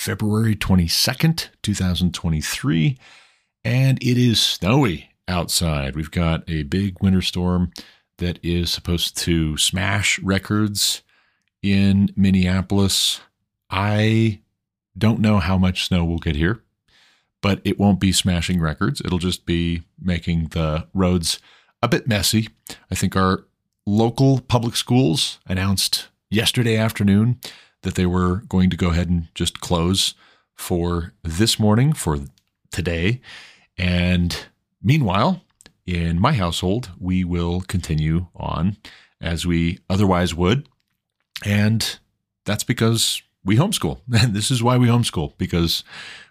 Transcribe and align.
February 0.00 0.56
22nd, 0.56 1.48
2023, 1.62 2.98
and 3.62 4.02
it 4.02 4.16
is 4.16 4.40
snowy 4.40 5.10
outside. 5.28 5.94
We've 5.94 6.10
got 6.10 6.42
a 6.48 6.62
big 6.62 7.02
winter 7.02 7.20
storm 7.20 7.70
that 8.16 8.38
is 8.42 8.70
supposed 8.70 9.18
to 9.18 9.58
smash 9.58 10.18
records 10.20 11.02
in 11.62 12.10
Minneapolis. 12.16 13.20
I 13.68 14.40
don't 14.96 15.20
know 15.20 15.38
how 15.38 15.58
much 15.58 15.84
snow 15.84 16.04
we'll 16.04 16.16
get 16.16 16.34
here 16.34 16.62
but 17.42 17.60
it 17.64 17.78
won't 17.78 18.00
be 18.00 18.12
smashing 18.12 18.60
records. 18.60 19.00
It'll 19.00 19.18
just 19.18 19.46
be 19.46 19.82
making 20.00 20.48
the 20.48 20.86
roads 20.92 21.38
a 21.82 21.88
bit 21.88 22.06
messy. 22.06 22.48
I 22.90 22.94
think 22.94 23.16
our 23.16 23.46
local 23.86 24.40
public 24.40 24.76
schools 24.76 25.40
announced 25.46 26.08
yesterday 26.30 26.76
afternoon 26.76 27.40
that 27.82 27.94
they 27.94 28.06
were 28.06 28.42
going 28.48 28.70
to 28.70 28.76
go 28.76 28.90
ahead 28.90 29.08
and 29.08 29.28
just 29.34 29.60
close 29.60 30.14
for 30.54 31.12
this 31.22 31.58
morning, 31.58 31.92
for 31.92 32.18
today. 32.70 33.20
And 33.78 34.36
meanwhile, 34.82 35.42
in 35.86 36.20
my 36.20 36.32
household, 36.32 36.90
we 36.98 37.24
will 37.24 37.62
continue 37.62 38.26
on 38.36 38.76
as 39.20 39.46
we 39.46 39.78
otherwise 39.88 40.34
would. 40.34 40.68
And 41.44 41.98
that's 42.44 42.64
because 42.64 43.22
we 43.44 43.56
homeschool. 43.56 44.00
And 44.12 44.34
this 44.34 44.50
is 44.50 44.62
why 44.62 44.76
we 44.76 44.88
homeschool, 44.88 45.36
because 45.38 45.82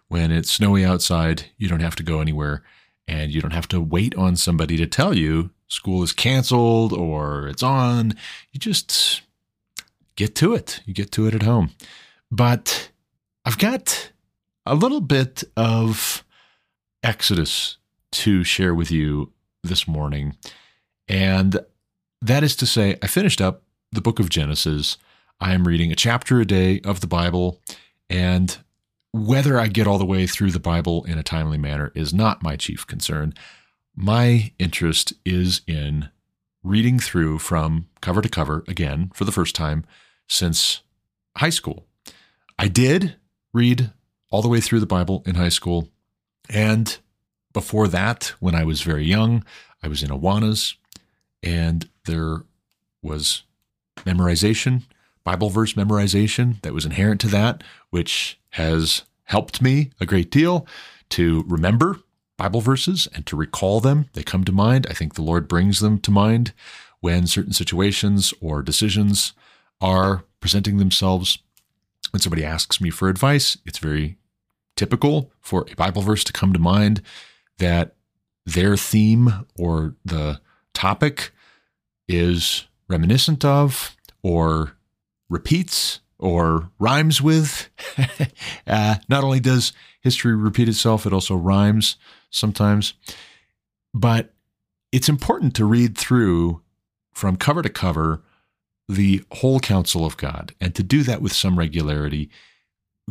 when 0.08 0.32
it's 0.32 0.52
snowy 0.52 0.86
outside, 0.86 1.46
you 1.58 1.68
don't 1.68 1.82
have 1.82 1.96
to 1.96 2.04
go 2.04 2.20
anywhere 2.20 2.64
and 3.08 3.32
you 3.32 3.42
don't 3.42 3.54
have 3.54 3.68
to 3.70 3.82
wait 3.82 4.16
on 4.16 4.36
somebody 4.36 4.78
to 4.78 4.86
tell 4.86 5.16
you 5.16 5.50
school 5.68 6.04
is 6.04 6.14
canceled 6.14 6.94
or 6.94 7.48
it's 7.48 7.64
on. 7.64 8.14
You 8.52 8.60
just 8.60 9.22
get 10.20 10.36
to 10.36 10.54
it. 10.54 10.82
You 10.86 10.94
get 10.94 11.12
to 11.14 11.28
it 11.28 11.34
at 11.34 11.44
home. 11.44 11.72
But 12.30 12.92
I've 13.46 13.58
got 13.58 14.12
a 14.66 14.76
little 14.76 15.00
bit 15.00 15.46
of 15.56 16.26
Exodus 17.02 17.78
to 18.12 18.44
share 18.44 18.76
with 18.76 18.92
you 18.92 19.32
this 19.64 19.88
morning. 19.88 20.36
And 21.08 21.60
that 22.22 22.44
is 22.44 22.58
to 22.58 22.66
say, 22.66 22.98
I 23.02 23.08
finished 23.08 23.40
up 23.40 23.64
the 23.94 24.02
book 24.02 24.20
of 24.20 24.30
Genesis. 24.30 24.98
I 25.40 25.54
am 25.54 25.66
reading 25.66 25.92
a 25.92 25.96
chapter 25.96 26.42
a 26.42 26.46
day 26.46 26.82
of 26.84 27.00
the 27.00 27.08
Bible, 27.08 27.62
and 28.10 28.58
whether 29.14 29.58
I 29.58 29.68
get 29.68 29.88
all 29.88 29.98
the 29.98 30.06
way 30.06 30.28
through 30.28 30.52
the 30.52 30.60
Bible 30.60 31.06
in 31.06 31.18
a 31.18 31.24
timely 31.24 31.58
manner 31.58 31.94
is 31.96 32.14
not 32.14 32.44
my 32.44 32.58
chief 32.58 32.86
concern. 32.86 33.34
My 33.96 34.52
interest 34.60 35.14
is 35.26 35.62
in 35.66 36.10
reading 36.62 37.00
through 37.00 37.40
from 37.40 37.88
cover 38.02 38.22
to 38.22 38.28
cover 38.28 38.66
again 38.68 39.12
for 39.14 39.24
the 39.24 39.32
first 39.32 39.56
time 39.56 39.86
since 40.30 40.82
high 41.38 41.50
school. 41.50 41.86
I 42.58 42.68
did 42.68 43.16
read 43.54 43.92
all 44.30 44.42
the 44.42 44.48
way 44.48 44.62
through 44.62 44.80
the 44.80 44.86
Bible 44.86 45.24
in 45.26 45.36
high 45.36 45.50
school. 45.50 45.90
And 46.50 46.98
before 47.52 47.88
that, 47.90 48.34
when 48.40 48.56
I 48.56 48.64
was 48.64 48.82
very 48.82 49.06
young, 49.06 49.44
I 49.84 49.88
was 49.88 50.04
in 50.04 50.10
Awanas 50.10 50.76
and 51.44 51.90
there 52.06 52.44
was 53.02 53.44
memorization 53.98 54.84
Bible 55.30 55.50
verse 55.52 55.74
memorization 55.74 56.60
that 56.62 56.74
was 56.74 56.86
inherent 56.86 57.22
to 57.22 57.28
that, 57.28 57.64
which 57.92 58.40
has 58.52 59.04
helped 59.26 59.62
me 59.62 59.92
a 60.00 60.06
great 60.06 60.32
deal 60.32 60.66
to 61.10 61.44
remember 61.48 62.00
Bible 62.36 62.62
verses 62.62 63.08
and 63.14 63.28
to 63.28 63.36
recall 63.36 63.80
them. 63.80 64.10
They 64.14 64.24
come 64.24 64.44
to 64.46 64.52
mind. 64.52 64.88
I 64.90 64.94
think 64.94 65.14
the 65.14 65.22
Lord 65.22 65.48
brings 65.48 65.82
them 65.82 66.00
to 66.00 66.10
mind 66.10 66.54
when 67.02 67.28
certain 67.28 67.54
situations 67.54 68.34
or 68.42 68.64
decisions 68.64 69.34
are 69.82 70.24
presenting 70.40 70.78
themselves. 70.78 71.40
When 72.12 72.20
somebody 72.22 72.44
asks 72.44 72.82
me 72.82 72.90
for 72.90 73.08
advice, 73.08 73.58
it's 73.66 73.78
very 73.78 74.18
typical 74.76 75.32
for 75.42 75.66
a 75.72 75.76
Bible 75.76 76.02
verse 76.02 76.24
to 76.24 76.34
come 76.34 76.54
to 76.54 76.60
mind 76.60 77.02
that 77.60 77.96
their 78.46 78.76
theme 78.76 79.46
or 79.58 79.96
the 80.04 80.42
topic 80.74 81.32
is 82.08 82.66
reminiscent 82.88 83.46
of 83.46 83.96
or 84.24 84.76
repeats 85.30 86.00
or 86.18 86.70
rhymes 86.80 87.22
with. 87.22 87.70
uh, 88.68 88.96
not 89.08 89.24
only 89.24 89.40
does 89.40 89.74
history 90.02 90.36
repeat 90.36 90.68
itself, 90.68 91.06
it 91.06 91.14
also 91.14 91.36
rhymes 91.36 91.96
sometimes. 92.30 92.94
But 93.94 94.34
it's 94.92 95.10
important 95.10 95.56
to 95.56 95.66
read 95.66 95.98
through 95.98 96.62
from 97.14 97.36
cover 97.36 97.62
to 97.62 97.70
cover 97.70 98.22
the 98.90 99.24
whole 99.34 99.60
counsel 99.60 100.04
of 100.04 100.18
God 100.18 100.54
and 100.60 100.74
to 100.74 100.82
do 100.82 101.04
that 101.04 101.22
with 101.22 101.32
some 101.32 101.60
regularity, 101.60 102.30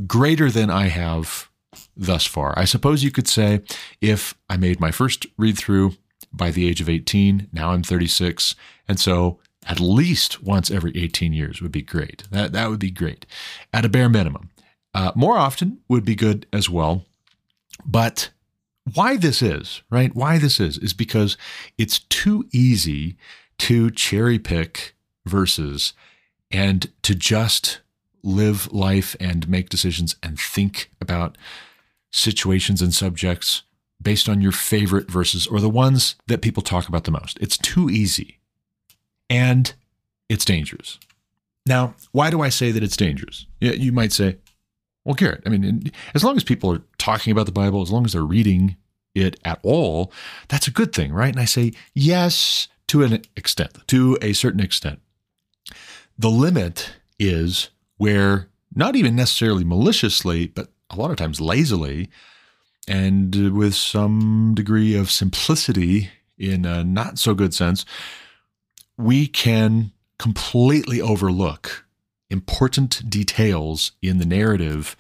greater 0.06 0.50
than 0.50 0.71
I 0.71 0.89
have 0.89 1.49
thus 1.97 2.27
far. 2.27 2.53
I 2.59 2.65
suppose 2.65 3.05
you 3.05 3.12
could 3.12 3.28
say 3.28 3.62
if 4.00 4.34
I 4.50 4.56
made 4.56 4.81
my 4.81 4.91
first 4.91 5.27
read 5.39 5.56
through 5.56 5.93
by 6.33 6.50
the 6.50 6.69
age 6.69 6.81
of 6.81 6.89
18, 6.89 7.49
now 7.53 7.71
I'm 7.71 7.84
36, 7.84 8.56
and 8.89 8.99
so 8.99 9.39
at 9.66 9.78
least 9.78 10.43
once 10.43 10.71
every 10.71 10.93
18 10.97 11.33
years 11.33 11.62
would 11.62 11.72
be 11.72 11.83
great. 11.83 12.25
That, 12.33 12.53
that 12.53 12.71
would 12.71 12.81
be 12.81 12.91
great 12.91 13.25
at 13.72 13.84
a 13.84 13.89
bare 13.89 14.09
minimum. 14.09 14.50
Uh, 14.93 15.12
more 15.15 15.39
often 15.39 15.78
would 15.89 16.05
be 16.05 16.16
good 16.16 16.47
as 16.53 16.69
well. 16.69 17.05
But 17.84 18.31
why 18.95 19.16
this 19.16 19.43
is, 19.43 19.83
right? 19.91 20.15
Why 20.15 20.39
this 20.39 20.59
is, 20.59 20.77
is 20.78 20.93
because 20.93 21.37
it's 21.77 22.00
too 22.00 22.49
easy 22.53 23.16
to 23.59 23.91
cherry 23.91 24.39
pick 24.39 24.95
verses 25.28 25.93
and 26.50 26.91
to 27.03 27.15
just 27.15 27.81
live 28.22 28.72
life 28.72 29.15
and 29.21 29.49
make 29.49 29.69
decisions 29.69 30.16
and 30.22 30.39
think 30.39 30.91
about 31.00 31.39
situations 32.11 32.83
and 32.83 32.93
subjects 32.93 33.62
based 34.00 34.28
on 34.28 34.41
your 34.41 34.53
favorite 34.53 35.11
verses 35.11 35.47
or 35.47 35.61
the 35.61 35.69
ones 35.69 36.16
that 36.27 36.43
people 36.43 36.62
talk 36.62 36.89
about 36.89 37.05
the 37.05 37.11
most. 37.11 37.39
It's 37.41 37.56
too 37.56 37.91
easy 37.91 38.39
and 39.28 39.75
it's 40.28 40.44
dangerous. 40.44 40.99
Now, 41.66 41.95
why 42.12 42.31
do 42.31 42.41
I 42.41 42.49
say 42.49 42.71
that 42.71 42.83
it's 42.83 42.97
dangerous? 42.97 43.47
You 43.60 43.93
might 43.93 44.12
say, 44.12 44.39
well, 45.05 45.15
Garrett, 45.15 45.43
I 45.47 45.50
mean, 45.50 45.91
as 46.15 46.25
long 46.25 46.37
as 46.37 46.45
people 46.45 46.72
are 46.72 46.83
talking 46.99 47.31
about 47.31 47.47
the 47.47 47.53
Bible, 47.53 47.83
as 47.83 47.91
long 47.91 48.05
as 48.05 48.12
they're 48.12 48.22
reading 48.22 48.77
it 49.15 49.39
at 49.45 49.59
all, 49.62 50.12
that's 50.49 50.69
a 50.69 50.72
good 50.72 50.93
thing, 50.93 51.12
right? 51.12 51.34
And 51.34 51.41
I 51.41 51.45
say, 51.45 51.72
yes, 51.95 52.69
to 52.89 53.03
an 53.03 53.22
extent, 53.37 53.87
to 53.89 54.19
a 54.22 54.33
certain 54.33 54.60
extent. 54.60 55.00
The 56.19 56.31
limit 56.31 56.95
is 57.19 57.71
where 57.97 58.49
not 58.75 58.97
even 58.97 59.15
necessarily 59.15 59.65
maliciously, 59.65 60.49
but 60.49 60.69
a 60.91 60.97
lot 60.97 61.11
of 61.11 61.17
times 61.17 61.41
lazily, 61.41 62.11
and 62.89 63.55
with 63.56 63.75
some 63.75 64.53
degree 64.55 64.97
of 64.97 65.11
simplicity 65.11 66.11
in 66.37 66.65
a 66.65 66.83
not 66.83 67.19
so 67.19 67.34
good 67.34 67.55
sense, 67.55 67.84
we 68.97 69.27
can 69.27 69.93
completely 70.19 71.01
overlook 71.01 71.84
important 72.31 73.09
details 73.09 73.92
in 74.03 74.19
the 74.19 74.27
narrative 74.27 74.97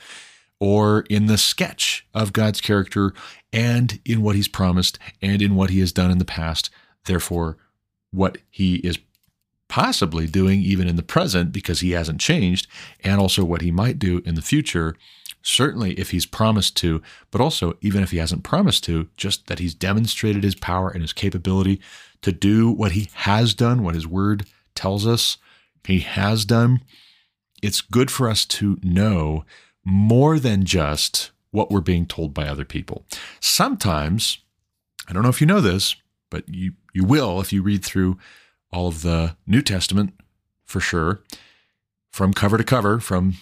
or 0.60 1.04
in 1.10 1.26
the 1.26 1.38
sketch 1.38 2.06
of 2.14 2.32
God's 2.32 2.60
character 2.60 3.12
and 3.52 4.00
in 4.04 4.22
what 4.22 4.36
he's 4.36 4.48
promised 4.48 4.98
and 5.22 5.40
in 5.42 5.54
what 5.54 5.70
he 5.70 5.80
has 5.80 5.92
done 5.92 6.10
in 6.10 6.18
the 6.18 6.24
past. 6.24 6.70
Therefore, 7.04 7.56
what 8.10 8.38
he 8.50 8.76
is 8.76 8.98
possibly 9.68 10.26
doing 10.26 10.60
even 10.60 10.88
in 10.88 10.96
the 10.96 11.02
present 11.02 11.52
because 11.52 11.80
he 11.80 11.92
hasn't 11.92 12.20
changed, 12.20 12.66
and 13.04 13.20
also 13.20 13.44
what 13.44 13.62
he 13.62 13.70
might 13.70 13.98
do 13.98 14.22
in 14.24 14.34
the 14.34 14.42
future. 14.42 14.96
Certainly, 15.42 15.92
if 15.92 16.10
he's 16.10 16.26
promised 16.26 16.76
to, 16.78 17.00
but 17.30 17.40
also 17.40 17.76
even 17.80 18.02
if 18.02 18.10
he 18.10 18.18
hasn't 18.18 18.42
promised 18.42 18.84
to, 18.84 19.08
just 19.16 19.46
that 19.46 19.60
he's 19.60 19.74
demonstrated 19.74 20.42
his 20.42 20.54
power 20.54 20.88
and 20.90 21.02
his 21.02 21.12
capability 21.12 21.80
to 22.22 22.32
do 22.32 22.70
what 22.70 22.92
he 22.92 23.08
has 23.14 23.54
done, 23.54 23.82
what 23.82 23.94
his 23.94 24.06
word 24.06 24.46
tells 24.74 25.06
us 25.06 25.38
he 25.88 26.00
has 26.00 26.44
done. 26.44 26.82
It's 27.62 27.80
good 27.80 28.10
for 28.10 28.28
us 28.28 28.44
to 28.44 28.78
know 28.82 29.44
more 29.86 30.38
than 30.38 30.64
just 30.64 31.30
what 31.50 31.70
we're 31.70 31.80
being 31.80 32.04
told 32.04 32.34
by 32.34 32.46
other 32.46 32.66
people. 32.66 33.06
Sometimes, 33.40 34.38
I 35.08 35.14
don't 35.14 35.22
know 35.22 35.30
if 35.30 35.40
you 35.40 35.46
know 35.46 35.62
this, 35.62 35.96
but 36.30 36.46
you, 36.46 36.74
you 36.92 37.04
will 37.04 37.40
if 37.40 37.54
you 37.54 37.62
read 37.62 37.82
through 37.82 38.18
all 38.72 38.88
of 38.88 39.02
the 39.02 39.36
New 39.46 39.62
Testament 39.62 40.14
for 40.64 40.80
sure, 40.80 41.22
from 42.10 42.32
cover 42.32 42.58
to 42.58 42.64
cover, 42.64 43.00
from 43.00 43.34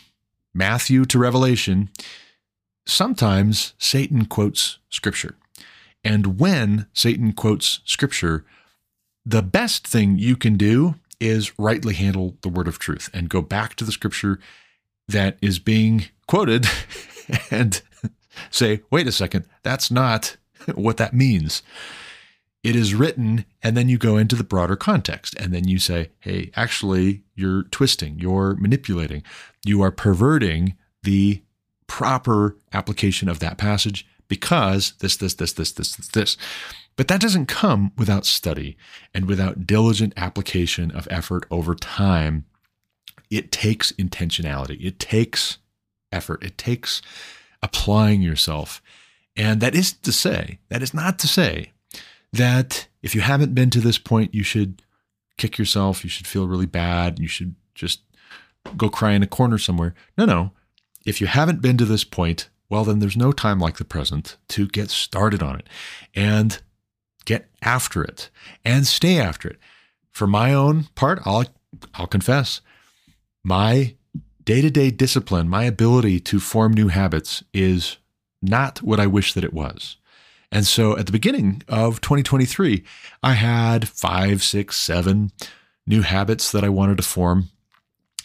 Matthew 0.54 1.04
to 1.06 1.18
Revelation. 1.18 1.90
sometimes 2.86 3.74
Satan 3.78 4.26
quotes 4.26 4.78
scripture. 4.88 5.34
And 6.04 6.38
when 6.38 6.86
Satan 6.92 7.32
quotes 7.32 7.80
scripture, 7.84 8.44
the 9.24 9.42
best 9.42 9.86
thing 9.86 10.18
you 10.18 10.36
can 10.36 10.56
do 10.56 10.94
is 11.18 11.58
rightly 11.58 11.94
handle 11.94 12.36
the 12.42 12.48
word 12.48 12.68
of 12.68 12.78
truth 12.78 13.10
and 13.12 13.28
go 13.28 13.42
back 13.42 13.74
to 13.74 13.84
the 13.84 13.90
scripture 13.90 14.38
that 15.08 15.36
is 15.42 15.58
being 15.58 16.04
quoted 16.28 16.66
and 17.50 17.82
say, 18.50 18.82
wait 18.90 19.08
a 19.08 19.12
second, 19.12 19.44
that's 19.64 19.90
not 19.90 20.36
what 20.74 20.96
that 20.98 21.12
means. 21.12 21.62
It 22.66 22.74
is 22.74 22.96
written, 22.96 23.44
and 23.62 23.76
then 23.76 23.88
you 23.88 23.96
go 23.96 24.16
into 24.16 24.34
the 24.34 24.42
broader 24.42 24.74
context, 24.74 25.36
and 25.38 25.54
then 25.54 25.68
you 25.68 25.78
say, 25.78 26.10
hey, 26.18 26.50
actually, 26.56 27.22
you're 27.36 27.62
twisting, 27.62 28.18
you're 28.18 28.56
manipulating, 28.56 29.22
you 29.64 29.82
are 29.82 29.92
perverting 29.92 30.76
the 31.04 31.44
proper 31.86 32.56
application 32.72 33.28
of 33.28 33.38
that 33.38 33.56
passage 33.56 34.04
because 34.26 34.94
this, 34.98 35.16
this, 35.16 35.34
this, 35.34 35.52
this, 35.52 35.70
this, 35.70 35.94
this, 35.94 36.08
this. 36.08 36.36
But 36.96 37.06
that 37.06 37.20
doesn't 37.20 37.46
come 37.46 37.92
without 37.96 38.26
study 38.26 38.76
and 39.14 39.26
without 39.26 39.68
diligent 39.68 40.12
application 40.16 40.90
of 40.90 41.06
effort 41.08 41.46
over 41.52 41.76
time. 41.76 42.46
It 43.30 43.52
takes 43.52 43.92
intentionality. 43.92 44.84
It 44.84 44.98
takes 44.98 45.58
effort. 46.10 46.42
It 46.42 46.58
takes 46.58 47.00
applying 47.62 48.22
yourself. 48.22 48.82
And 49.36 49.60
that 49.60 49.76
is 49.76 49.92
to 49.92 50.10
say, 50.10 50.58
that 50.68 50.82
is 50.82 50.92
not 50.92 51.20
to 51.20 51.28
say 51.28 51.70
that 52.32 52.88
if 53.02 53.14
you 53.14 53.20
haven't 53.20 53.54
been 53.54 53.70
to 53.70 53.80
this 53.80 53.98
point, 53.98 54.34
you 54.34 54.42
should 54.42 54.82
kick 55.36 55.58
yourself, 55.58 56.04
you 56.04 56.10
should 56.10 56.26
feel 56.26 56.48
really 56.48 56.66
bad, 56.66 57.18
you 57.18 57.28
should 57.28 57.54
just 57.74 58.00
go 58.76 58.88
cry 58.88 59.12
in 59.12 59.22
a 59.22 59.26
corner 59.26 59.58
somewhere. 59.58 59.94
No, 60.16 60.24
no. 60.24 60.52
If 61.04 61.20
you 61.20 61.26
haven't 61.26 61.62
been 61.62 61.76
to 61.78 61.84
this 61.84 62.04
point, 62.04 62.48
well, 62.68 62.84
then 62.84 62.98
there's 62.98 63.16
no 63.16 63.32
time 63.32 63.60
like 63.60 63.76
the 63.76 63.84
present 63.84 64.36
to 64.48 64.66
get 64.66 64.90
started 64.90 65.42
on 65.42 65.56
it 65.56 65.68
and 66.14 66.60
get 67.24 67.48
after 67.62 68.02
it 68.02 68.30
and 68.64 68.86
stay 68.86 69.18
after 69.18 69.48
it. 69.48 69.58
For 70.10 70.26
my 70.26 70.52
own 70.52 70.88
part, 70.94 71.20
I'll, 71.24 71.44
I'll 71.94 72.06
confess, 72.06 72.60
my 73.44 73.94
day 74.44 74.60
to 74.62 74.70
day 74.70 74.90
discipline, 74.90 75.48
my 75.48 75.64
ability 75.64 76.20
to 76.20 76.40
form 76.40 76.72
new 76.72 76.88
habits 76.88 77.44
is 77.52 77.98
not 78.40 78.82
what 78.82 78.98
I 78.98 79.06
wish 79.06 79.34
that 79.34 79.44
it 79.44 79.52
was. 79.52 79.96
And 80.52 80.66
so 80.66 80.96
at 80.96 81.06
the 81.06 81.12
beginning 81.12 81.62
of 81.68 82.00
2023, 82.00 82.84
I 83.22 83.32
had 83.32 83.88
five, 83.88 84.42
six, 84.42 84.76
seven 84.76 85.32
new 85.86 86.02
habits 86.02 86.52
that 86.52 86.64
I 86.64 86.68
wanted 86.68 86.96
to 86.98 87.02
form. 87.02 87.50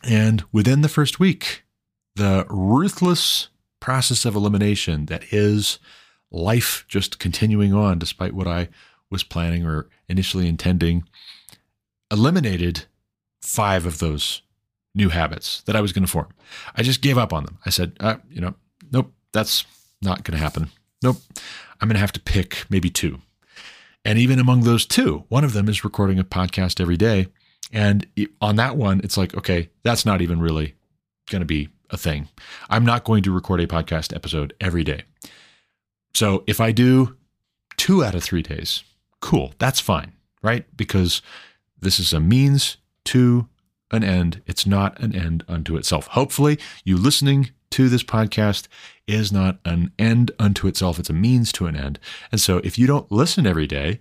And 0.03 0.43
within 0.51 0.81
the 0.81 0.89
first 0.89 1.19
week, 1.19 1.63
the 2.15 2.45
ruthless 2.49 3.49
process 3.79 4.25
of 4.25 4.35
elimination 4.35 5.07
that 5.07 5.23
is 5.31 5.79
life 6.31 6.85
just 6.87 7.19
continuing 7.19 7.73
on 7.73 7.99
despite 7.99 8.33
what 8.33 8.47
I 8.47 8.69
was 9.09 9.23
planning 9.23 9.65
or 9.65 9.89
initially 10.07 10.47
intending 10.47 11.03
eliminated 12.11 12.85
five 13.41 13.85
of 13.85 13.99
those 13.99 14.41
new 14.93 15.09
habits 15.09 15.61
that 15.63 15.75
I 15.75 15.81
was 15.81 15.93
going 15.93 16.05
to 16.05 16.11
form. 16.11 16.27
I 16.75 16.83
just 16.83 17.01
gave 17.01 17.17
up 17.17 17.33
on 17.33 17.45
them. 17.45 17.57
I 17.65 17.69
said, 17.69 17.93
uh, 17.99 18.17
you 18.29 18.41
know, 18.41 18.55
nope, 18.91 19.11
that's 19.31 19.65
not 20.01 20.23
going 20.23 20.37
to 20.37 20.43
happen. 20.43 20.69
Nope, 21.01 21.17
I'm 21.81 21.87
going 21.87 21.95
to 21.95 21.99
have 22.01 22.13
to 22.13 22.19
pick 22.19 22.65
maybe 22.69 22.89
two. 22.89 23.19
And 24.05 24.17
even 24.17 24.39
among 24.39 24.61
those 24.61 24.85
two, 24.85 25.25
one 25.29 25.43
of 25.43 25.53
them 25.53 25.67
is 25.67 25.83
recording 25.83 26.19
a 26.19 26.23
podcast 26.23 26.79
every 26.79 26.97
day. 26.97 27.27
And 27.71 28.07
on 28.39 28.55
that 28.57 28.77
one, 28.77 29.01
it's 29.03 29.17
like, 29.17 29.35
okay, 29.35 29.69
that's 29.83 30.05
not 30.05 30.21
even 30.21 30.39
really 30.39 30.75
going 31.29 31.41
to 31.41 31.45
be 31.45 31.69
a 31.89 31.97
thing. 31.97 32.27
I'm 32.69 32.85
not 32.85 33.03
going 33.03 33.23
to 33.23 33.31
record 33.31 33.59
a 33.61 33.67
podcast 33.67 34.15
episode 34.15 34.53
every 34.59 34.83
day. 34.83 35.03
So 36.13 36.43
if 36.47 36.59
I 36.59 36.71
do 36.71 37.15
two 37.77 38.03
out 38.03 38.15
of 38.15 38.23
three 38.23 38.41
days, 38.41 38.83
cool, 39.21 39.53
that's 39.57 39.79
fine, 39.79 40.13
right? 40.41 40.65
Because 40.75 41.21
this 41.79 41.99
is 41.99 42.13
a 42.13 42.19
means 42.19 42.77
to 43.05 43.47
an 43.91 44.03
end. 44.03 44.41
It's 44.45 44.65
not 44.65 44.99
an 44.99 45.15
end 45.15 45.43
unto 45.47 45.77
itself. 45.77 46.07
Hopefully, 46.07 46.59
you 46.83 46.97
listening 46.97 47.51
to 47.71 47.89
this 47.89 48.03
podcast 48.03 48.67
is 49.07 49.31
not 49.31 49.59
an 49.65 49.91
end 49.97 50.31
unto 50.39 50.67
itself, 50.67 50.99
it's 50.99 51.09
a 51.09 51.13
means 51.13 51.51
to 51.53 51.67
an 51.67 51.75
end. 51.75 51.99
And 52.31 52.39
so 52.39 52.57
if 52.59 52.77
you 52.77 52.87
don't 52.87 53.11
listen 53.11 53.47
every 53.47 53.67
day, 53.67 53.99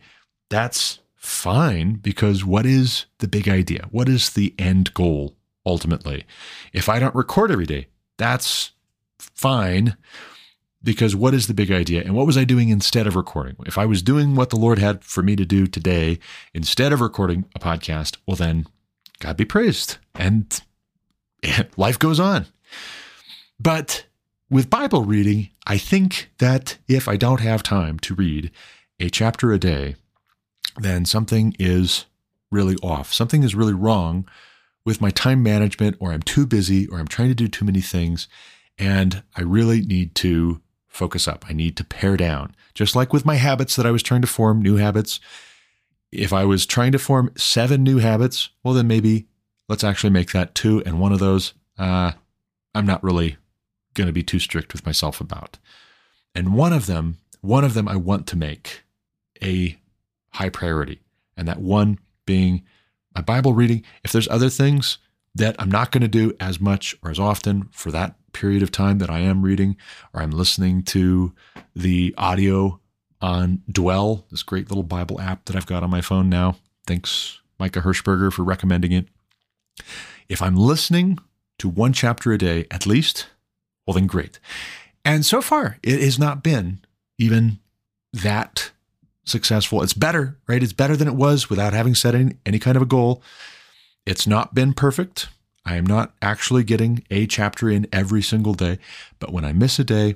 that's 0.48 1.00
fine 1.16 1.94
because 1.94 2.44
what 2.44 2.66
is 2.66 3.06
the 3.18 3.28
big 3.28 3.48
idea? 3.48 3.88
What 3.90 4.08
is 4.08 4.30
the 4.30 4.54
end 4.58 4.94
goal 4.94 5.36
ultimately? 5.64 6.24
If 6.72 6.88
I 6.88 6.98
don't 6.98 7.14
record 7.14 7.50
every 7.50 7.66
day, 7.66 7.88
that's 8.18 8.72
fine 9.18 9.96
because 10.82 11.14
what 11.14 11.34
is 11.34 11.46
the 11.46 11.54
big 11.54 11.70
idea 11.70 12.02
and 12.02 12.14
what 12.14 12.26
was 12.26 12.38
I 12.38 12.44
doing 12.44 12.70
instead 12.70 13.06
of 13.06 13.16
recording? 13.16 13.56
If 13.66 13.76
I 13.78 13.86
was 13.86 14.02
doing 14.02 14.34
what 14.34 14.50
the 14.50 14.56
Lord 14.56 14.78
had 14.78 15.04
for 15.04 15.22
me 15.22 15.36
to 15.36 15.44
do 15.44 15.66
today 15.66 16.18
instead 16.54 16.92
of 16.92 17.00
recording 17.00 17.44
a 17.54 17.58
podcast, 17.58 18.16
well, 18.26 18.36
then 18.36 18.66
God 19.18 19.36
be 19.36 19.44
praised. 19.44 19.98
And 20.14 20.60
life 21.76 21.98
goes 21.98 22.18
on. 22.18 22.46
But 23.60 24.06
with 24.48 24.70
Bible 24.70 25.04
reading, 25.04 25.50
I 25.66 25.76
think 25.76 26.30
that 26.38 26.78
if 26.88 27.06
I 27.06 27.16
don't 27.16 27.40
have 27.40 27.62
time 27.62 27.98
to 28.00 28.14
read 28.14 28.50
a 28.98 29.10
chapter 29.10 29.52
a 29.52 29.58
day, 29.58 29.96
then 30.78 31.04
something 31.04 31.54
is 31.58 32.06
really 32.50 32.76
off. 32.76 33.12
Something 33.12 33.42
is 33.42 33.54
really 33.54 33.74
wrong 33.74 34.26
with 34.84 35.02
my 35.02 35.10
time 35.10 35.42
management, 35.42 35.96
or 36.00 36.10
I'm 36.10 36.22
too 36.22 36.46
busy, 36.46 36.86
or 36.86 36.98
I'm 36.98 37.06
trying 37.06 37.28
to 37.28 37.34
do 37.34 37.48
too 37.48 37.66
many 37.66 37.82
things. 37.82 38.28
And 38.78 39.22
I 39.36 39.42
really 39.42 39.82
need 39.82 40.14
to 40.16 40.62
focus 40.88 41.28
up. 41.28 41.44
I 41.48 41.52
need 41.52 41.76
to 41.76 41.84
pare 41.84 42.16
down. 42.16 42.56
Just 42.74 42.96
like 42.96 43.12
with 43.12 43.26
my 43.26 43.34
habits 43.34 43.76
that 43.76 43.84
I 43.84 43.90
was 43.90 44.02
trying 44.02 44.22
to 44.22 44.26
form, 44.26 44.62
new 44.62 44.76
habits, 44.76 45.20
if 46.10 46.32
I 46.32 46.46
was 46.46 46.64
trying 46.64 46.92
to 46.92 46.98
form 46.98 47.30
seven 47.36 47.82
new 47.82 47.98
habits, 47.98 48.48
well, 48.64 48.72
then 48.72 48.88
maybe 48.88 49.26
let's 49.68 49.84
actually 49.84 50.10
make 50.10 50.32
that 50.32 50.54
two. 50.54 50.82
And 50.86 50.98
one 50.98 51.12
of 51.12 51.18
those, 51.18 51.52
uh, 51.78 52.12
I'm 52.74 52.86
not 52.86 53.04
really 53.04 53.36
going 53.94 54.06
to 54.06 54.12
be 54.12 54.22
too 54.22 54.38
strict 54.38 54.72
with 54.72 54.86
myself 54.86 55.20
about. 55.20 55.58
And 56.34 56.54
one 56.54 56.72
of 56.72 56.86
them, 56.86 57.18
one 57.40 57.64
of 57.64 57.74
them 57.74 57.88
I 57.88 57.96
want 57.96 58.26
to 58.28 58.36
make 58.36 58.82
a 59.42 59.78
high 60.32 60.48
priority. 60.48 61.00
And 61.36 61.48
that 61.48 61.60
one 61.60 61.98
being 62.26 62.62
my 63.14 63.20
Bible 63.20 63.54
reading. 63.54 63.82
If 64.04 64.12
there's 64.12 64.28
other 64.28 64.50
things 64.50 64.98
that 65.34 65.56
I'm 65.58 65.70
not 65.70 65.90
going 65.90 66.02
to 66.02 66.08
do 66.08 66.34
as 66.40 66.60
much 66.60 66.94
or 67.02 67.10
as 67.10 67.18
often 67.18 67.68
for 67.72 67.90
that 67.90 68.14
period 68.32 68.62
of 68.62 68.70
time 68.70 68.98
that 68.98 69.10
I 69.10 69.20
am 69.20 69.42
reading 69.42 69.76
or 70.12 70.22
I'm 70.22 70.30
listening 70.30 70.82
to 70.84 71.32
the 71.74 72.14
audio 72.18 72.80
on 73.20 73.62
Dwell, 73.70 74.26
this 74.30 74.42
great 74.42 74.68
little 74.68 74.82
Bible 74.82 75.20
app 75.20 75.44
that 75.44 75.56
I've 75.56 75.66
got 75.66 75.82
on 75.82 75.90
my 75.90 76.00
phone 76.00 76.28
now. 76.28 76.56
Thanks, 76.86 77.40
Micah 77.58 77.80
Hirschberger, 77.80 78.32
for 78.32 78.42
recommending 78.42 78.92
it. 78.92 79.06
If 80.28 80.40
I'm 80.40 80.56
listening 80.56 81.18
to 81.58 81.68
one 81.68 81.92
chapter 81.92 82.32
a 82.32 82.38
day 82.38 82.66
at 82.70 82.86
least, 82.86 83.28
well, 83.90 83.98
then 83.98 84.06
great. 84.06 84.38
And 85.04 85.24
so 85.26 85.42
far, 85.42 85.78
it 85.82 86.00
has 86.00 86.18
not 86.18 86.42
been 86.42 86.80
even 87.18 87.58
that 88.12 88.70
successful. 89.24 89.82
It's 89.82 89.94
better, 89.94 90.38
right? 90.46 90.62
It's 90.62 90.72
better 90.72 90.96
than 90.96 91.08
it 91.08 91.14
was 91.14 91.50
without 91.50 91.72
having 91.72 91.94
set 91.94 92.14
any, 92.14 92.36
any 92.46 92.58
kind 92.58 92.76
of 92.76 92.82
a 92.82 92.86
goal. 92.86 93.22
It's 94.06 94.26
not 94.26 94.54
been 94.54 94.74
perfect. 94.74 95.28
I 95.64 95.76
am 95.76 95.84
not 95.84 96.14
actually 96.22 96.64
getting 96.64 97.04
a 97.10 97.26
chapter 97.26 97.68
in 97.68 97.86
every 97.92 98.22
single 98.22 98.54
day, 98.54 98.78
but 99.18 99.32
when 99.32 99.44
I 99.44 99.52
miss 99.52 99.78
a 99.78 99.84
day, 99.84 100.14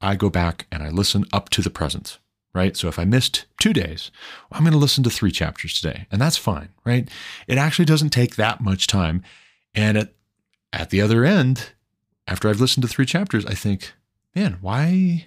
I 0.00 0.16
go 0.16 0.30
back 0.30 0.66
and 0.72 0.82
I 0.82 0.88
listen 0.88 1.24
up 1.32 1.50
to 1.50 1.62
the 1.62 1.70
present 1.70 2.18
right? 2.52 2.76
So 2.76 2.88
if 2.88 2.98
I 2.98 3.04
missed 3.04 3.46
two 3.60 3.72
days, 3.72 4.10
well, 4.50 4.58
I'm 4.58 4.64
going 4.64 4.72
to 4.72 4.78
listen 4.78 5.04
to 5.04 5.10
three 5.10 5.30
chapters 5.30 5.80
today, 5.80 6.06
and 6.10 6.20
that's 6.20 6.36
fine, 6.36 6.70
right? 6.84 7.08
It 7.46 7.58
actually 7.58 7.84
doesn't 7.84 8.10
take 8.10 8.36
that 8.36 8.60
much 8.60 8.88
time. 8.88 9.22
And 9.72 9.96
at, 9.96 10.12
at 10.72 10.90
the 10.90 11.00
other 11.00 11.24
end, 11.24 11.70
after 12.30 12.48
I've 12.48 12.60
listened 12.60 12.82
to 12.82 12.88
three 12.88 13.06
chapters, 13.06 13.44
I 13.44 13.54
think, 13.54 13.92
man, 14.34 14.58
why 14.60 15.26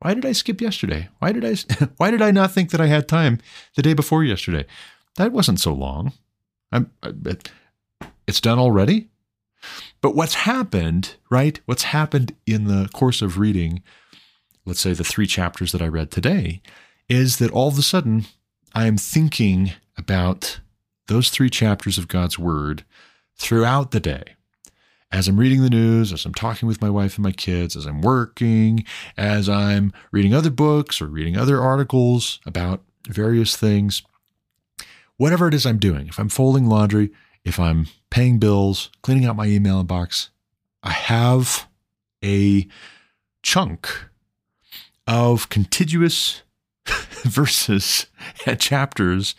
why 0.00 0.14
did 0.14 0.24
I 0.24 0.32
skip 0.32 0.60
yesterday? 0.60 1.08
Why 1.18 1.32
did 1.32 1.44
I 1.44 1.54
why 1.96 2.10
did 2.10 2.22
I 2.22 2.30
not 2.30 2.52
think 2.52 2.70
that 2.70 2.80
I 2.80 2.86
had 2.86 3.08
time 3.08 3.38
the 3.76 3.82
day 3.82 3.94
before 3.94 4.24
yesterday? 4.24 4.66
That 5.16 5.32
wasn't 5.32 5.60
so 5.60 5.72
long. 5.72 6.12
I'm, 6.72 6.90
it's 8.26 8.40
done 8.40 8.58
already. 8.58 9.08
But 10.00 10.14
what's 10.14 10.34
happened, 10.34 11.16
right? 11.30 11.60
What's 11.66 11.82
happened 11.82 12.34
in 12.46 12.64
the 12.64 12.88
course 12.92 13.20
of 13.22 13.38
reading 13.38 13.82
let's 14.64 14.80
say 14.80 14.92
the 14.92 15.04
three 15.04 15.26
chapters 15.26 15.72
that 15.72 15.82
I 15.82 15.88
read 15.88 16.10
today, 16.10 16.62
is 17.08 17.38
that 17.38 17.50
all 17.50 17.68
of 17.68 17.78
a 17.78 17.82
sudden 17.82 18.26
I 18.74 18.86
am 18.86 18.96
thinking 18.96 19.72
about 19.96 20.60
those 21.08 21.30
three 21.30 21.50
chapters 21.50 21.98
of 21.98 22.08
God's 22.08 22.38
Word 22.38 22.84
throughout 23.36 23.90
the 23.90 24.00
day. 24.00 24.36
As 25.12 25.26
I'm 25.26 25.40
reading 25.40 25.62
the 25.62 25.70
news, 25.70 26.12
as 26.12 26.24
I'm 26.24 26.34
talking 26.34 26.68
with 26.68 26.80
my 26.80 26.90
wife 26.90 27.16
and 27.16 27.24
my 27.24 27.32
kids, 27.32 27.76
as 27.76 27.84
I'm 27.84 28.00
working, 28.00 28.84
as 29.16 29.48
I'm 29.48 29.92
reading 30.12 30.34
other 30.34 30.50
books 30.50 31.00
or 31.00 31.06
reading 31.06 31.36
other 31.36 31.60
articles 31.60 32.38
about 32.46 32.82
various 33.08 33.56
things, 33.56 34.02
whatever 35.16 35.48
it 35.48 35.54
is 35.54 35.66
I'm 35.66 35.78
doing, 35.78 36.06
if 36.06 36.18
I'm 36.20 36.28
folding 36.28 36.66
laundry, 36.66 37.10
if 37.44 37.58
I'm 37.58 37.88
paying 38.10 38.38
bills, 38.38 38.90
cleaning 39.02 39.24
out 39.24 39.36
my 39.36 39.46
email 39.46 39.82
inbox, 39.82 40.28
I 40.82 40.92
have 40.92 41.66
a 42.24 42.68
chunk 43.42 43.88
of 45.06 45.48
contiguous 45.48 46.42
verses 47.24 48.06
and 48.46 48.60
chapters 48.60 49.34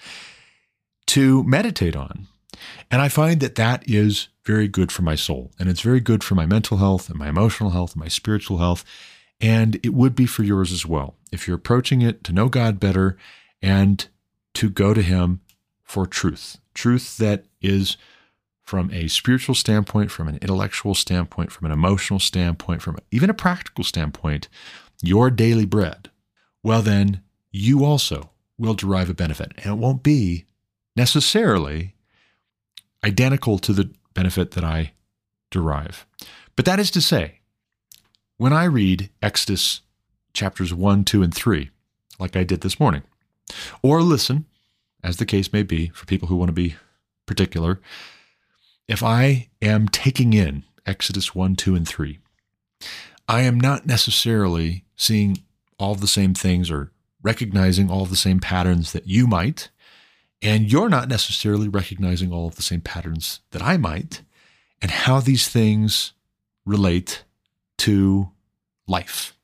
to 1.08 1.44
meditate 1.44 1.96
on. 1.96 2.28
And 2.90 3.02
I 3.02 3.10
find 3.10 3.40
that 3.42 3.56
that 3.56 3.88
is 3.88 4.30
very 4.44 4.68
good 4.68 4.92
for 4.92 5.02
my 5.02 5.16
soul. 5.16 5.52
And 5.60 5.70
it's 5.70 5.82
very 5.82 6.00
good 6.00 6.24
for 6.24 6.36
my 6.36 6.46
mental 6.46 6.78
health 6.78 7.10
and 7.10 7.18
my 7.18 7.30
emotional 7.30 7.72
health 7.72 7.94
and 7.94 8.02
my 8.02 8.08
spiritual 8.08 8.58
health. 8.58 8.84
And 9.40 9.80
it 9.84 9.94
would 9.94 10.16
be 10.16 10.26
for 10.26 10.44
yours 10.44 10.72
as 10.72 10.86
well. 10.86 11.16
If 11.32 11.48
you're 11.48 11.58
approaching 11.58 12.02
it 12.02 12.24
to 12.26 12.34
know 12.34 12.50
God 12.50 12.80
better 12.80 13.18
and 13.62 14.08
to 14.56 14.70
go 14.70 14.94
to 14.94 15.02
Him 15.02 15.42
for 15.84 16.06
truth, 16.06 16.58
truth 16.74 17.18
that 17.18 17.46
is 17.62 17.98
from 18.62 18.92
a 18.92 19.08
spiritual 19.08 19.56
standpoint, 19.56 20.12
from 20.12 20.28
an 20.28 20.38
intellectual 20.42 20.96
standpoint, 20.96 21.52
from 21.52 21.66
an 21.66 21.72
emotional 21.72 22.20
standpoint, 22.20 22.82
from 22.82 22.98
even 23.12 23.30
a 23.30 23.34
practical 23.34 23.84
standpoint, 23.84 24.48
your 25.02 25.30
daily 25.30 25.66
bread, 25.66 26.10
well, 26.64 26.82
then 26.82 27.22
you 27.52 27.84
also 27.84 28.30
will 28.58 28.74
derive 28.74 29.10
a 29.10 29.14
benefit. 29.14 29.52
And 29.58 29.66
it 29.66 29.78
won't 29.78 30.04
be 30.04 30.46
necessarily 30.96 31.96
identical 33.04 33.58
to 33.60 33.74
the 33.74 33.92
benefit 34.14 34.52
that 34.52 34.64
I 34.64 34.94
derive. 35.50 36.06
But 36.56 36.66
that 36.66 36.80
is 36.80 36.92
to 36.92 37.02
say, 37.02 37.40
when 38.38 38.54
I 38.54 38.66
read 38.66 39.10
Exodus 39.22 39.82
chapters 40.34 40.74
1, 40.74 41.04
2, 41.04 41.24
and 41.24 41.34
3, 41.34 41.70
like 42.20 42.36
I 42.36 42.44
did 42.44 42.62
this 42.62 42.80
morning, 42.80 43.04
or 43.82 44.02
listen, 44.02 44.46
as 45.04 45.18
the 45.18 45.26
case 45.26 45.52
may 45.52 45.64
be, 45.64 45.90
for 45.90 46.06
people 46.06 46.28
who 46.28 46.36
want 46.36 46.50
to 46.50 46.54
be 46.54 46.76
particular, 47.26 47.80
if 48.88 49.02
I 49.04 49.50
am 49.62 49.88
taking 49.88 50.34
in 50.34 50.64
Exodus 50.86 51.34
1, 51.34 51.56
2, 51.56 51.76
and 51.76 51.88
3, 51.88 52.20
I 53.28 53.42
am 53.42 53.60
not 53.60 53.86
necessarily 53.86 54.86
seeing 54.96 55.44
all 55.80 55.96
the 55.96 56.08
same 56.08 56.34
things 56.34 56.70
or 56.70 56.92
recognizing 57.24 57.90
all 57.90 58.06
the 58.06 58.16
same 58.16 58.40
patterns 58.40 58.92
that 58.92 59.08
you 59.08 59.26
might. 59.26 59.70
And 60.42 60.72
you're 60.72 60.90
not 60.90 61.08
necessarily 61.08 61.68
recognizing 61.68 62.32
all 62.32 62.48
of 62.48 62.56
the 62.56 62.62
same 62.62 62.82
patterns 62.82 63.42
that 63.52 63.62
I 63.62 63.78
might, 63.78 64.24
and 64.82 64.90
how 64.90 65.20
these 65.20 65.48
things 65.48 66.14
relate 66.66 67.24
to 67.80 68.32
life, 68.88 69.36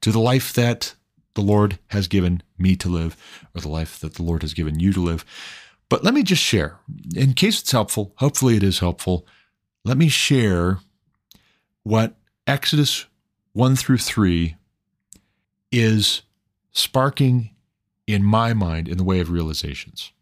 to 0.00 0.10
the 0.10 0.18
life 0.18 0.52
that 0.54 0.94
the 1.34 1.40
Lord 1.40 1.78
has 1.88 2.08
given 2.08 2.42
me 2.58 2.74
to 2.76 2.88
live, 2.88 3.16
or 3.54 3.60
the 3.60 3.68
life 3.68 4.00
that 4.00 4.14
the 4.14 4.22
Lord 4.22 4.42
has 4.42 4.54
given 4.54 4.80
you 4.80 4.92
to 4.92 5.00
live. 5.00 5.24
But 5.88 6.02
let 6.02 6.14
me 6.14 6.22
just 6.22 6.42
share, 6.42 6.78
in 7.14 7.34
case 7.34 7.60
it's 7.60 7.70
helpful, 7.70 8.12
hopefully 8.16 8.56
it 8.56 8.62
is 8.62 8.80
helpful. 8.80 9.26
Let 9.84 9.96
me 9.96 10.08
share 10.08 10.78
what 11.82 12.16
Exodus 12.46 13.06
1 13.52 13.76
through 13.76 13.98
3 13.98 14.56
is 15.70 16.22
sparking 16.72 17.50
in 18.06 18.24
my 18.24 18.52
mind 18.52 18.88
in 18.88 18.98
the 18.98 19.04
way 19.04 19.20
of 19.20 19.30
realizations. 19.30 20.12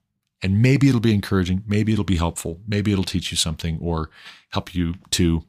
And 0.43 0.61
maybe 0.61 0.89
it'll 0.89 1.01
be 1.01 1.15
encouraging, 1.15 1.63
maybe 1.67 1.93
it'll 1.93 2.05
be 2.05 2.17
helpful, 2.17 2.61
maybe 2.67 2.93
it'll 2.93 3.05
teach 3.05 3.31
you 3.31 3.37
something 3.37 3.79
or 3.81 4.11
help 4.51 4.75
you 4.75 4.95
to 5.11 5.45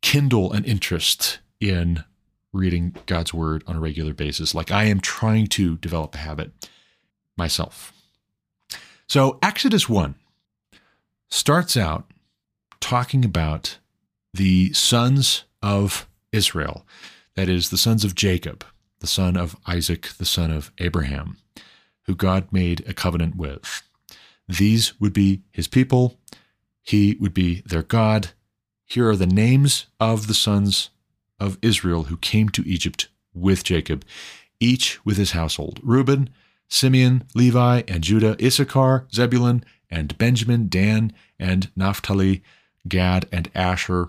kindle 0.00 0.52
an 0.52 0.64
interest 0.64 1.40
in 1.60 2.04
reading 2.52 2.96
God's 3.06 3.34
word 3.34 3.62
on 3.66 3.76
a 3.76 3.80
regular 3.80 4.14
basis, 4.14 4.54
like 4.54 4.70
I 4.70 4.84
am 4.84 5.00
trying 5.00 5.46
to 5.48 5.76
develop 5.76 6.14
a 6.14 6.18
habit 6.18 6.52
myself. 7.36 7.92
So, 9.06 9.38
Exodus 9.42 9.88
1 9.88 10.14
starts 11.28 11.76
out 11.76 12.10
talking 12.80 13.24
about 13.24 13.78
the 14.32 14.72
sons 14.72 15.44
of 15.62 16.08
Israel, 16.32 16.86
that 17.34 17.48
is, 17.48 17.70
the 17.70 17.78
sons 17.78 18.04
of 18.04 18.14
Jacob, 18.14 18.64
the 19.00 19.06
son 19.06 19.36
of 19.36 19.56
Isaac, 19.66 20.08
the 20.18 20.24
son 20.24 20.50
of 20.50 20.72
Abraham, 20.78 21.38
who 22.02 22.14
God 22.14 22.48
made 22.52 22.84
a 22.88 22.94
covenant 22.94 23.36
with. 23.36 23.82
These 24.48 24.98
would 25.00 25.12
be 25.12 25.42
his 25.50 25.68
people. 25.68 26.18
He 26.82 27.16
would 27.20 27.34
be 27.34 27.62
their 27.66 27.82
God. 27.82 28.30
Here 28.86 29.08
are 29.08 29.16
the 29.16 29.26
names 29.26 29.86
of 30.00 30.26
the 30.26 30.34
sons 30.34 30.90
of 31.38 31.58
Israel 31.60 32.04
who 32.04 32.16
came 32.16 32.48
to 32.50 32.66
Egypt 32.66 33.08
with 33.34 33.62
Jacob, 33.62 34.04
each 34.58 35.04
with 35.04 35.16
his 35.16 35.32
household 35.32 35.80
Reuben, 35.82 36.30
Simeon, 36.68 37.24
Levi, 37.34 37.82
and 37.86 38.02
Judah, 38.02 38.36
Issachar, 38.42 39.06
Zebulun, 39.14 39.64
and 39.90 40.16
Benjamin, 40.18 40.68
Dan, 40.68 41.12
and 41.38 41.70
Naphtali, 41.76 42.42
Gad, 42.86 43.26
and 43.30 43.50
Asher, 43.54 44.08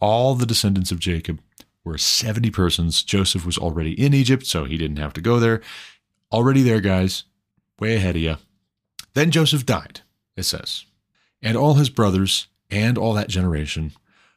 all 0.00 0.34
the 0.34 0.46
descendants 0.46 0.92
of 0.92 1.00
Jacob 1.00 1.40
were 1.84 1.98
70 1.98 2.50
persons. 2.50 3.02
Joseph 3.02 3.44
was 3.44 3.58
already 3.58 3.92
in 3.92 4.14
Egypt, 4.14 4.46
so 4.46 4.64
he 4.64 4.76
didn't 4.76 4.98
have 4.98 5.12
to 5.14 5.20
go 5.20 5.38
there. 5.40 5.60
Already 6.32 6.62
there, 6.62 6.80
guys, 6.80 7.24
way 7.80 7.96
ahead 7.96 8.16
of 8.16 8.22
you. 8.22 8.36
Then 9.14 9.30
Joseph 9.30 9.66
died, 9.66 10.00
it 10.36 10.44
says, 10.44 10.84
and 11.42 11.56
all 11.56 11.74
his 11.74 11.90
brothers 11.90 12.48
and 12.70 12.98
all 12.98 13.14
that 13.14 13.28
generation. 13.28 13.92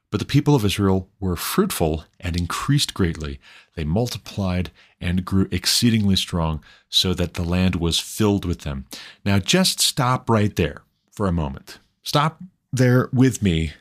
But 0.10 0.20
the 0.20 0.26
people 0.26 0.56
of 0.56 0.66
Israel 0.66 1.10
were 1.20 1.38
fruitful 1.38 2.06
and 2.20 2.36
increased 2.36 2.94
greatly. 2.94 3.40
They 3.76 3.86
multiplied 3.86 4.72
and 5.00 5.26
grew 5.26 5.48
exceedingly 5.52 6.18
strong, 6.18 6.64
so 6.90 7.14
that 7.14 7.36
the 7.36 7.44
land 7.44 7.76
was 7.78 8.00
filled 8.00 8.44
with 8.44 8.60
them. 8.62 8.86
Now, 9.26 9.40
just 9.40 9.80
stop 9.80 10.30
right 10.30 10.56
there 10.56 10.84
for 11.12 11.28
a 11.28 11.32
moment. 11.32 11.80
Stop 12.04 12.42
there 12.74 13.10
with 13.14 13.42
me 13.42 13.74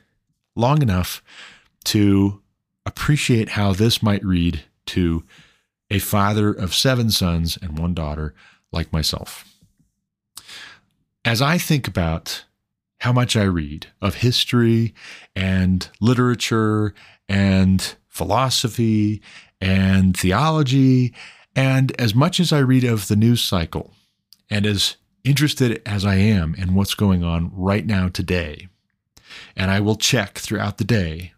long 0.55 0.83
enough 0.83 1.23
to 1.85 2.41
appreciate 2.87 3.51
how 3.51 3.73
this 3.73 4.03
might 4.03 4.25
read 4.25 4.63
to 4.87 5.25
a 5.91 5.99
father 5.99 6.53
of 6.53 6.75
seven 6.75 7.11
sons 7.11 7.59
and 7.61 7.79
one 7.79 7.95
daughter 7.95 8.35
like 8.73 8.93
myself. 8.93 9.45
As 11.25 11.43
I 11.43 11.59
think 11.59 11.87
about 11.87 12.45
how 13.01 13.13
much 13.13 13.37
I 13.37 13.43
read 13.43 13.89
of 14.01 14.17
history 14.17 14.95
and 15.37 15.89
literature 16.01 16.95
and 17.29 17.95
philosophy 18.09 19.23
and 19.61 20.17
theology, 20.17 21.15
and 21.55 21.93
as 22.01 22.15
much 22.15 22.41
as 22.41 22.53
I 22.53 22.61
read 22.61 22.85
of 22.85 23.09
the 23.09 23.17
news 23.17 23.43
cycle, 23.43 23.93
and 24.49 24.65
as 24.65 24.97
interested 25.23 25.83
as 25.85 26.05
I 26.05 26.15
am 26.17 26.55
in 26.55 26.75
what's 26.75 26.95
going 26.95 27.23
on 27.23 27.51
right 27.55 27.85
now 27.85 28.09
today, 28.09 28.69
and 29.55 29.71
I 29.71 29.81
will 29.81 29.97
check 29.97 30.39
throughout 30.39 30.79
the 30.79 30.85
day 30.85 31.33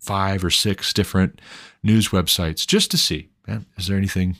five 0.00 0.44
or 0.44 0.50
six 0.50 0.92
different 0.92 1.40
news 1.82 2.08
websites 2.08 2.66
just 2.66 2.90
to 2.90 2.98
see 2.98 3.28
eh, 3.46 3.58
is 3.76 3.86
there 3.86 3.96
anything 3.96 4.36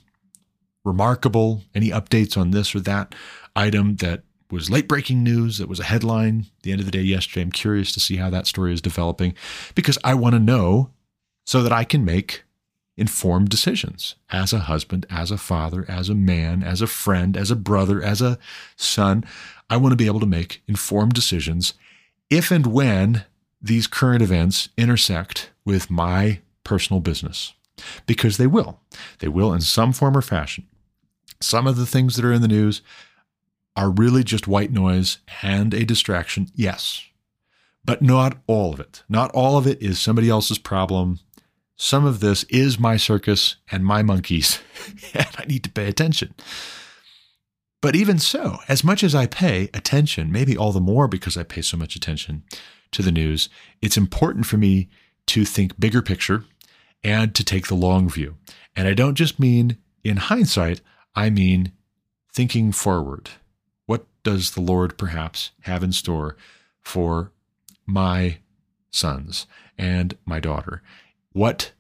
remarkable, 0.85 1.63
any 1.75 1.91
updates 1.91 2.37
on 2.37 2.51
this 2.51 2.75
or 2.75 2.81
that 2.81 3.15
item 3.55 3.97
that 3.97 4.23
was 4.51 4.71
late 4.71 4.89
breaking 4.89 5.23
news 5.23 5.61
It 5.61 5.69
was 5.69 5.81
a 5.81 5.85
headline 5.85 6.47
the 6.63 6.73
end 6.73 6.81
of 6.81 6.87
the 6.87 6.93
day 6.93 7.03
yesterday. 7.03 7.43
I'm 7.43 7.53
curious 7.53 7.93
to 7.93 8.01
see 8.01 8.17
how 8.17 8.31
that 8.31 8.47
story 8.47 8.73
is 8.73 8.81
developing 8.81 9.35
because 9.75 9.99
I 10.05 10.15
want 10.15 10.35
to 10.35 10.41
know 10.41 10.91
so 11.47 11.63
that 11.63 11.73
I 11.73 11.85
can 11.85 12.05
make 12.05 12.45
informed 12.97 13.49
decisions 13.49 14.17
as 14.31 14.53
a 14.53 14.61
husband, 14.61 15.07
as 15.09 15.31
a 15.31 15.39
father, 15.39 15.85
as 15.89 16.09
a 16.09 16.15
man, 16.15 16.63
as 16.63 16.83
a 16.83 16.87
friend, 16.87 17.37
as 17.37 17.51
a 17.51 17.57
brother, 17.57 18.03
as 18.03 18.21
a 18.21 18.39
son. 18.77 19.25
I 19.71 19.77
want 19.77 19.93
to 19.93 19.97
be 19.97 20.07
able 20.07 20.21
to 20.21 20.27
make 20.27 20.63
informed 20.67 21.13
decisions 21.13 21.75
if 22.29 22.51
and 22.51 22.67
when 22.67 23.25
these 23.63 23.87
current 23.87 24.23
events 24.23 24.69
intersect 24.77 25.51
with 25.65 25.91
my 25.91 26.41
personal 26.65 27.01
business 27.01 27.55
because 28.07 28.37
they 28.37 28.47
will. 28.47 28.81
They 29.21 29.29
will 29.29 29.53
in 29.53 29.61
some 29.61 29.93
form 29.93 30.17
or 30.17 30.23
fashion. 30.23 30.67
Some 31.41 31.67
of 31.67 31.77
the 31.77 31.87
things 31.87 32.17
that 32.17 32.25
are 32.25 32.33
in 32.33 32.43
the 32.43 32.49
news 32.49 32.83
are 33.79 33.91
really 33.91 34.25
just 34.25 34.49
white 34.49 34.73
noise 34.73 35.19
and 35.41 35.73
a 35.73 35.85
distraction, 35.85 36.49
yes, 36.53 37.05
but 37.85 38.03
not 38.03 38.37
all 38.49 38.75
of 38.75 38.81
it. 38.81 39.05
Not 39.09 39.31
all 39.31 39.57
of 39.57 39.69
it 39.69 39.81
is 39.81 40.01
somebody 40.01 40.29
else's 40.29 40.59
problem. 40.59 41.21
Some 41.77 42.05
of 42.05 42.19
this 42.19 42.43
is 42.49 42.81
my 42.81 42.97
circus 42.97 43.55
and 43.71 43.85
my 43.85 44.03
monkeys, 44.03 44.59
and 45.15 45.29
I 45.39 45.45
need 45.45 45.63
to 45.63 45.71
pay 45.71 45.87
attention. 45.87 46.35
But 47.81 47.95
even 47.95 48.19
so, 48.19 48.59
as 48.67 48.83
much 48.83 49.05
as 49.05 49.15
I 49.15 49.27
pay 49.27 49.71
attention, 49.73 50.33
maybe 50.33 50.57
all 50.57 50.73
the 50.73 50.81
more 50.81 51.07
because 51.07 51.37
I 51.37 51.45
pay 51.45 51.63
so 51.63 51.77
much 51.77 51.95
attention 51.95 52.43
to 52.91 53.01
the 53.01 53.13
news, 53.13 53.49
it's 53.81 53.97
important 53.97 54.47
for 54.47 54.57
me 54.57 54.89
to 55.27 55.45
think 55.45 55.79
bigger 55.79 56.03
picture 56.03 56.43
and 57.05 57.33
to 57.37 57.45
take 57.45 57.69
the 57.69 57.77
long 57.77 58.09
view. 58.09 58.39
And 58.75 58.89
I 58.89 58.95
don't 58.95 59.15
just 59.15 59.39
mean 59.39 59.79
in 60.03 60.17
hindsight, 60.17 60.81
I 61.15 61.31
mean 61.31 61.71
thinking 62.33 62.73
forward 62.73 63.31
does 64.23 64.53
the 64.53 64.61
Lord 64.61 64.99
perhaps 64.99 65.53
have 65.63 65.83
in 65.83 65.93
store 65.93 66.37
for 66.81 67.33
my 67.87 68.39
sons 68.91 69.47
and 69.77 70.17
my 70.25 70.41
daughter? 70.41 70.83
What 71.33 71.73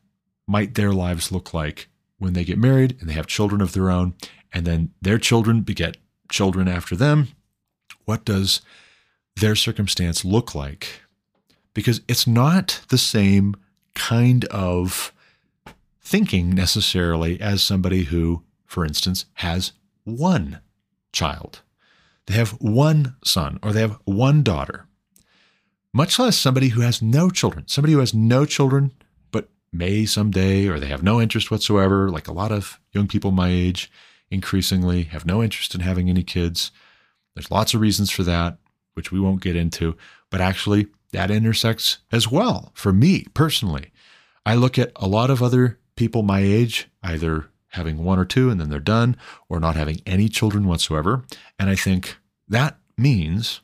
might 0.46 0.74
their 0.74 0.92
lives 0.92 1.32
look 1.32 1.52
like 1.52 1.88
when 2.18 2.32
they 2.32 2.44
get 2.44 2.58
married 2.58 2.96
and 3.00 3.08
they 3.08 3.14
have 3.14 3.26
children 3.26 3.60
of 3.60 3.72
their 3.72 3.90
own, 3.90 4.14
and 4.52 4.66
then 4.66 4.92
their 5.00 5.18
children 5.18 5.60
beget 5.60 5.96
children 6.30 6.68
after 6.68 6.96
them? 6.96 7.28
What 8.04 8.24
does 8.24 8.62
their 9.36 9.54
circumstance 9.54 10.24
look 10.24 10.54
like? 10.54 11.02
Because 11.74 12.00
it's 12.08 12.26
not 12.26 12.80
the 12.88 12.98
same 12.98 13.54
kind 13.94 14.44
of 14.46 15.12
thinking 16.00 16.50
necessarily 16.50 17.40
as 17.40 17.62
somebody 17.62 18.04
who, 18.04 18.42
for 18.64 18.84
instance, 18.84 19.26
has 19.34 19.72
one 20.04 20.60
child. 21.12 21.60
They 22.28 22.34
have 22.34 22.50
one 22.60 23.16
son 23.24 23.58
or 23.62 23.72
they 23.72 23.80
have 23.80 23.98
one 24.04 24.42
daughter. 24.42 24.86
Much 25.94 26.18
less 26.18 26.36
somebody 26.36 26.68
who 26.68 26.82
has 26.82 27.00
no 27.00 27.30
children. 27.30 27.66
Somebody 27.66 27.94
who 27.94 28.00
has 28.00 28.12
no 28.12 28.44
children 28.44 28.92
but 29.30 29.48
may 29.72 30.04
someday, 30.04 30.68
or 30.68 30.78
they 30.78 30.88
have 30.88 31.02
no 31.02 31.22
interest 31.22 31.50
whatsoever, 31.50 32.10
like 32.10 32.28
a 32.28 32.32
lot 32.32 32.52
of 32.52 32.78
young 32.92 33.08
people 33.08 33.30
my 33.30 33.48
age 33.48 33.90
increasingly 34.30 35.04
have 35.04 35.24
no 35.24 35.42
interest 35.42 35.74
in 35.74 35.80
having 35.80 36.10
any 36.10 36.22
kids. 36.22 36.70
There's 37.34 37.50
lots 37.50 37.72
of 37.72 37.80
reasons 37.80 38.10
for 38.10 38.24
that, 38.24 38.58
which 38.92 39.10
we 39.10 39.20
won't 39.20 39.40
get 39.40 39.56
into, 39.56 39.96
but 40.30 40.42
actually 40.42 40.88
that 41.12 41.30
intersects 41.30 41.98
as 42.12 42.30
well 42.30 42.72
for 42.74 42.92
me 42.92 43.24
personally. 43.32 43.90
I 44.44 44.54
look 44.54 44.78
at 44.78 44.92
a 44.96 45.08
lot 45.08 45.30
of 45.30 45.42
other 45.42 45.78
people 45.96 46.22
my 46.22 46.40
age, 46.40 46.90
either 47.02 47.46
having 47.70 48.04
one 48.04 48.18
or 48.18 48.24
two 48.24 48.50
and 48.50 48.60
then 48.60 48.70
they're 48.70 48.80
done, 48.80 49.16
or 49.48 49.60
not 49.60 49.76
having 49.76 50.00
any 50.06 50.28
children 50.28 50.66
whatsoever. 50.66 51.24
And 51.58 51.68
I 51.68 51.74
think 51.74 52.16
that 52.48 52.78
means, 52.96 53.60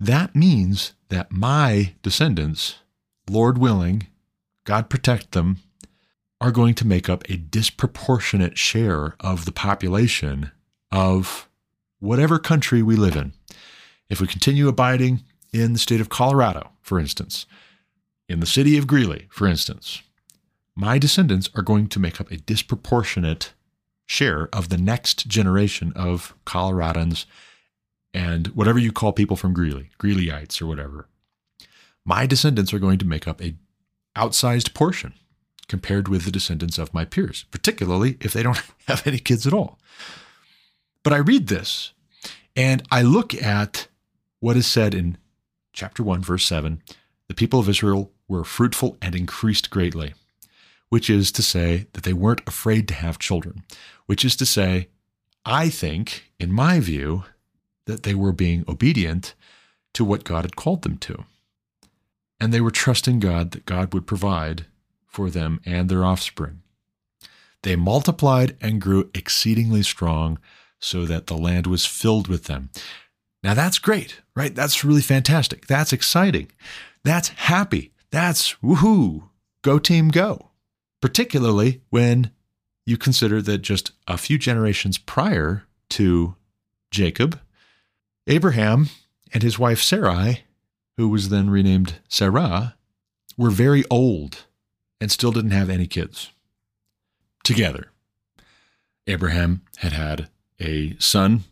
that 0.00 0.34
means 0.34 0.94
that 1.08 1.30
my 1.30 1.94
descendants, 2.02 2.76
Lord 3.30 3.58
willing, 3.58 4.08
God 4.64 4.90
protect 4.90 5.32
them, 5.32 5.58
are 6.40 6.50
going 6.50 6.74
to 6.74 6.86
make 6.86 7.08
up 7.08 7.24
a 7.30 7.36
disproportionate 7.36 8.58
share 8.58 9.14
of 9.20 9.44
the 9.44 9.52
population 9.52 10.50
of 10.90 11.48
whatever 11.98 12.38
country 12.38 12.82
we 12.82 12.96
live 12.96 13.16
in. 13.16 13.32
If 14.10 14.20
we 14.20 14.26
continue 14.26 14.68
abiding 14.68 15.24
in 15.52 15.72
the 15.72 15.78
state 15.78 16.00
of 16.00 16.08
Colorado, 16.08 16.70
for 16.82 16.98
instance, 16.98 17.46
in 18.28 18.40
the 18.40 18.46
city 18.46 18.76
of 18.76 18.86
Greeley, 18.86 19.28
for 19.30 19.46
instance, 19.46 20.02
my 20.76 20.98
descendants 20.98 21.48
are 21.54 21.62
going 21.62 21.88
to 21.88 21.98
make 21.98 22.20
up 22.20 22.30
a 22.30 22.36
disproportionate 22.36 23.52
share 24.04 24.48
of 24.52 24.68
the 24.68 24.76
next 24.76 25.26
generation 25.26 25.92
of 25.96 26.34
Coloradans 26.44 27.24
and 28.14 28.48
whatever 28.48 28.78
you 28.78 28.92
call 28.92 29.12
people 29.12 29.36
from 29.36 29.54
Greeley, 29.54 29.90
Greeleyites 29.98 30.60
or 30.62 30.66
whatever. 30.66 31.08
My 32.04 32.26
descendants 32.26 32.72
are 32.72 32.78
going 32.78 32.98
to 32.98 33.06
make 33.06 33.26
up 33.26 33.42
a 33.42 33.54
outsized 34.14 34.74
portion 34.74 35.14
compared 35.66 36.08
with 36.08 36.24
the 36.24 36.30
descendants 36.30 36.78
of 36.78 36.94
my 36.94 37.04
peers, 37.04 37.46
particularly 37.50 38.16
if 38.20 38.32
they 38.32 38.42
don't 38.42 38.62
have 38.86 39.06
any 39.06 39.18
kids 39.18 39.46
at 39.46 39.52
all. 39.52 39.78
But 41.02 41.12
I 41.12 41.18
read 41.18 41.48
this 41.48 41.92
and 42.54 42.82
I 42.90 43.02
look 43.02 43.34
at 43.34 43.88
what 44.40 44.56
is 44.56 44.66
said 44.66 44.94
in 44.94 45.18
chapter 45.72 46.02
1, 46.02 46.22
verse 46.22 46.44
7 46.44 46.82
the 47.28 47.34
people 47.34 47.58
of 47.58 47.68
Israel 47.68 48.12
were 48.28 48.44
fruitful 48.44 48.96
and 49.02 49.14
increased 49.14 49.68
greatly, 49.68 50.14
which 50.88 51.10
is 51.10 51.32
to 51.32 51.42
say 51.42 51.86
that 51.92 52.04
they 52.04 52.12
weren't 52.12 52.46
afraid 52.46 52.88
to 52.88 52.94
have 52.94 53.18
children, 53.18 53.62
which 54.06 54.24
is 54.24 54.36
to 54.36 54.46
say, 54.46 54.88
I 55.44 55.68
think, 55.68 56.32
in 56.38 56.52
my 56.52 56.80
view, 56.80 57.24
that 57.86 58.02
they 58.02 58.14
were 58.14 58.32
being 58.32 58.64
obedient 58.68 59.34
to 59.94 60.04
what 60.04 60.24
God 60.24 60.44
had 60.44 60.56
called 60.56 60.82
them 60.82 60.98
to. 60.98 61.24
And 62.38 62.52
they 62.52 62.60
were 62.60 62.70
trusting 62.70 63.20
God 63.20 63.52
that 63.52 63.66
God 63.66 63.94
would 63.94 64.06
provide 64.06 64.66
for 65.06 65.30
them 65.30 65.60
and 65.64 65.88
their 65.88 66.04
offspring. 66.04 66.62
They 67.62 67.76
multiplied 67.76 68.56
and 68.60 68.80
grew 68.80 69.10
exceedingly 69.14 69.82
strong 69.82 70.38
so 70.78 71.06
that 71.06 71.26
the 71.26 71.36
land 71.36 71.66
was 71.66 71.86
filled 71.86 72.28
with 72.28 72.44
them. 72.44 72.70
Now 73.42 73.54
that's 73.54 73.78
great, 73.78 74.20
right? 74.34 74.54
That's 74.54 74.84
really 74.84 75.00
fantastic. 75.00 75.66
That's 75.66 75.92
exciting. 75.92 76.50
That's 77.04 77.28
happy. 77.28 77.92
That's 78.10 78.54
woohoo. 78.62 79.28
Go 79.62 79.78
team 79.78 80.08
go. 80.08 80.45
Particularly 81.00 81.82
when 81.90 82.30
you 82.84 82.96
consider 82.96 83.42
that 83.42 83.58
just 83.58 83.92
a 84.06 84.16
few 84.16 84.38
generations 84.38 84.98
prior 84.98 85.64
to 85.90 86.36
Jacob, 86.90 87.40
Abraham 88.26 88.88
and 89.32 89.42
his 89.42 89.58
wife 89.58 89.82
Sarai, 89.82 90.44
who 90.96 91.08
was 91.08 91.28
then 91.28 91.50
renamed 91.50 92.00
Sarah, 92.08 92.76
were 93.36 93.50
very 93.50 93.84
old 93.90 94.46
and 95.00 95.10
still 95.12 95.32
didn't 95.32 95.50
have 95.50 95.68
any 95.68 95.86
kids 95.86 96.32
together. 97.44 97.90
Abraham 99.06 99.62
had 99.78 99.92
had 99.92 100.28
a 100.60 100.96
son 100.98 101.44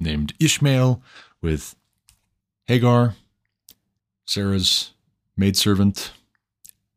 named 0.00 0.34
Ishmael 0.40 1.02
with 1.40 1.76
Hagar, 2.66 3.14
Sarah's 4.26 4.92
maidservant, 5.36 6.12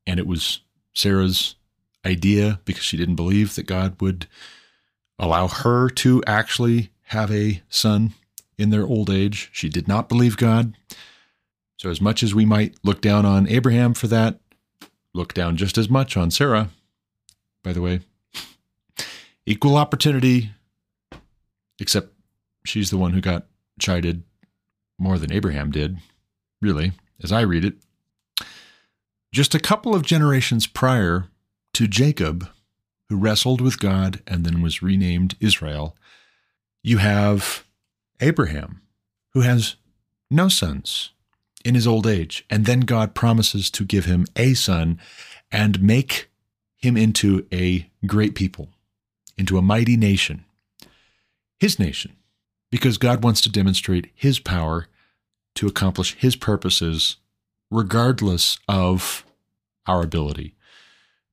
and 0.07 0.19
it 0.19 0.27
was 0.27 0.61
Sarah's 0.93 1.55
idea 2.05 2.59
because 2.65 2.83
she 2.83 2.97
didn't 2.97 3.15
believe 3.15 3.55
that 3.55 3.65
God 3.65 3.99
would 4.01 4.27
allow 5.17 5.47
her 5.47 5.89
to 5.89 6.23
actually 6.27 6.91
have 7.07 7.31
a 7.31 7.61
son 7.69 8.13
in 8.57 8.69
their 8.69 8.85
old 8.85 9.09
age. 9.09 9.49
She 9.51 9.69
did 9.69 9.87
not 9.87 10.09
believe 10.09 10.37
God. 10.37 10.75
So, 11.77 11.89
as 11.89 11.99
much 11.99 12.23
as 12.23 12.33
we 12.33 12.45
might 12.45 12.75
look 12.83 13.01
down 13.01 13.25
on 13.25 13.47
Abraham 13.49 13.93
for 13.93 14.07
that, 14.07 14.39
look 15.13 15.33
down 15.33 15.57
just 15.57 15.77
as 15.77 15.89
much 15.89 16.15
on 16.15 16.31
Sarah, 16.31 16.69
by 17.63 17.73
the 17.73 17.81
way. 17.81 18.01
Equal 19.45 19.75
opportunity, 19.75 20.51
except 21.79 22.13
she's 22.65 22.91
the 22.91 22.97
one 22.97 23.13
who 23.13 23.21
got 23.21 23.47
chided 23.79 24.23
more 24.97 25.17
than 25.17 25.33
Abraham 25.33 25.69
did, 25.69 25.97
really, 26.61 26.93
as 27.21 27.31
I 27.31 27.41
read 27.41 27.65
it. 27.65 27.75
Just 29.33 29.53
a 29.53 29.59
couple 29.59 29.93
of 29.93 30.03
generations 30.03 30.65
prior 30.65 31.27
to 31.75 31.87
Jacob, 31.87 32.49
who 33.09 33.17
wrestled 33.17 33.61
with 33.61 33.79
God 33.79 34.21
and 34.25 34.45
then 34.45 34.61
was 34.61 34.81
renamed 34.81 35.35
Israel, 35.39 35.95
you 36.81 36.97
have 36.97 37.65
Abraham, 38.19 38.81
who 39.33 39.41
has 39.41 39.75
no 40.31 40.47
sons 40.47 41.11
in 41.63 41.75
his 41.75 41.85
old 41.85 42.07
age. 42.07 42.45
And 42.49 42.65
then 42.65 42.81
God 42.81 43.13
promises 43.13 43.69
to 43.71 43.83
give 43.83 44.05
him 44.05 44.25
a 44.35 44.53
son 44.53 44.99
and 45.51 45.81
make 45.81 46.29
him 46.77 46.95
into 46.95 47.45
a 47.51 47.89
great 48.05 48.35
people, 48.35 48.69
into 49.37 49.57
a 49.57 49.61
mighty 49.61 49.97
nation, 49.97 50.45
his 51.59 51.77
nation, 51.77 52.15
because 52.71 52.97
God 52.97 53.23
wants 53.23 53.41
to 53.41 53.51
demonstrate 53.51 54.11
his 54.15 54.39
power 54.39 54.87
to 55.55 55.67
accomplish 55.67 56.15
his 56.15 56.35
purposes 56.35 57.17
regardless 57.69 58.59
of 58.67 59.25
our 59.87 60.01
ability. 60.01 60.54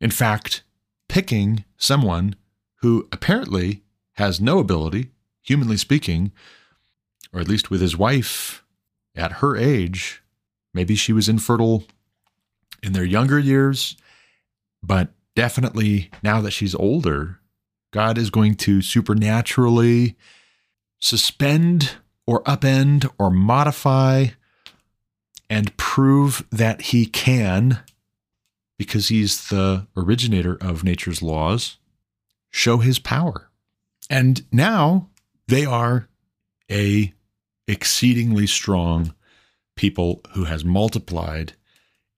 In 0.03 0.11
fact, 0.11 0.63
picking 1.09 1.65
someone 1.79 2.37
who 2.83 3.09
apparently 3.11 3.83
has 4.17 4.39
no 4.39 4.59
ability, 4.59 5.13
humanly 5.43 5.79
speaking, 5.79 6.33
or 7.33 7.41
at 7.41 7.49
least 7.49 7.71
with 7.71 7.81
his 7.81 7.97
wife 7.97 8.63
at 9.15 9.33
her 9.35 9.57
age, 9.57 10.23
Maybe 10.75 10.95
she 10.95 11.13
was 11.13 11.29
infertile 11.29 11.85
in 12.83 12.93
their 12.93 13.05
younger 13.05 13.39
years, 13.39 13.97
but 14.83 15.11
definitely 15.37 16.11
now 16.23 16.41
that 16.41 16.53
she's 16.53 16.75
older, 16.75 17.41
God 17.93 18.17
is 18.17 18.31
going 18.31 18.55
to 18.57 18.81
supernaturally 18.81 20.17
suspend 20.99 21.97
or 22.27 22.43
upend 22.45 23.11
or 23.19 23.31
modify 23.31 24.29
and 25.51 25.77
prove 25.77 26.47
that 26.51 26.81
he 26.81 27.05
can, 27.05 27.81
because 28.83 29.11
he's 29.11 29.47
the 29.49 29.87
originator 29.97 30.59
of 30.61 30.83
nature's 30.83 31.23
laws, 31.23 31.77
show 32.51 32.79
his 32.79 32.99
power. 32.99 33.49
And 34.11 34.45
now 34.51 35.09
they 35.47 35.65
are 35.65 36.09
a 36.69 37.15
exceedingly 37.69 38.49
strong 38.49 39.15
people 39.77 40.21
who 40.35 40.47
has 40.47 40.65
multiplied 40.65 41.53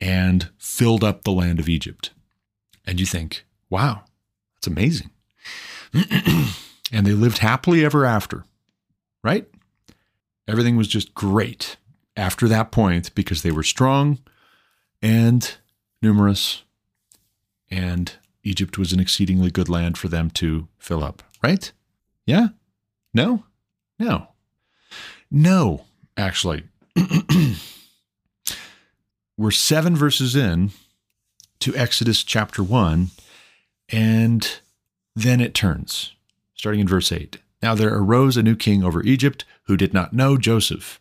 and 0.00 0.48
filled 0.57 1.05
up 1.05 1.22
the 1.24 1.33
land 1.33 1.61
of 1.61 1.68
Egypt. 1.68 2.12
And 2.87 2.98
you 2.98 3.05
think, 3.05 3.44
wow, 3.68 4.05
that's 4.55 4.66
amazing. 4.66 5.11
and 5.92 7.07
they 7.07 7.12
lived 7.12 7.38
happily 7.38 7.85
ever 7.85 8.07
after, 8.07 8.46
right? 9.22 9.46
Everything 10.48 10.79
was 10.79 10.88
just 10.88 11.12
great 11.12 11.77
after 12.16 12.48
that 12.48 12.72
point 12.72 13.14
because 13.14 13.42
they 13.42 13.50
were 13.50 13.62
strong 13.62 14.18
and 15.03 15.59
numerous, 16.05 16.62
and 17.71 18.12
Egypt 18.45 18.79
was 18.79 18.93
an 18.93 19.01
exceedingly 19.01 19.51
good 19.51 19.69
land 19.69 19.99
for 19.99 20.09
them 20.09 20.31
to 20.31 20.69
fill 20.79 21.03
up, 21.03 21.23
right? 21.43 21.73
Yeah? 22.27 22.49
No? 23.12 23.45
No. 23.99 24.29
No, 25.31 25.87
actually. 26.17 26.64
We're 29.37 29.51
seven 29.51 29.97
verses 29.97 30.37
in 30.37 30.71
to 31.61 31.75
Exodus 31.75 32.23
chapter 32.23 32.62
one, 32.62 33.11
and 33.88 34.61
then 35.17 35.40
it 35.40 35.55
turns, 35.55 36.12
starting 36.55 36.81
in 36.81 36.87
verse 36.87 37.11
8. 37.11 37.38
Now 37.62 37.75
there 37.75 37.97
arose 37.97 38.37
a 38.37 38.43
new 38.43 38.55
king 38.55 38.85
over 38.85 39.03
Egypt 39.03 39.45
who 39.64 39.77
did 39.77 39.95
not 39.95 40.12
know 40.12 40.37
Joseph. 40.37 41.01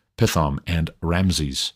Pithom 0.21 0.59
and 0.67 0.91
Ramses. 1.01 1.73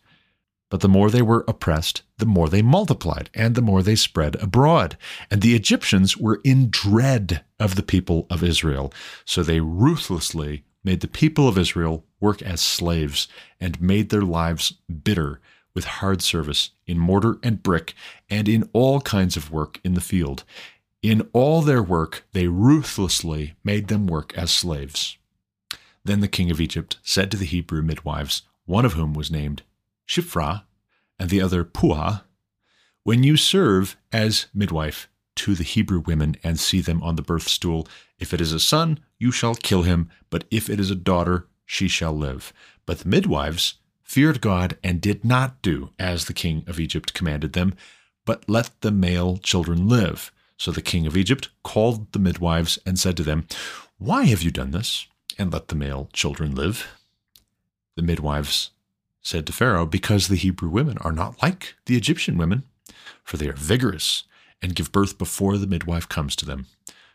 But 0.69 0.81
the 0.81 0.87
more 0.87 1.09
they 1.09 1.23
were 1.23 1.43
oppressed, 1.47 2.03
the 2.19 2.27
more 2.27 2.47
they 2.47 2.61
multiplied, 2.61 3.31
and 3.33 3.55
the 3.55 3.61
more 3.61 3.81
they 3.81 3.95
spread 3.95 4.35
abroad. 4.35 4.97
And 5.31 5.41
the 5.41 5.55
Egyptians 5.55 6.15
were 6.15 6.41
in 6.43 6.69
dread 6.69 7.43
of 7.59 7.73
the 7.73 7.81
people 7.81 8.27
of 8.29 8.43
Israel. 8.43 8.93
So 9.25 9.41
they 9.41 9.61
ruthlessly 9.61 10.63
made 10.83 10.99
the 10.99 11.07
people 11.07 11.47
of 11.47 11.57
Israel 11.57 12.05
work 12.19 12.43
as 12.43 12.61
slaves 12.61 13.27
and 13.59 13.81
made 13.81 14.09
their 14.09 14.21
lives 14.21 14.73
bitter 15.03 15.41
with 15.73 15.85
hard 15.85 16.21
service 16.21 16.69
in 16.85 16.99
mortar 16.99 17.39
and 17.41 17.63
brick 17.63 17.95
and 18.29 18.47
in 18.47 18.69
all 18.73 19.01
kinds 19.01 19.35
of 19.35 19.51
work 19.51 19.79
in 19.83 19.95
the 19.95 20.01
field. 20.01 20.43
In 21.01 21.27
all 21.33 21.63
their 21.63 21.81
work, 21.81 22.25
they 22.33 22.47
ruthlessly 22.47 23.55
made 23.63 23.87
them 23.87 24.05
work 24.05 24.37
as 24.37 24.51
slaves. 24.51 25.17
Then 26.05 26.21
the 26.21 26.27
king 26.27 26.51
of 26.51 26.61
Egypt 26.61 26.97
said 27.03 27.31
to 27.31 27.37
the 27.37 27.45
Hebrew 27.45 27.81
midwives, 27.81 28.43
one 28.65 28.85
of 28.85 28.93
whom 28.93 29.13
was 29.13 29.31
named 29.31 29.63
Shiphrah, 30.07 30.63
and 31.19 31.29
the 31.29 31.41
other 31.41 31.63
Puah, 31.63 32.21
When 33.03 33.23
you 33.23 33.37
serve 33.37 33.97
as 34.13 34.47
midwife 34.53 35.09
to 35.37 35.55
the 35.55 35.63
Hebrew 35.63 35.99
women 35.99 36.35
and 36.43 36.59
see 36.59 36.79
them 36.79 37.01
on 37.03 37.15
the 37.15 37.21
birth 37.21 37.47
stool, 37.47 37.87
if 38.19 38.33
it 38.33 38.41
is 38.41 38.53
a 38.53 38.59
son, 38.59 38.99
you 39.17 39.31
shall 39.31 39.55
kill 39.55 39.83
him, 39.83 40.09
but 40.29 40.45
if 40.51 40.69
it 40.69 40.79
is 40.79 40.91
a 40.91 40.95
daughter, 40.95 41.47
she 41.65 41.87
shall 41.87 42.15
live. 42.15 42.53
But 42.85 42.99
the 42.99 43.09
midwives 43.09 43.75
feared 44.03 44.41
God 44.41 44.77
and 44.83 45.01
did 45.01 45.25
not 45.25 45.61
do 45.61 45.89
as 45.97 46.25
the 46.25 46.33
king 46.33 46.63
of 46.67 46.79
Egypt 46.79 47.13
commanded 47.13 47.53
them, 47.53 47.73
but 48.25 48.47
let 48.47 48.69
the 48.81 48.91
male 48.91 49.37
children 49.37 49.89
live. 49.89 50.31
So 50.57 50.71
the 50.71 50.81
king 50.81 51.05
of 51.05 51.17
Egypt 51.17 51.49
called 51.63 52.11
the 52.11 52.19
midwives 52.19 52.79
and 52.85 52.97
said 52.97 53.17
to 53.17 53.23
them, 53.23 53.47
Why 53.97 54.25
have 54.25 54.41
you 54.41 54.51
done 54.51 54.71
this, 54.71 55.07
and 55.37 55.51
let 55.51 55.67
the 55.67 55.75
male 55.75 56.09
children 56.13 56.55
live? 56.55 56.87
The 57.95 58.01
midwives 58.01 58.71
said 59.21 59.45
to 59.47 59.53
Pharaoh, 59.53 59.85
Because 59.85 60.27
the 60.27 60.35
Hebrew 60.35 60.69
women 60.69 60.97
are 60.99 61.11
not 61.11 61.41
like 61.41 61.75
the 61.85 61.97
Egyptian 61.97 62.37
women, 62.37 62.63
for 63.23 63.37
they 63.37 63.47
are 63.47 63.53
vigorous 63.53 64.23
and 64.61 64.75
give 64.75 64.91
birth 64.91 65.17
before 65.17 65.57
the 65.57 65.67
midwife 65.67 66.07
comes 66.07 66.35
to 66.37 66.45
them. 66.45 66.67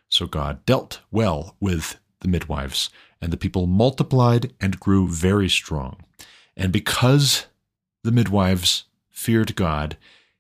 So 0.09 0.27
God 0.27 0.65
dealt 0.67 1.01
well 1.11 1.57
with 1.61 1.99
the 2.21 2.29
midwives, 2.29 2.91
and 3.21 3.33
the 3.33 3.37
people 3.37 3.67
multiplied 3.67 4.53
and 4.61 4.81
grew 4.81 5.09
very 5.09 5.49
strong. 5.49 6.05
And 6.57 6.73
because 6.73 7.47
the 8.03 8.13
midwives 8.13 8.85
feared 9.11 9.55
God, 9.55 9.97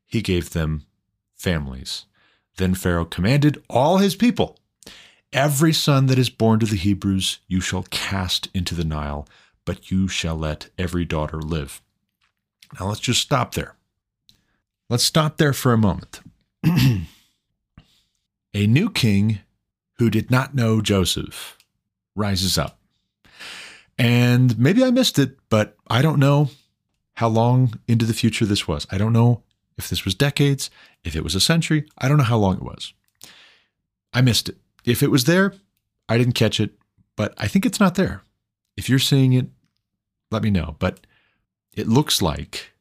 he 0.07 0.23
gave 0.23 0.51
them 0.51 0.87
families. 1.35 2.07
Then 2.57 2.75
Pharaoh 2.75 3.05
commanded 3.05 3.63
all 3.71 3.99
his 3.99 4.15
people 4.15 4.59
Every 5.33 5.73
son 5.73 6.07
that 6.07 6.19
is 6.19 6.31
born 6.31 6.59
to 6.61 6.67
the 6.67 6.77
Hebrews 6.77 7.39
you 7.47 7.61
shall 7.61 7.85
cast 7.85 8.49
into 8.53 8.75
the 8.75 8.85
Nile 8.85 9.27
but 9.65 9.91
you 9.91 10.09
shall 10.09 10.37
let 10.37 10.69
every 10.79 11.05
daughter 11.05 11.41
live. 11.41 11.81
Now 12.79 12.87
let's 12.89 13.01
just 13.01 13.21
stop 13.21 13.55
there. 13.55 13.77
Let's 14.89 15.05
stop 15.05 15.37
there 15.37 15.53
for 15.53 15.73
a 15.73 15.79
moment. 15.79 16.21
a 16.67 17.07
new 18.55 18.91
king 18.91 19.41
who 19.99 20.11
did 20.11 20.31
not 20.31 20.55
know 20.55 20.81
Joseph 20.81 21.57
rises 22.17 22.59
up. 22.59 22.81
And 23.99 24.59
maybe 24.59 24.83
I 24.83 24.91
missed 24.91 25.19
it, 25.19 25.37
but 25.51 25.77
I 25.89 26.03
don't 26.03 26.19
know 26.19 26.51
how 27.15 27.29
long 27.29 27.79
into 27.87 28.07
the 28.07 28.15
future 28.15 28.47
this 28.47 28.67
was. 28.67 28.87
I 28.91 28.99
don't 28.99 29.13
know 29.13 29.43
if 29.77 29.89
this 29.89 30.05
was 30.05 30.15
decades, 30.15 30.71
if 31.05 31.15
it 31.15 31.23
was 31.23 31.35
a 31.35 31.41
century. 31.41 31.87
I 31.99 32.09
don't 32.09 32.17
know 32.19 32.25
how 32.25 32.39
long 32.39 32.57
it 32.57 32.63
was. 32.63 32.93
I 34.13 34.23
missed 34.23 34.49
it. 34.49 34.57
If 34.85 35.03
it 35.03 35.11
was 35.11 35.25
there, 35.25 35.55
I 36.09 36.19
didn't 36.19 36.35
catch 36.35 36.61
it, 36.61 36.73
but 37.17 37.35
I 37.39 37.47
think 37.47 37.67
it's 37.67 37.81
not 37.81 37.95
there. 37.95 38.23
If 38.77 38.89
you're 38.89 38.99
seeing 38.99 39.33
it, 39.33 39.47
let 40.31 40.43
me 40.43 40.51
know. 40.51 40.77
But 40.79 41.01
it 41.75 41.89
looks 41.89 42.23
like 42.23 42.73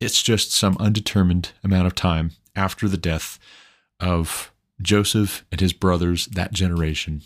it's 0.00 0.22
just 0.22 0.52
some 0.52 0.76
undetermined 0.78 1.52
amount 1.64 1.86
of 1.86 1.94
time 1.94 2.32
after 2.54 2.88
the 2.88 2.96
death 2.96 3.38
of 4.00 4.52
Joseph 4.82 5.44
and 5.50 5.60
his 5.60 5.72
brothers, 5.72 6.26
that 6.26 6.52
generation. 6.52 7.22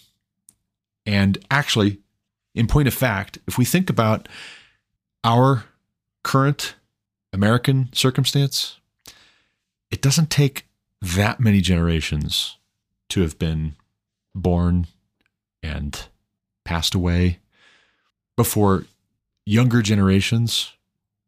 And 1.05 1.39
actually, 1.51 1.99
in 2.55 2.67
point 2.67 2.89
of 2.89 2.95
fact, 2.95 3.39
if 3.47 3.59
we 3.59 3.65
think 3.65 3.91
about 3.91 4.29
our 5.25 5.65
current 6.23 6.75
American 7.33 7.91
circumstance, 7.93 8.79
it 9.91 10.03
doesn't 10.03 10.31
take 10.31 10.69
that 11.01 11.41
many 11.41 11.61
generations 11.61 12.57
to 13.09 13.23
have 13.23 13.39
been 13.39 13.75
born 14.41 14.87
and 15.63 16.07
passed 16.65 16.95
away 16.95 17.39
before 18.37 18.85
younger 19.45 19.83
generations 19.83 20.73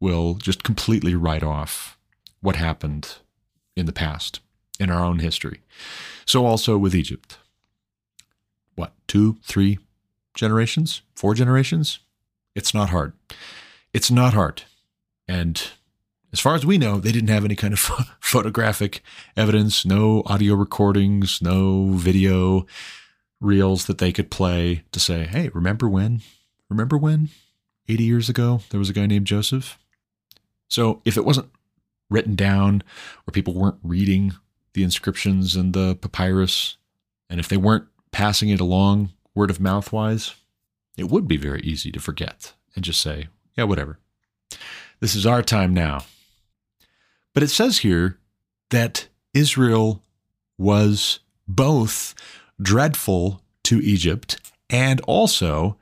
will 0.00 0.34
just 0.34 0.62
completely 0.62 1.14
write 1.14 1.42
off 1.42 1.98
what 2.40 2.56
happened 2.56 3.16
in 3.76 3.86
the 3.86 3.92
past 3.92 4.40
in 4.78 4.90
our 4.90 5.04
own 5.04 5.20
history. 5.20 5.60
So 6.26 6.44
also 6.46 6.76
with 6.78 6.94
Egypt. 6.94 7.38
What, 8.74 8.92
two, 9.06 9.36
three 9.42 9.78
generations, 10.34 11.02
four 11.14 11.34
generations? 11.34 11.98
It's 12.54 12.74
not 12.74 12.90
hard. 12.90 13.12
It's 13.92 14.10
not 14.10 14.34
hard. 14.34 14.62
And 15.28 15.62
as 16.32 16.40
far 16.40 16.54
as 16.54 16.64
we 16.64 16.78
know, 16.78 16.98
they 16.98 17.12
didn't 17.12 17.28
have 17.28 17.44
any 17.44 17.56
kind 17.56 17.72
of 17.72 17.78
photographic 18.20 19.02
evidence, 19.36 19.84
no 19.84 20.22
audio 20.26 20.54
recordings, 20.54 21.40
no 21.42 21.88
video 21.92 22.66
reels 23.42 23.86
that 23.86 23.98
they 23.98 24.12
could 24.12 24.30
play 24.30 24.84
to 24.92 25.00
say, 25.00 25.24
hey, 25.24 25.50
remember 25.52 25.88
when? 25.88 26.22
Remember 26.68 26.96
when? 26.96 27.28
80 27.88 28.04
years 28.04 28.28
ago, 28.28 28.60
there 28.70 28.78
was 28.78 28.88
a 28.88 28.92
guy 28.92 29.06
named 29.06 29.26
Joseph. 29.26 29.78
So 30.68 31.02
if 31.04 31.16
it 31.16 31.24
wasn't 31.24 31.50
written 32.08 32.34
down 32.34 32.82
or 33.26 33.32
people 33.32 33.54
weren't 33.54 33.80
reading 33.82 34.34
the 34.74 34.82
inscriptions 34.82 35.56
and 35.56 35.72
the 35.72 35.96
papyrus, 35.96 36.76
and 37.28 37.40
if 37.40 37.48
they 37.48 37.56
weren't 37.56 37.86
passing 38.12 38.48
it 38.48 38.60
along 38.60 39.10
word 39.34 39.50
of 39.50 39.60
mouth 39.60 39.92
wise, 39.92 40.34
it 40.96 41.08
would 41.08 41.26
be 41.26 41.36
very 41.36 41.60
easy 41.62 41.90
to 41.90 42.00
forget 42.00 42.52
and 42.74 42.84
just 42.84 43.00
say, 43.00 43.28
yeah, 43.56 43.64
whatever. 43.64 43.98
This 45.00 45.14
is 45.14 45.26
our 45.26 45.42
time 45.42 45.74
now. 45.74 46.04
But 47.34 47.42
it 47.42 47.48
says 47.48 47.78
here 47.78 48.18
that 48.70 49.08
Israel 49.34 50.02
was 50.58 51.20
both 51.48 52.14
dreadful 52.62 53.42
to 53.64 53.80
Egypt 53.80 54.38
and 54.70 55.00
also 55.02 55.76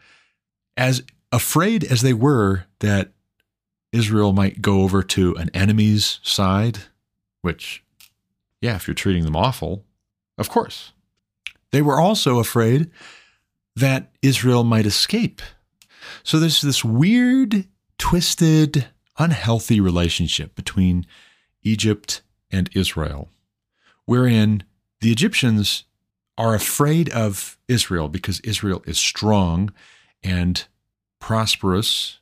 as 0.77 1.03
afraid 1.33 1.85
as 1.85 2.03
they 2.03 2.13
were 2.13 2.65
that 2.81 3.13
Israel 3.93 4.33
might 4.33 4.63
go 4.63 4.83
over 4.83 5.03
to 5.03 5.35
an 5.37 5.51
enemy's 5.53 6.21
side, 6.23 6.79
which, 7.43 7.83
yeah, 8.61 8.77
if 8.77 8.87
you're 8.87 8.95
treating 8.95 9.25
them 9.25 9.37
awful, 9.37 9.85
of 10.39 10.49
course. 10.49 10.93
They 11.73 11.83
were 11.83 12.01
also 12.01 12.39
afraid 12.39 12.91
that 13.77 14.11
Israel 14.23 14.65
might 14.65 14.87
escape. 14.87 15.43
So 16.23 16.39
there's 16.39 16.61
this 16.61 16.85
weird, 16.85 17.67
twisted, 17.99 18.87
unhealthy 19.19 19.81
relationship 19.81 20.55
between 20.55 21.07
Egypt 21.63 22.23
and 22.51 22.71
Israel, 22.75 23.29
wherein 24.07 24.65
the 25.01 25.13
Egyptians 25.13 25.85
are 26.41 26.55
afraid 26.55 27.11
of 27.11 27.59
Israel 27.69 28.09
because 28.09 28.41
Israel 28.41 28.83
is 28.87 28.97
strong 28.97 29.71
and 30.23 30.65
prosperous, 31.19 32.19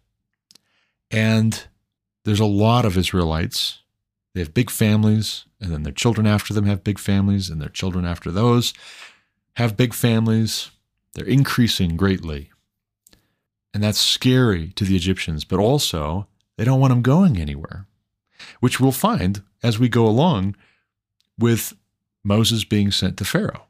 and 1.09 1.69
there's 2.25 2.41
a 2.41 2.45
lot 2.45 2.85
of 2.85 2.99
Israelites. 2.99 3.79
They 4.35 4.41
have 4.41 4.53
big 4.53 4.71
families, 4.71 5.45
and 5.61 5.71
then 5.71 5.85
their 5.85 5.93
children 5.93 6.27
after 6.27 6.53
them 6.53 6.67
have 6.67 6.83
big 6.83 6.99
families, 6.99 7.49
and 7.49 7.63
their 7.63 7.69
children 7.69 8.05
after 8.05 8.33
those 8.33 8.75
have 9.55 9.77
big 9.77 9.95
families. 9.95 10.73
They're 11.15 11.25
increasing 11.25 11.97
greatly. 11.97 12.51
And 13.73 13.85
that's 13.85 14.01
scary 14.01 14.71
to 14.71 14.85
the 14.85 14.97
Egyptians, 14.97 15.45
but 15.45 15.61
also 15.61 16.27
they 16.57 16.65
don't 16.65 16.81
want 16.81 16.91
them 16.91 17.03
going 17.03 17.37
anywhere, 17.39 17.87
which 18.59 18.81
we'll 18.81 18.91
find 18.91 19.43
as 19.63 19.79
we 19.79 19.89
go 19.89 20.07
along 20.07 20.57
with 21.39 21.73
Moses 22.25 22.65
being 22.65 22.91
sent 22.91 23.17
to 23.19 23.25
Pharaoh. 23.25 23.68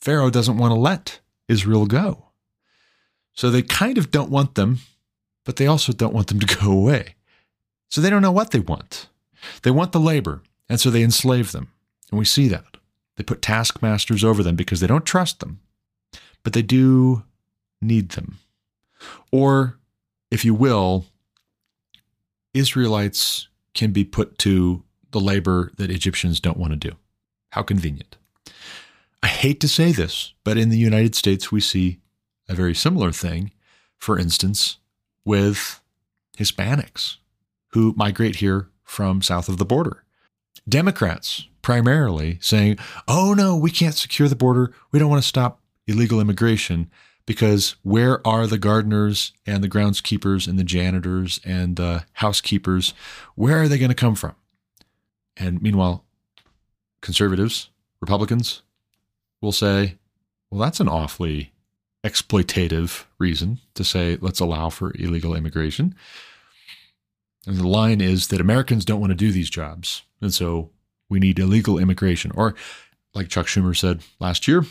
Pharaoh 0.00 0.30
doesn't 0.30 0.58
want 0.58 0.72
to 0.72 0.78
let 0.78 1.20
Israel 1.48 1.86
go. 1.86 2.26
So 3.34 3.50
they 3.50 3.62
kind 3.62 3.98
of 3.98 4.10
don't 4.10 4.30
want 4.30 4.54
them, 4.54 4.78
but 5.44 5.56
they 5.56 5.66
also 5.66 5.92
don't 5.92 6.14
want 6.14 6.28
them 6.28 6.40
to 6.40 6.56
go 6.60 6.70
away. 6.70 7.16
So 7.88 8.00
they 8.00 8.10
don't 8.10 8.22
know 8.22 8.32
what 8.32 8.50
they 8.50 8.60
want. 8.60 9.08
They 9.62 9.70
want 9.70 9.92
the 9.92 10.00
labor, 10.00 10.42
and 10.68 10.78
so 10.78 10.90
they 10.90 11.02
enslave 11.02 11.52
them. 11.52 11.72
And 12.10 12.18
we 12.18 12.24
see 12.24 12.48
that. 12.48 12.76
They 13.16 13.24
put 13.24 13.42
taskmasters 13.42 14.24
over 14.24 14.42
them 14.42 14.56
because 14.56 14.80
they 14.80 14.86
don't 14.86 15.04
trust 15.04 15.40
them, 15.40 15.60
but 16.42 16.52
they 16.52 16.62
do 16.62 17.24
need 17.80 18.10
them. 18.10 18.38
Or, 19.32 19.78
if 20.30 20.44
you 20.44 20.54
will, 20.54 21.06
Israelites 22.54 23.48
can 23.74 23.92
be 23.92 24.04
put 24.04 24.38
to 24.38 24.82
the 25.10 25.20
labor 25.20 25.72
that 25.76 25.90
Egyptians 25.90 26.40
don't 26.40 26.56
want 26.56 26.72
to 26.72 26.90
do. 26.90 26.96
How 27.50 27.62
convenient. 27.62 28.16
I 29.22 29.28
hate 29.28 29.60
to 29.60 29.68
say 29.68 29.92
this, 29.92 30.32
but 30.44 30.56
in 30.56 30.70
the 30.70 30.78
United 30.78 31.14
States, 31.14 31.52
we 31.52 31.60
see 31.60 32.00
a 32.48 32.54
very 32.54 32.74
similar 32.74 33.12
thing, 33.12 33.52
for 33.98 34.18
instance, 34.18 34.78
with 35.24 35.80
Hispanics 36.38 37.16
who 37.72 37.94
migrate 37.96 38.36
here 38.36 38.70
from 38.82 39.22
south 39.22 39.48
of 39.48 39.58
the 39.58 39.64
border. 39.64 40.04
Democrats 40.68 41.48
primarily 41.62 42.38
saying, 42.40 42.78
oh 43.06 43.34
no, 43.34 43.56
we 43.56 43.70
can't 43.70 43.94
secure 43.94 44.28
the 44.28 44.36
border. 44.36 44.72
We 44.90 44.98
don't 44.98 45.10
want 45.10 45.22
to 45.22 45.28
stop 45.28 45.60
illegal 45.86 46.20
immigration 46.20 46.90
because 47.26 47.76
where 47.82 48.26
are 48.26 48.46
the 48.46 48.58
gardeners 48.58 49.32
and 49.46 49.62
the 49.62 49.68
groundskeepers 49.68 50.48
and 50.48 50.58
the 50.58 50.64
janitors 50.64 51.40
and 51.44 51.76
the 51.76 52.04
housekeepers? 52.14 52.94
Where 53.34 53.62
are 53.62 53.68
they 53.68 53.78
going 53.78 53.90
to 53.90 53.94
come 53.94 54.14
from? 54.14 54.34
And 55.36 55.62
meanwhile, 55.62 56.04
conservatives, 57.02 57.70
Republicans 58.00 58.62
will 59.40 59.52
say, 59.52 59.96
well, 60.50 60.60
that's 60.60 60.80
an 60.80 60.88
awfully 60.88 61.52
exploitative 62.04 63.04
reason 63.18 63.58
to 63.74 63.84
say, 63.84 64.18
let's 64.20 64.40
allow 64.40 64.70
for 64.70 64.92
illegal 64.98 65.34
immigration. 65.34 65.94
And 67.46 67.56
the 67.56 67.68
line 67.68 68.00
is 68.00 68.28
that 68.28 68.40
Americans 68.40 68.84
don't 68.84 69.00
want 69.00 69.10
to 69.10 69.16
do 69.16 69.32
these 69.32 69.50
jobs. 69.50 70.02
And 70.20 70.32
so 70.32 70.70
we 71.08 71.18
need 71.18 71.38
illegal 71.38 71.78
immigration. 71.78 72.32
Or, 72.34 72.54
like 73.14 73.28
Chuck 73.28 73.46
Schumer 73.46 73.76
said 73.76 74.02
last 74.18 74.46
year, 74.46 74.64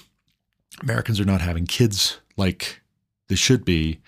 Americans 0.82 1.20
are 1.20 1.26
not 1.26 1.42
having 1.42 1.66
kids 1.66 2.20
like 2.38 2.82
they 3.28 3.36
should 3.36 3.66
be. 3.66 4.00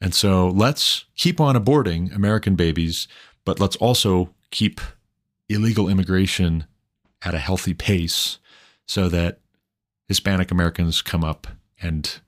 And 0.00 0.14
so 0.14 0.48
let's 0.48 1.04
keep 1.16 1.40
on 1.40 1.56
aborting 1.56 2.14
American 2.14 2.56
babies, 2.56 3.06
but 3.44 3.60
let's 3.60 3.76
also 3.76 4.34
keep 4.50 4.80
illegal 5.48 5.88
immigration 5.88 6.64
at 7.22 7.34
a 7.34 7.38
healthy 7.38 7.74
pace 7.74 8.38
so 8.86 9.08
that 9.08 9.39
Hispanic 10.10 10.50
Americans 10.50 11.02
come 11.02 11.22
up 11.22 11.46
and 11.80 12.18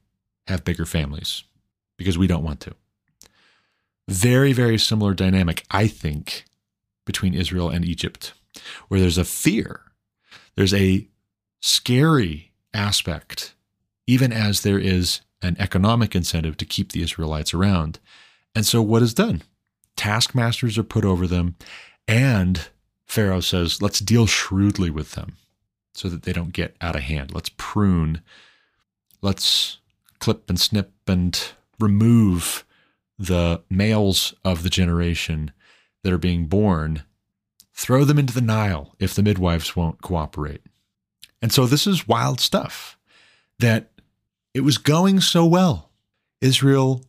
have 0.46 0.62
bigger 0.62 0.86
families 0.86 1.42
because 1.98 2.16
we 2.16 2.28
don't 2.28 2.44
want 2.44 2.60
to. 2.60 2.72
Very, 4.08 4.52
very 4.52 4.78
similar 4.78 5.14
dynamic, 5.14 5.64
I 5.68 5.88
think, 5.88 6.44
between 7.04 7.34
Israel 7.34 7.70
and 7.70 7.84
Egypt, 7.84 8.34
where 8.86 9.00
there's 9.00 9.18
a 9.18 9.24
fear, 9.24 9.80
there's 10.54 10.72
a 10.72 11.08
scary 11.60 12.52
aspect, 12.72 13.56
even 14.06 14.32
as 14.32 14.60
there 14.60 14.78
is 14.78 15.22
an 15.42 15.56
economic 15.58 16.14
incentive 16.14 16.56
to 16.58 16.64
keep 16.64 16.92
the 16.92 17.02
Israelites 17.02 17.52
around. 17.52 17.98
And 18.54 18.64
so, 18.64 18.80
what 18.80 19.02
is 19.02 19.12
done? 19.12 19.42
Taskmasters 19.96 20.78
are 20.78 20.84
put 20.84 21.04
over 21.04 21.26
them, 21.26 21.56
and 22.06 22.68
Pharaoh 23.06 23.40
says, 23.40 23.82
let's 23.82 23.98
deal 23.98 24.26
shrewdly 24.26 24.88
with 24.88 25.12
them 25.12 25.36
so 25.92 26.08
that 26.08 26.22
they 26.22 26.32
don't 26.32 26.52
get 26.52 26.76
out 26.80 26.96
of 26.96 27.02
hand. 27.02 27.34
Let's 27.34 27.50
prune, 27.56 28.22
let's 29.20 29.78
clip 30.18 30.48
and 30.48 30.60
snip 30.60 30.92
and 31.06 31.52
remove 31.78 32.64
the 33.18 33.62
males 33.70 34.34
of 34.44 34.62
the 34.62 34.70
generation 34.70 35.52
that 36.02 36.12
are 36.12 36.18
being 36.18 36.46
born, 36.46 37.02
throw 37.74 38.04
them 38.04 38.18
into 38.18 38.34
the 38.34 38.40
Nile 38.40 38.94
if 38.98 39.14
the 39.14 39.22
midwives 39.22 39.76
won't 39.76 40.02
cooperate. 40.02 40.62
And 41.40 41.52
so 41.52 41.66
this 41.66 41.86
is 41.86 42.08
wild 42.08 42.40
stuff 42.40 42.96
that 43.58 43.90
it 44.54 44.60
was 44.60 44.78
going 44.78 45.20
so 45.20 45.44
well. 45.44 45.90
Israel 46.40 47.04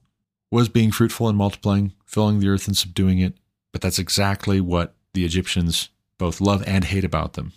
was 0.52 0.70
being 0.70 0.92
fruitful 0.92 1.28
and 1.28 1.38
multiplying, 1.38 1.94
filling 2.06 2.40
the 2.40 2.48
earth 2.48 2.68
and 2.68 2.78
subduing 2.78 3.20
it, 3.20 3.36
but 3.72 3.82
that's 3.82 4.00
exactly 4.00 4.62
what 4.62 4.96
the 5.14 5.26
Egyptians 5.26 5.90
both 6.18 6.40
love 6.40 6.64
and 6.68 6.86
hate 6.86 7.04
about 7.04 7.34
them. 7.34 7.54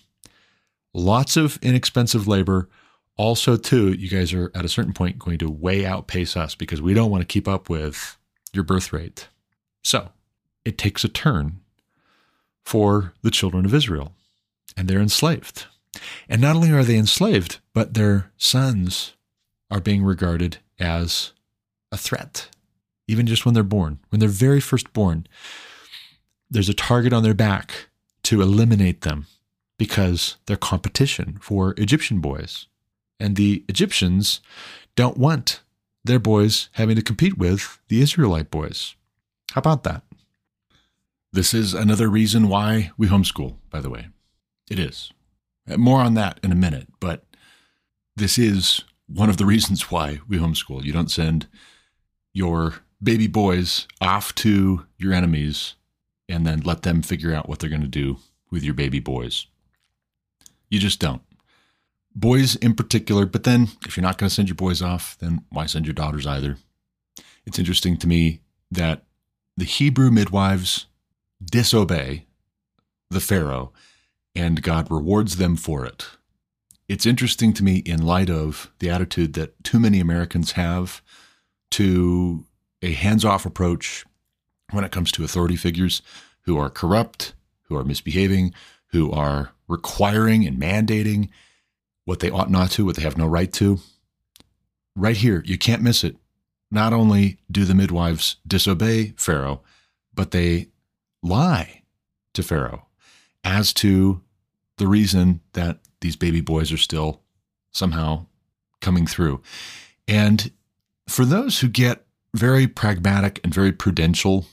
Lots 0.96 1.36
of 1.36 1.58
inexpensive 1.60 2.26
labor. 2.26 2.70
Also, 3.18 3.58
too, 3.58 3.92
you 3.92 4.08
guys 4.08 4.32
are 4.32 4.50
at 4.54 4.64
a 4.64 4.68
certain 4.68 4.94
point 4.94 5.18
going 5.18 5.36
to 5.36 5.50
way 5.50 5.84
outpace 5.84 6.38
us 6.38 6.54
because 6.54 6.80
we 6.80 6.94
don't 6.94 7.10
want 7.10 7.20
to 7.20 7.26
keep 7.26 7.46
up 7.46 7.68
with 7.68 8.16
your 8.54 8.64
birth 8.64 8.94
rate. 8.94 9.28
So 9.84 10.08
it 10.64 10.78
takes 10.78 11.04
a 11.04 11.10
turn 11.10 11.60
for 12.64 13.12
the 13.20 13.30
children 13.30 13.66
of 13.66 13.74
Israel, 13.74 14.14
and 14.74 14.88
they're 14.88 15.02
enslaved. 15.02 15.66
And 16.30 16.40
not 16.40 16.56
only 16.56 16.70
are 16.70 16.82
they 16.82 16.96
enslaved, 16.96 17.58
but 17.74 17.92
their 17.92 18.32
sons 18.38 19.12
are 19.70 19.80
being 19.82 20.02
regarded 20.02 20.56
as 20.78 21.34
a 21.92 21.98
threat, 21.98 22.48
even 23.06 23.26
just 23.26 23.44
when 23.44 23.52
they're 23.52 23.62
born. 23.62 23.98
When 24.08 24.18
they're 24.18 24.30
very 24.30 24.60
first 24.60 24.94
born, 24.94 25.26
there's 26.50 26.70
a 26.70 26.74
target 26.74 27.12
on 27.12 27.22
their 27.22 27.34
back 27.34 27.88
to 28.22 28.40
eliminate 28.40 29.02
them 29.02 29.26
because 29.78 30.36
they're 30.46 30.56
competition 30.56 31.38
for 31.40 31.74
Egyptian 31.76 32.20
boys. 32.20 32.66
And 33.18 33.36
the 33.36 33.64
Egyptians 33.68 34.40
don't 34.94 35.16
want 35.16 35.62
their 36.04 36.18
boys 36.18 36.68
having 36.72 36.96
to 36.96 37.02
compete 37.02 37.36
with 37.36 37.78
the 37.88 38.00
Israelite 38.00 38.50
boys. 38.50 38.94
How 39.52 39.60
about 39.60 39.84
that? 39.84 40.02
This 41.32 41.52
is 41.52 41.74
another 41.74 42.08
reason 42.08 42.48
why 42.48 42.92
we 42.96 43.08
homeschool, 43.08 43.56
by 43.70 43.80
the 43.80 43.90
way. 43.90 44.08
It 44.70 44.78
is. 44.78 45.12
Uh, 45.68 45.76
more 45.76 46.00
on 46.00 46.14
that 46.14 46.40
in 46.42 46.52
a 46.52 46.56
minute, 46.56 46.88
but 47.00 47.24
this 48.16 48.38
is 48.38 48.84
one 49.06 49.28
of 49.28 49.36
the 49.36 49.46
reasons 49.54 49.90
why 49.90 50.20
we 50.28 50.38
homeschool. 50.38 50.84
You 50.84 50.92
don't 50.92 51.10
send 51.10 51.46
your 52.32 52.76
baby 53.02 53.26
boys 53.26 53.86
off 54.00 54.34
to 54.36 54.86
your 54.98 55.12
enemies 55.12 55.74
and 56.28 56.46
then 56.46 56.60
let 56.60 56.82
them 56.82 57.02
figure 57.02 57.34
out 57.34 57.48
what 57.48 57.58
they're 57.58 57.70
going 57.70 57.82
to 57.82 57.88
do 57.88 58.18
with 58.50 58.62
your 58.62 58.74
baby 58.74 59.00
boys. 59.00 59.46
You 60.68 60.78
just 60.78 61.00
don't 61.00 61.22
boys 62.16 62.56
in 62.56 62.74
particular. 62.74 63.26
But 63.26 63.44
then, 63.44 63.68
if 63.86 63.96
you're 63.96 64.02
not 64.02 64.18
going 64.18 64.28
to 64.28 64.34
send 64.34 64.48
your 64.48 64.56
boys 64.56 64.82
off, 64.82 65.16
then 65.18 65.44
why 65.50 65.66
send 65.66 65.86
your 65.86 65.94
daughters 65.94 66.26
either? 66.26 66.56
It's 67.44 67.58
interesting 67.58 67.96
to 67.98 68.08
me 68.08 68.40
that 68.70 69.04
the 69.56 69.64
Hebrew 69.64 70.10
midwives 70.10 70.86
disobey 71.44 72.26
the 73.10 73.20
Pharaoh 73.20 73.72
and 74.34 74.62
God 74.62 74.90
rewards 74.90 75.36
them 75.36 75.56
for 75.56 75.84
it. 75.84 76.06
It's 76.88 77.06
interesting 77.06 77.52
to 77.54 77.64
me 77.64 77.78
in 77.78 78.04
light 78.04 78.30
of 78.30 78.70
the 78.78 78.90
attitude 78.90 79.34
that 79.34 79.62
too 79.62 79.78
many 79.78 80.00
Americans 80.00 80.52
have 80.52 81.02
to 81.72 82.44
a 82.82 82.92
hands 82.92 83.24
off 83.24 83.46
approach 83.46 84.04
when 84.70 84.84
it 84.84 84.92
comes 84.92 85.12
to 85.12 85.24
authority 85.24 85.56
figures 85.56 86.02
who 86.42 86.58
are 86.58 86.70
corrupt, 86.70 87.34
who 87.62 87.76
are 87.76 87.84
misbehaving, 87.84 88.54
who 88.88 89.10
are 89.10 89.52
requiring 89.68 90.46
and 90.46 90.60
mandating 90.60 91.28
what 92.04 92.20
they 92.20 92.30
ought 92.30 92.50
not 92.50 92.70
to, 92.72 92.84
what 92.84 92.96
they 92.96 93.02
have 93.02 93.18
no 93.18 93.26
right 93.26 93.52
to. 93.54 93.78
Right 94.94 95.16
here, 95.16 95.42
you 95.44 95.58
can't 95.58 95.82
miss 95.82 96.04
it. 96.04 96.16
Not 96.70 96.92
only 96.92 97.38
do 97.50 97.64
the 97.64 97.74
midwives 97.74 98.36
disobey 98.46 99.14
Pharaoh, 99.16 99.62
but 100.14 100.30
they 100.30 100.68
lie 101.22 101.82
to 102.34 102.42
Pharaoh 102.42 102.86
as 103.44 103.72
to 103.74 104.22
the 104.78 104.86
reason 104.86 105.40
that 105.52 105.78
these 106.00 106.16
baby 106.16 106.40
boys 106.40 106.72
are 106.72 106.78
still 106.78 107.22
somehow 107.70 108.26
coming 108.80 109.06
through. 109.06 109.40
And 110.08 110.50
for 111.08 111.24
those 111.24 111.60
who 111.60 111.68
get 111.68 112.04
very 112.34 112.66
pragmatic 112.66 113.40
and 113.42 113.54
very 113.54 113.72
prudential 113.72 114.46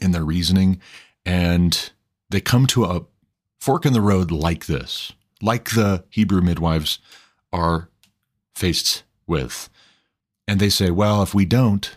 in 0.00 0.12
their 0.12 0.24
reasoning, 0.24 0.80
and 1.24 1.90
they 2.30 2.40
come 2.40 2.66
to 2.68 2.84
a 2.84 3.04
fork 3.58 3.84
in 3.84 3.92
the 3.92 4.00
road 4.00 4.30
like 4.30 4.66
this, 4.66 5.12
like 5.42 5.70
the 5.70 6.04
Hebrew 6.10 6.40
midwives 6.40 6.98
are 7.52 7.88
faced 8.54 9.02
with. 9.26 9.68
And 10.46 10.60
they 10.60 10.70
say, 10.70 10.90
well, 10.90 11.22
if 11.22 11.34
we 11.34 11.44
don't, 11.44 11.96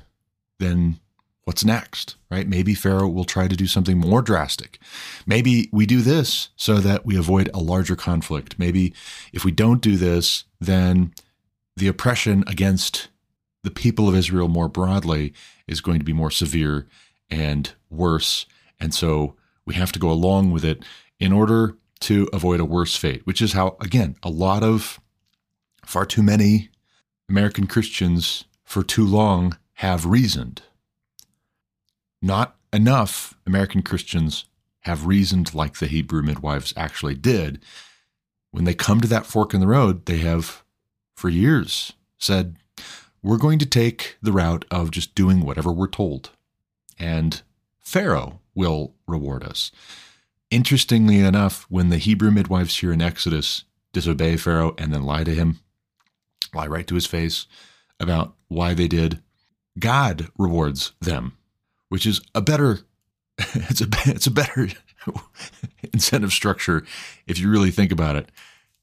then 0.60 1.00
what's 1.46 1.66
next, 1.66 2.16
right? 2.30 2.48
Maybe 2.48 2.74
Pharaoh 2.74 3.08
will 3.08 3.26
try 3.26 3.48
to 3.48 3.56
do 3.56 3.68
something 3.68 3.98
more 3.98 4.22
drastic. 4.22 4.80
Maybe 5.26 5.70
we 5.72 5.86
do 5.86 6.02
this 6.02 6.50
so 6.56 6.76
that 6.76 7.06
we 7.06 7.18
avoid 7.18 7.50
a 7.54 7.60
larger 7.60 7.96
conflict. 7.96 8.60
Maybe 8.60 8.94
if 9.34 9.44
we 9.44 9.52
don't 9.52 9.82
do 9.82 9.96
this, 9.96 10.44
then 10.60 11.14
the 11.76 11.88
oppression 11.88 12.44
against 12.48 13.08
the 13.64 13.72
people 13.72 14.08
of 14.08 14.16
Israel 14.16 14.48
more 14.48 14.68
broadly 14.68 15.34
is 15.68 15.82
going 15.82 16.00
to 16.00 16.06
be 16.06 16.14
more 16.14 16.32
severe 16.32 16.88
and 17.30 17.74
worse. 17.90 18.46
And 18.80 18.94
so 18.94 19.36
we 19.66 19.76
have 19.76 19.92
to 19.94 20.00
go 20.00 20.12
along 20.12 20.52
with 20.52 20.66
it 20.66 20.84
in 21.22 21.32
order 21.32 21.78
to 22.02 22.28
avoid 22.34 22.60
a 22.60 22.66
worse 22.66 22.98
fate, 22.98 23.26
which 23.26 23.42
is 23.42 23.54
how, 23.54 23.78
again, 23.80 24.18
a 24.24 24.30
lot 24.30 24.64
of 24.64 25.00
far 25.86 26.06
too 26.06 26.24
many 26.24 26.70
American 27.30 27.68
Christians 27.68 28.46
for 28.64 28.84
too 28.84 29.06
long 29.06 29.58
have 29.76 30.06
reasoned. 30.06 30.64
Not 32.22 32.56
enough 32.74 33.36
American 33.46 33.84
Christians 33.84 34.46
have 34.82 35.06
reasoned 35.06 35.54
like 35.54 35.78
the 35.78 35.86
Hebrew 35.88 36.24
midwives 36.24 36.74
actually 36.76 37.16
did. 37.16 37.64
when 38.52 38.66
they 38.66 38.74
come 38.74 39.02
to 39.02 39.08
that 39.08 39.26
fork 39.26 39.54
in 39.54 39.60
the 39.60 39.68
road, 39.68 40.06
they 40.06 40.18
have 40.18 40.64
for 41.16 41.30
years 41.30 41.94
said, 42.18 42.58
we're 43.24 43.38
going 43.38 43.60
to 43.60 43.66
take 43.66 44.18
the 44.22 44.32
route 44.32 44.66
of 44.70 44.92
just 44.92 45.16
doing 45.16 45.42
whatever 45.42 45.72
we're 45.72 45.88
told. 45.88 46.32
And 47.00 47.42
Pharaoh 47.80 48.42
will 48.54 48.94
reward 49.08 49.44
us. 49.44 49.72
Interestingly 50.52 51.20
enough, 51.20 51.66
when 51.70 51.90
the 51.90 51.98
Hebrew 51.98 52.30
midwives 52.30 52.78
here 52.78 52.92
in 52.92 53.02
Exodus 53.02 53.64
disobey 53.94 54.36
Pharaoh 54.36 54.76
and 54.78 54.94
then 54.94 55.04
lie 55.04 55.24
to 55.24 55.34
him, 55.34 55.62
lie 56.54 56.68
right 56.68 56.86
to 56.88 56.96
his 56.96 57.06
face 57.06 57.48
about 58.02 58.36
why 58.50 58.74
they 58.74 58.90
did, 58.90 59.22
God 59.80 60.28
rewards 60.38 60.92
them, 61.00 61.38
which 61.88 62.06
is 62.06 62.20
a 62.36 62.42
better 62.42 62.80
it's 63.38 63.82
a 63.82 63.88
it's 64.06 64.28
a 64.28 64.32
better 64.32 64.68
incentive 65.94 66.34
structure 66.34 66.86
if 67.28 67.40
you 67.40 67.50
really 67.50 67.72
think 67.72 67.92
about 67.92 68.18
it 68.18 68.30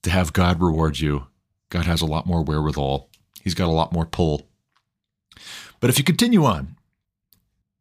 to 0.03 0.11
have 0.11 0.33
God 0.33 0.63
reward 0.63 0.99
you. 0.99 1.27
God 1.69 1.85
has 1.85 2.01
a 2.01 2.07
lot 2.07 2.27
more 2.27 2.43
wherewithal. 2.43 3.11
He's 3.43 3.55
got 3.55 3.69
a 3.69 3.73
lot 3.73 3.93
more 3.93 4.07
pull. 4.07 4.49
But 5.81 5.91
if 5.91 5.99
you 5.99 6.05
continue 6.05 6.45
on, 6.45 6.77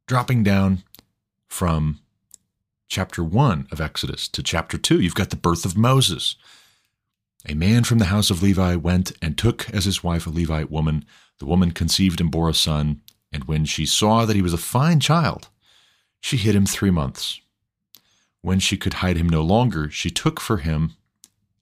dropping 0.08 0.44
down 0.44 0.84
from 1.48 2.00
chapter 2.88 3.24
1 3.24 3.68
of 3.72 3.82
Exodus 3.82 4.28
to 4.30 4.42
chapter 4.42 4.78
2, 4.78 5.00
you've 5.00 5.16
got 5.16 5.30
the 5.30 5.36
birth 5.36 5.66
of 5.66 5.78
Moses. 5.78 6.36
A 7.48 7.54
man 7.54 7.84
from 7.84 8.00
the 8.00 8.06
house 8.06 8.30
of 8.30 8.42
Levi 8.42 8.76
went 8.76 9.12
and 9.22 9.38
took 9.38 9.70
as 9.70 9.86
his 9.86 10.04
wife 10.04 10.26
a 10.26 10.30
Levite 10.30 10.72
woman. 10.72 11.06
The 11.40 11.46
woman 11.46 11.72
conceived 11.72 12.20
and 12.20 12.32
bore 12.32 12.50
a 12.50 12.54
son, 12.54 13.02
and 13.32 13.44
when 13.44 13.66
she 13.66 13.86
saw 13.86 14.26
that 14.26 14.36
he 14.36 14.42
was 14.42 14.54
a 14.54 14.58
fine 14.58 15.00
child, 15.00 15.50
she 16.20 16.38
hid 16.38 16.56
him 16.56 16.66
three 16.66 16.92
months. 16.92 17.40
When 18.42 18.60
she 18.60 18.78
could 18.78 18.96
hide 18.96 19.18
him 19.18 19.30
no 19.30 19.44
longer, 19.44 19.90
she 19.90 20.10
took 20.10 20.40
for 20.40 20.58
him 20.58 20.94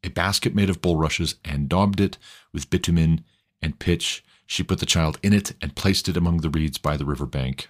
a 0.04 0.10
basket 0.10 0.54
made 0.54 0.70
of 0.70 0.82
bulrushes 0.82 1.36
and 1.44 1.68
daubed 1.68 2.00
it 2.00 2.18
with 2.54 2.70
bitumen 2.70 3.24
and 3.62 3.80
pitch. 3.80 4.24
She 4.46 4.64
put 4.64 4.80
the 4.80 4.86
child 4.86 5.20
in 5.24 5.34
it 5.34 5.54
and 5.62 5.76
placed 5.76 6.08
it 6.08 6.16
among 6.16 6.38
the 6.38 6.50
reeds 6.50 6.78
by 6.78 6.96
the 6.96 7.06
river 7.06 7.26
bank. 7.26 7.70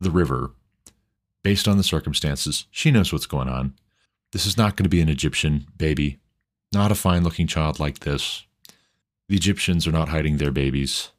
the 0.00 0.10
river 0.10 0.52
based 1.42 1.68
on 1.68 1.76
the 1.76 1.84
circumstances. 1.84 2.66
She 2.70 2.90
knows 2.90 3.12
what's 3.12 3.26
going 3.26 3.48
on. 3.48 3.74
This 4.32 4.46
is 4.46 4.56
not 4.56 4.76
going 4.76 4.84
to 4.84 4.90
be 4.90 5.00
an 5.00 5.08
Egyptian 5.08 5.66
baby, 5.76 6.18
not 6.72 6.92
a 6.92 6.94
fine 6.94 7.24
looking 7.24 7.46
child 7.46 7.80
like 7.80 8.00
this. 8.00 8.44
The 9.28 9.36
Egyptians 9.36 9.86
are 9.86 9.92
not 9.92 10.08
hiding 10.08 10.36
their 10.36 10.50
babies, 10.50 11.10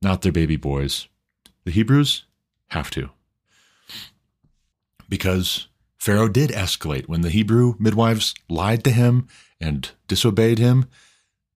not 0.00 0.22
their 0.22 0.32
baby 0.32 0.56
boys. 0.56 1.08
The 1.64 1.70
Hebrews 1.70 2.24
have 2.68 2.90
to 2.90 3.10
because 5.08 5.68
Pharaoh 5.98 6.28
did 6.28 6.50
escalate. 6.50 7.06
When 7.08 7.20
the 7.20 7.30
Hebrew 7.30 7.74
midwives 7.78 8.34
lied 8.48 8.84
to 8.84 8.90
him 8.90 9.28
and 9.60 9.90
disobeyed 10.08 10.58
him, 10.58 10.86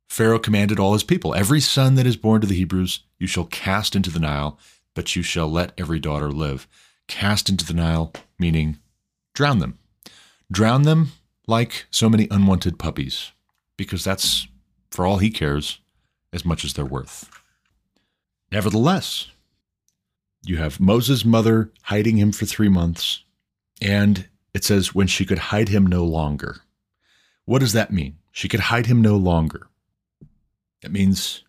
Pharaoh 0.09 0.39
commanded 0.39 0.79
all 0.79 0.95
his 0.95 1.05
people 1.05 1.35
Every 1.35 1.61
son 1.61 1.95
that 1.97 2.07
is 2.07 2.17
born 2.17 2.41
to 2.41 2.47
the 2.47 2.55
Hebrews 2.55 3.01
you 3.19 3.27
shall 3.27 3.45
cast 3.45 3.95
into 3.97 4.11
the 4.11 4.21
Nile, 4.21 4.59
but 4.99 5.15
you 5.15 5.23
shall 5.23 5.49
let 5.49 5.71
every 5.79 6.01
daughter 6.01 6.29
live. 6.29 6.67
Cast 7.07 7.49
into 7.49 7.65
the 7.65 7.73
Nile, 7.73 8.13
meaning 8.37 8.79
drown 9.33 9.61
them. 9.61 9.79
Drown 10.51 10.83
them 10.83 11.13
like 11.47 11.87
so 11.89 12.09
many 12.09 12.27
unwanted 12.33 12.81
puppies, 12.81 13.31
because 13.77 14.03
that's, 14.03 14.49
for 14.91 15.07
all 15.07 15.19
he 15.19 15.31
cares, 15.31 15.79
as 16.33 16.45
much 16.45 16.65
as 16.65 16.73
they're 16.73 16.85
worth. 16.85 17.31
Nevertheless, 18.51 19.31
you 20.45 20.57
have 20.57 20.81
Moses' 20.81 21.25
mother 21.25 21.71
hiding 21.83 22.17
him 22.17 22.33
for 22.33 22.45
three 22.45 22.69
months 22.69 23.23
and 23.81 24.27
it 24.53 24.65
says, 24.65 24.97
when 24.97 25.07
she 25.07 25.25
could 25.25 25.39
hide 25.39 25.69
him 25.69 25.87
no 25.87 26.05
longer. 26.05 26.63
What 27.45 27.61
does 27.61 27.73
that 27.73 27.93
mean? 27.93 28.17
She 28.33 28.49
could 28.49 28.59
hide 28.59 28.87
him 28.87 29.01
no 29.01 29.17
longer. 29.17 29.69
It 30.83 30.91
means 30.91 31.45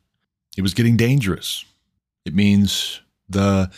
it 0.56 0.62
was 0.62 0.76
getting 0.76 0.98
dangerous. 0.98 1.66
It 2.26 2.36
means 2.36 3.02
the 3.30 3.70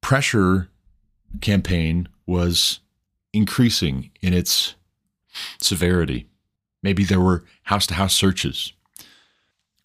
pressure 0.00 0.68
campaign 1.40 2.08
was 2.26 2.80
increasing 3.32 4.10
in 4.20 4.32
its 4.32 4.74
severity. 5.60 6.28
Maybe 6.82 7.04
there 7.04 7.20
were 7.20 7.44
house 7.64 7.86
to 7.88 7.94
house 7.94 8.14
searches, 8.14 8.72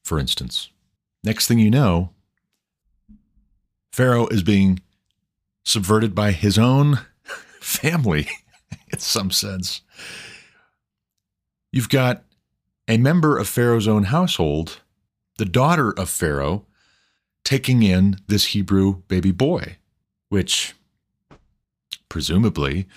for 0.04 0.20
instance. 0.20 0.70
Next 1.24 1.48
thing 1.48 1.60
you 1.60 1.70
know, 1.70 2.12
Pharaoh 3.92 4.28
is 4.28 4.44
being 4.44 4.80
subverted 5.66 6.16
by 6.16 6.32
his 6.32 6.58
own 6.58 7.00
family 7.60 8.30
in 8.92 9.00
some 9.00 9.32
sense. 9.32 9.82
You've 11.72 11.90
got 11.90 12.24
a 12.88 12.98
member 12.98 13.38
of 13.38 13.48
Pharaoh's 13.48 13.88
own 13.88 14.04
household, 14.04 14.82
the 15.38 15.46
daughter 15.46 15.92
of 15.92 16.10
Pharaoh, 16.10 16.66
taking 17.48 17.82
in 17.82 18.18
this 18.28 18.48
Hebrew 18.48 19.04
baby 19.08 19.32
boy, 19.32 19.78
which 20.28 20.74
presumably 22.10 22.88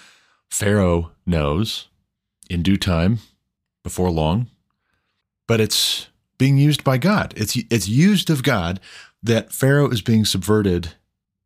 Pharaoh 0.50 1.12
knows 1.24 1.86
in 2.48 2.60
due 2.60 2.76
time, 2.76 3.20
before 3.84 4.10
long, 4.10 4.48
but 5.46 5.60
it's 5.60 6.08
being 6.36 6.58
used 6.58 6.82
by 6.82 6.98
God. 6.98 7.32
It's 7.36 7.56
it's 7.70 7.88
used 7.88 8.28
of 8.28 8.42
God 8.42 8.80
that 9.22 9.52
Pharaoh 9.52 9.88
is 9.88 10.02
being 10.02 10.24
subverted 10.24 10.94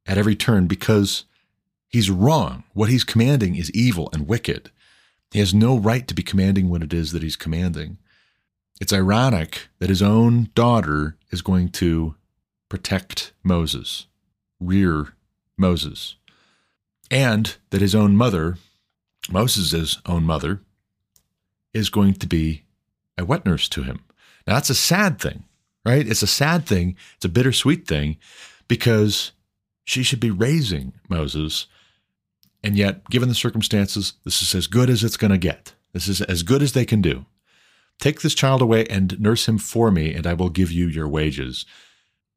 at 0.06 0.16
every 0.16 0.34
turn 0.34 0.66
because 0.66 1.24
He's 1.94 2.10
wrong. 2.10 2.64
What 2.72 2.88
he's 2.88 3.04
commanding 3.04 3.54
is 3.54 3.70
evil 3.70 4.08
and 4.14 4.26
wicked. 4.26 4.72
He 5.30 5.40
has 5.40 5.52
no 5.52 5.76
right 5.76 6.08
to 6.08 6.14
be 6.14 6.24
commanding 6.24 6.68
what 6.68 6.82
it 6.82 6.94
is 6.94 7.12
that 7.12 7.22
he's 7.22 7.36
commanding. 7.36 7.98
It's 8.80 8.92
ironic 8.92 9.68
that 9.78 9.90
his 9.90 10.02
own 10.02 10.48
daughter 10.56 11.16
is 11.30 11.40
going 11.42 11.68
to 11.68 12.16
protect 12.74 13.32
Moses, 13.44 14.06
rear 14.58 15.14
Moses, 15.56 16.16
and 17.08 17.54
that 17.70 17.80
his 17.80 17.94
own 17.94 18.16
mother, 18.16 18.56
Moses' 19.30 19.98
own 20.06 20.24
mother, 20.24 20.60
is 21.72 21.88
going 21.88 22.14
to 22.14 22.26
be 22.26 22.64
a 23.16 23.24
wet 23.24 23.46
nurse 23.46 23.68
to 23.68 23.84
him. 23.84 24.00
Now, 24.44 24.54
that's 24.54 24.70
a 24.70 24.74
sad 24.74 25.20
thing, 25.20 25.44
right? 25.86 26.04
It's 26.04 26.24
a 26.24 26.26
sad 26.26 26.66
thing. 26.66 26.96
It's 27.14 27.24
a 27.24 27.28
bittersweet 27.28 27.86
thing 27.86 28.16
because 28.66 29.30
she 29.84 30.02
should 30.02 30.18
be 30.18 30.32
raising 30.32 30.94
Moses 31.08 31.68
and 32.64 32.76
yet, 32.76 33.08
given 33.08 33.28
the 33.28 33.36
circumstances, 33.36 34.14
this 34.24 34.42
is 34.42 34.52
as 34.52 34.66
good 34.66 34.90
as 34.90 35.04
it's 35.04 35.18
going 35.18 35.30
to 35.30 35.38
get. 35.38 35.74
This 35.92 36.08
is 36.08 36.22
as 36.22 36.42
good 36.42 36.60
as 36.60 36.72
they 36.72 36.86
can 36.86 37.00
do. 37.00 37.26
Take 38.00 38.22
this 38.22 38.34
child 38.34 38.62
away 38.62 38.84
and 38.86 39.20
nurse 39.20 39.46
him 39.46 39.58
for 39.58 39.92
me, 39.92 40.12
and 40.12 40.26
I 40.26 40.34
will 40.34 40.48
give 40.48 40.72
you 40.72 40.88
your 40.88 41.06
wages. 41.06 41.66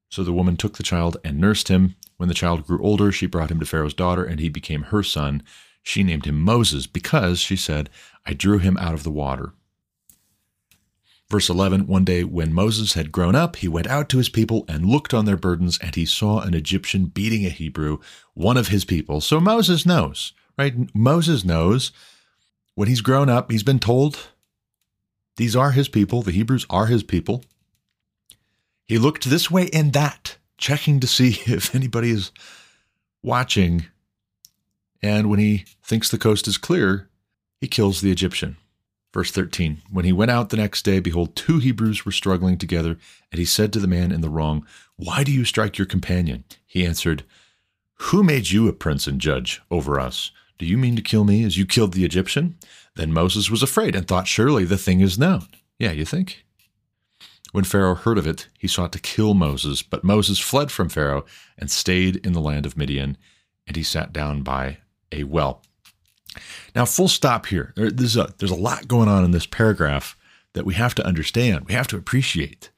So 0.09 0.23
the 0.23 0.33
woman 0.33 0.57
took 0.57 0.77
the 0.77 0.83
child 0.83 1.17
and 1.23 1.39
nursed 1.39 1.67
him. 1.67 1.95
When 2.17 2.29
the 2.29 2.35
child 2.35 2.65
grew 2.65 2.81
older, 2.81 3.11
she 3.11 3.27
brought 3.27 3.51
him 3.51 3.59
to 3.59 3.65
Pharaoh's 3.65 3.93
daughter, 3.93 4.23
and 4.23 4.39
he 4.39 4.49
became 4.49 4.83
her 4.83 5.03
son. 5.03 5.43
She 5.83 6.03
named 6.03 6.25
him 6.25 6.41
Moses 6.41 6.87
because, 6.87 7.39
she 7.39 7.55
said, 7.55 7.89
I 8.25 8.33
drew 8.33 8.57
him 8.57 8.77
out 8.77 8.93
of 8.93 9.03
the 9.03 9.11
water. 9.11 9.53
Verse 11.29 11.49
11 11.49 11.87
One 11.87 12.05
day, 12.05 12.23
when 12.23 12.53
Moses 12.53 12.93
had 12.93 13.11
grown 13.11 13.35
up, 13.35 13.57
he 13.57 13.67
went 13.67 13.87
out 13.87 14.09
to 14.09 14.17
his 14.17 14.29
people 14.29 14.65
and 14.67 14.85
looked 14.85 15.13
on 15.13 15.25
their 15.25 15.37
burdens, 15.37 15.77
and 15.81 15.93
he 15.95 16.05
saw 16.05 16.39
an 16.39 16.53
Egyptian 16.53 17.05
beating 17.05 17.45
a 17.45 17.49
Hebrew, 17.49 17.99
one 18.33 18.57
of 18.57 18.69
his 18.69 18.85
people. 18.85 19.21
So 19.21 19.39
Moses 19.39 19.85
knows, 19.85 20.33
right? 20.57 20.73
Moses 20.95 21.43
knows 21.43 21.91
when 22.75 22.87
he's 22.87 23.01
grown 23.01 23.29
up, 23.29 23.51
he's 23.51 23.63
been 23.63 23.79
told 23.79 24.29
these 25.35 25.55
are 25.55 25.71
his 25.71 25.87
people, 25.87 26.21
the 26.21 26.31
Hebrews 26.31 26.65
are 26.69 26.87
his 26.87 27.03
people. 27.03 27.43
He 28.87 28.97
looked 28.97 29.29
this 29.29 29.51
way 29.51 29.69
and 29.73 29.93
that, 29.93 30.37
checking 30.57 30.99
to 30.99 31.07
see 31.07 31.29
if 31.45 31.75
anybody 31.75 32.11
is 32.11 32.31
watching. 33.21 33.85
And 35.01 35.29
when 35.29 35.39
he 35.39 35.65
thinks 35.83 36.09
the 36.09 36.17
coast 36.17 36.47
is 36.47 36.57
clear, 36.57 37.09
he 37.59 37.67
kills 37.67 38.01
the 38.01 38.11
Egyptian. 38.11 38.57
Verse 39.13 39.31
13 39.31 39.81
When 39.91 40.05
he 40.05 40.13
went 40.13 40.31
out 40.31 40.49
the 40.49 40.57
next 40.57 40.83
day, 40.83 40.99
behold, 40.99 41.35
two 41.35 41.59
Hebrews 41.59 42.05
were 42.05 42.11
struggling 42.11 42.57
together, 42.57 42.97
and 43.31 43.39
he 43.39 43.45
said 43.45 43.73
to 43.73 43.79
the 43.79 43.87
man 43.87 44.11
in 44.11 44.21
the 44.21 44.29
wrong, 44.29 44.65
Why 44.95 45.23
do 45.23 45.31
you 45.31 45.45
strike 45.45 45.77
your 45.77 45.87
companion? 45.87 46.43
He 46.65 46.85
answered, 46.85 47.23
Who 47.95 48.23
made 48.23 48.49
you 48.49 48.67
a 48.67 48.73
prince 48.73 49.07
and 49.07 49.19
judge 49.19 49.61
over 49.69 49.99
us? 49.99 50.31
Do 50.57 50.65
you 50.65 50.77
mean 50.77 50.95
to 50.95 51.01
kill 51.01 51.23
me 51.23 51.43
as 51.43 51.57
you 51.57 51.65
killed 51.65 51.93
the 51.93 52.05
Egyptian? 52.05 52.57
Then 52.95 53.13
Moses 53.13 53.49
was 53.49 53.61
afraid 53.61 53.95
and 53.95 54.07
thought, 54.07 54.27
Surely 54.27 54.65
the 54.65 54.77
thing 54.77 55.01
is 55.01 55.19
known. 55.19 55.47
Yeah, 55.77 55.91
you 55.91 56.05
think? 56.05 56.43
When 57.51 57.63
Pharaoh 57.63 57.95
heard 57.95 58.17
of 58.17 58.27
it, 58.27 58.47
he 58.57 58.67
sought 58.67 58.91
to 58.93 58.99
kill 58.99 59.33
Moses, 59.33 59.81
but 59.81 60.03
Moses 60.03 60.39
fled 60.39 60.71
from 60.71 60.89
Pharaoh 60.89 61.25
and 61.57 61.71
stayed 61.71 62.17
in 62.25 62.33
the 62.33 62.41
land 62.41 62.65
of 62.65 62.77
Midian, 62.77 63.17
and 63.65 63.75
he 63.75 63.83
sat 63.83 64.13
down 64.13 64.41
by 64.43 64.77
a 65.11 65.23
well. 65.23 65.63
Now, 66.75 66.85
full 66.85 67.07
stop 67.07 67.47
here. 67.47 67.73
There's 67.75 68.17
a, 68.17 68.33
there's 68.37 68.51
a 68.51 68.55
lot 68.55 68.87
going 68.87 69.09
on 69.09 69.23
in 69.23 69.31
this 69.31 69.45
paragraph 69.45 70.15
that 70.53 70.65
we 70.65 70.73
have 70.75 70.95
to 70.95 71.05
understand, 71.05 71.65
we 71.67 71.73
have 71.73 71.87
to 71.87 71.97
appreciate. 71.97 72.69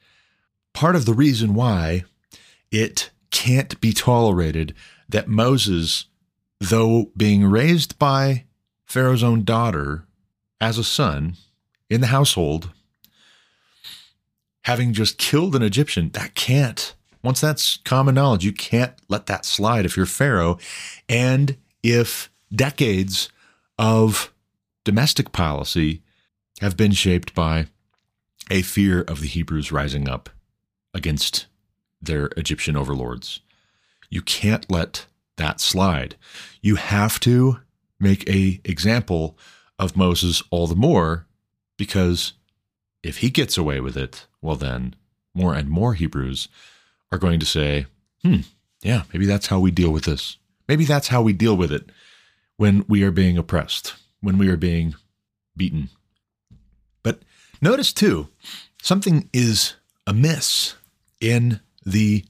Part 0.73 0.95
of 0.95 1.05
the 1.05 1.13
reason 1.13 1.53
why 1.53 2.03
it 2.71 3.09
can't 3.31 3.79
be 3.81 3.93
tolerated 3.93 4.75
that 5.07 5.27
Moses, 5.27 6.05
though 6.59 7.11
being 7.17 7.45
raised 7.45 7.97
by 7.97 8.45
Pharaoh's 8.85 9.23
own 9.23 9.43
daughter 9.43 10.05
as 10.61 10.77
a 10.77 10.83
son 10.83 11.35
in 11.89 12.01
the 12.01 12.07
household, 12.07 12.71
having 14.63 14.93
just 14.93 15.17
killed 15.17 15.55
an 15.55 15.61
Egyptian, 15.61 16.09
that 16.11 16.35
can't, 16.35 16.95
once 17.23 17.41
that's 17.41 17.77
common 17.77 18.15
knowledge, 18.15 18.45
you 18.45 18.51
can't 18.51 18.93
let 19.07 19.25
that 19.27 19.45
slide 19.45 19.85
if 19.85 19.97
you're 19.97 20.05
Pharaoh. 20.05 20.57
And 21.07 21.57
if 21.83 22.29
decades 22.53 23.29
of 23.77 24.33
domestic 24.83 25.31
policy 25.31 26.01
have 26.61 26.75
been 26.75 26.91
shaped 26.91 27.33
by 27.33 27.67
a 28.49 28.61
fear 28.61 29.01
of 29.01 29.21
the 29.21 29.27
Hebrews 29.27 29.71
rising 29.71 30.09
up 30.09 30.29
against 30.93 31.45
their 32.01 32.29
Egyptian 32.37 32.75
overlords. 32.75 33.41
You 34.09 34.21
can't 34.21 34.69
let 34.71 35.05
that 35.37 35.59
slide. 35.61 36.15
You 36.61 36.75
have 36.75 37.19
to 37.21 37.59
make 37.99 38.27
a 38.29 38.59
example 38.63 39.37
of 39.77 39.95
Moses 39.95 40.41
all 40.49 40.67
the 40.67 40.75
more 40.75 41.27
because 41.77 42.33
if 43.03 43.17
he 43.17 43.29
gets 43.29 43.57
away 43.57 43.79
with 43.79 43.95
it, 43.95 44.25
well 44.41 44.55
then 44.55 44.95
more 45.33 45.53
and 45.53 45.69
more 45.69 45.93
Hebrews 45.93 46.47
are 47.11 47.17
going 47.17 47.39
to 47.39 47.45
say, 47.45 47.85
"Hmm, 48.23 48.41
yeah, 48.81 49.03
maybe 49.13 49.25
that's 49.25 49.47
how 49.47 49.59
we 49.59 49.71
deal 49.71 49.91
with 49.91 50.05
this. 50.05 50.37
Maybe 50.67 50.85
that's 50.85 51.07
how 51.07 51.21
we 51.21 51.33
deal 51.33 51.55
with 51.55 51.71
it 51.71 51.89
when 52.57 52.85
we 52.87 53.03
are 53.03 53.11
being 53.11 53.37
oppressed, 53.37 53.95
when 54.21 54.37
we 54.37 54.49
are 54.49 54.57
being 54.57 54.95
beaten." 55.55 55.89
But 57.03 57.21
notice 57.61 57.93
too, 57.93 58.27
something 58.81 59.29
is 59.33 59.75
amiss 60.07 60.75
in 61.21 61.59
the 61.85 62.25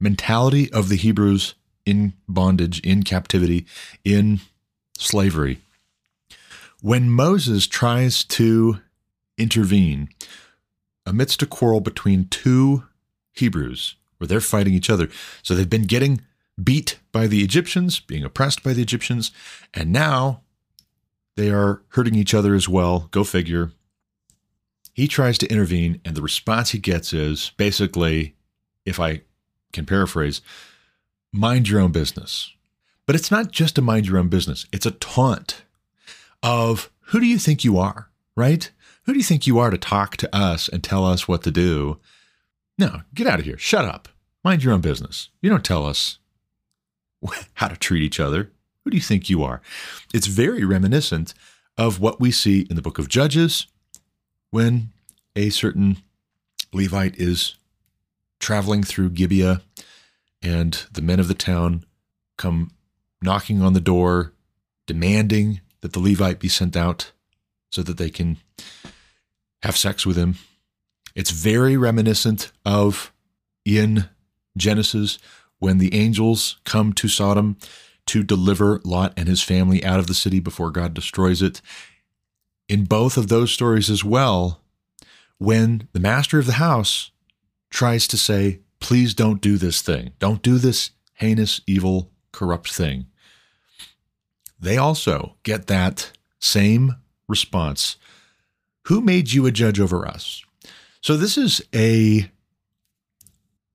mentality 0.00 0.72
of 0.72 0.88
the 0.88 0.96
Hebrews 0.96 1.54
in 1.84 2.12
bondage, 2.28 2.80
in 2.80 3.02
captivity, 3.02 3.66
in 4.04 4.40
slavery. 4.98 5.60
When 6.82 7.08
Moses 7.08 7.66
tries 7.66 8.24
to 8.24 8.80
intervene 9.38 10.08
amidst 11.06 11.42
a 11.42 11.46
quarrel 11.46 11.80
between 11.80 12.28
two 12.28 12.84
Hebrews, 13.32 13.94
where 14.18 14.26
they're 14.28 14.40
fighting 14.40 14.74
each 14.74 14.90
other, 14.90 15.08
so 15.42 15.54
they've 15.54 15.70
been 15.70 15.86
getting 15.86 16.22
beat 16.62 16.98
by 17.12 17.26
the 17.26 17.42
Egyptians, 17.42 18.00
being 18.00 18.24
oppressed 18.24 18.62
by 18.62 18.72
the 18.72 18.82
Egyptians, 18.82 19.30
and 19.72 19.92
now 19.92 20.40
they 21.36 21.50
are 21.50 21.82
hurting 21.88 22.14
each 22.14 22.34
other 22.34 22.54
as 22.54 22.68
well. 22.68 23.08
Go 23.10 23.24
figure. 23.24 23.72
He 24.94 25.06
tries 25.06 25.36
to 25.38 25.50
intervene, 25.50 26.00
and 26.04 26.16
the 26.16 26.22
response 26.22 26.70
he 26.70 26.78
gets 26.78 27.12
is 27.12 27.52
basically, 27.58 28.34
if 28.86 28.98
I 28.98 29.20
can 29.72 29.84
paraphrase, 29.84 30.40
mind 31.32 31.68
your 31.68 31.80
own 31.80 31.92
business. 31.92 32.52
But 33.04 33.14
it's 33.14 33.30
not 33.30 33.52
just 33.52 33.76
a 33.78 33.82
mind 33.82 34.06
your 34.06 34.18
own 34.18 34.28
business, 34.28 34.66
it's 34.72 34.86
a 34.86 34.92
taunt 34.92 35.62
of 36.42 36.90
who 37.00 37.20
do 37.20 37.26
you 37.26 37.38
think 37.38 37.62
you 37.62 37.78
are, 37.78 38.08
right? 38.34 38.70
Who 39.06 39.12
do 39.12 39.18
you 39.18 39.24
think 39.24 39.46
you 39.46 39.58
are 39.60 39.70
to 39.70 39.78
talk 39.78 40.16
to 40.18 40.36
us 40.36 40.68
and 40.68 40.82
tell 40.82 41.04
us 41.04 41.28
what 41.28 41.44
to 41.44 41.52
do? 41.52 42.00
No, 42.76 43.02
get 43.14 43.28
out 43.28 43.38
of 43.38 43.44
here. 43.44 43.56
Shut 43.56 43.84
up. 43.84 44.08
Mind 44.42 44.64
your 44.64 44.72
own 44.72 44.80
business. 44.80 45.30
You 45.40 45.48
don't 45.48 45.64
tell 45.64 45.86
us 45.86 46.18
how 47.54 47.68
to 47.68 47.76
treat 47.76 48.02
each 48.02 48.18
other. 48.18 48.50
Who 48.84 48.90
do 48.90 48.96
you 48.96 49.02
think 49.02 49.30
you 49.30 49.44
are? 49.44 49.62
It's 50.12 50.26
very 50.26 50.64
reminiscent 50.64 51.34
of 51.78 52.00
what 52.00 52.20
we 52.20 52.30
see 52.30 52.66
in 52.68 52.76
the 52.76 52.82
book 52.82 52.98
of 52.98 53.08
Judges 53.08 53.68
when 54.50 54.90
a 55.36 55.50
certain 55.50 55.98
Levite 56.72 57.16
is 57.16 57.56
traveling 58.40 58.82
through 58.82 59.10
Gibeah, 59.10 59.62
and 60.42 60.84
the 60.92 61.02
men 61.02 61.20
of 61.20 61.28
the 61.28 61.34
town 61.34 61.84
come 62.36 62.70
knocking 63.22 63.62
on 63.62 63.72
the 63.72 63.80
door, 63.80 64.32
demanding 64.86 65.60
that 65.80 65.92
the 65.92 66.00
Levite 66.00 66.38
be 66.38 66.48
sent 66.48 66.76
out 66.76 67.12
so 67.70 67.82
that 67.82 67.98
they 67.98 68.10
can 68.10 68.38
have 69.66 69.76
sex 69.76 70.06
with 70.06 70.16
him. 70.16 70.36
It's 71.14 71.30
very 71.30 71.76
reminiscent 71.76 72.52
of 72.64 73.12
in 73.64 74.08
Genesis 74.56 75.18
when 75.58 75.78
the 75.78 75.92
angels 75.94 76.58
come 76.64 76.92
to 76.94 77.08
Sodom 77.08 77.56
to 78.06 78.22
deliver 78.22 78.80
Lot 78.84 79.12
and 79.16 79.28
his 79.28 79.42
family 79.42 79.84
out 79.84 79.98
of 79.98 80.06
the 80.06 80.14
city 80.14 80.38
before 80.38 80.70
God 80.70 80.94
destroys 80.94 81.42
it. 81.42 81.60
In 82.68 82.84
both 82.84 83.16
of 83.16 83.28
those 83.28 83.50
stories 83.50 83.90
as 83.90 84.04
well, 84.04 84.60
when 85.38 85.88
the 85.92 86.00
master 86.00 86.38
of 86.38 86.46
the 86.46 86.52
house 86.54 87.10
tries 87.68 88.06
to 88.08 88.16
say, 88.16 88.60
please 88.78 89.14
don't 89.14 89.40
do 89.40 89.56
this 89.56 89.82
thing, 89.82 90.12
don't 90.18 90.42
do 90.42 90.58
this 90.58 90.90
heinous, 91.14 91.60
evil, 91.66 92.12
corrupt 92.30 92.72
thing, 92.72 93.06
they 94.60 94.76
also 94.76 95.36
get 95.42 95.66
that 95.66 96.12
same 96.38 96.96
response 97.28 97.96
Who 98.86 99.00
made 99.00 99.32
you 99.32 99.46
a 99.46 99.52
judge 99.52 99.80
over 99.80 100.06
us? 100.06 100.44
So, 101.00 101.16
this 101.16 101.36
is 101.36 101.60
a 101.74 102.30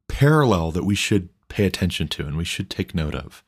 parallel 0.08 0.72
that 0.72 0.86
we 0.86 0.96
should 0.96 1.30
pay 1.50 1.66
attention 1.66 2.08
to 2.10 2.26
and 2.26 2.38
we 2.38 2.46
should 2.46 2.70
take 2.70 2.96
note 2.96 3.16
of. 3.16 3.44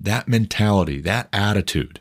That 0.00 0.26
mentality, 0.26 1.00
that 1.02 1.28
attitude. 1.32 2.00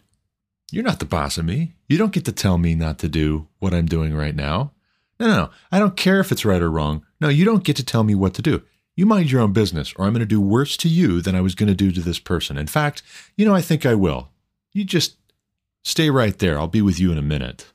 You're 0.71 0.83
not 0.83 0.99
the 0.99 1.05
boss 1.05 1.37
of 1.37 1.45
me. 1.45 1.75
You 1.87 1.99
don't 1.99 2.13
get 2.13 2.25
to 2.25 2.31
tell 2.31 2.57
me 2.57 2.73
not 2.73 2.97
to 2.99 3.07
do 3.07 3.47
what 3.59 3.75
I'm 3.75 3.85
doing 3.85 4.15
right 4.15 4.35
now. 4.35 4.71
No, 5.19 5.27
no, 5.27 5.35
no. 5.35 5.49
I 5.71 5.77
don't 5.77 5.95
care 5.95 6.19
if 6.19 6.31
it's 6.31 6.45
right 6.45 6.61
or 6.61 6.71
wrong. 6.71 7.05
No, 7.21 7.29
you 7.29 7.45
don't 7.45 7.63
get 7.63 7.75
to 7.75 7.85
tell 7.85 8.03
me 8.03 8.15
what 8.15 8.33
to 8.35 8.41
do. 8.41 8.63
You 8.95 9.05
mind 9.05 9.31
your 9.31 9.41
own 9.41 9.53
business, 9.53 9.93
or 9.97 10.05
I'm 10.05 10.13
going 10.13 10.21
to 10.21 10.25
do 10.25 10.41
worse 10.41 10.77
to 10.77 10.89
you 10.89 11.21
than 11.21 11.35
I 11.35 11.41
was 11.41 11.53
going 11.53 11.69
to 11.69 11.75
do 11.75 11.91
to 11.91 12.01
this 12.01 12.19
person. 12.19 12.57
In 12.57 12.67
fact, 12.67 13.03
you 13.37 13.45
know, 13.45 13.53
I 13.53 13.61
think 13.61 13.85
I 13.85 13.93
will. 13.93 14.29
You 14.71 14.83
just 14.83 15.17
stay 15.83 16.09
right 16.09 16.37
there. 16.39 16.57
I'll 16.57 16.67
be 16.67 16.81
with 16.81 16.99
you 16.99 17.11
in 17.11 17.19
a 17.19 17.23
minute. 17.23 17.67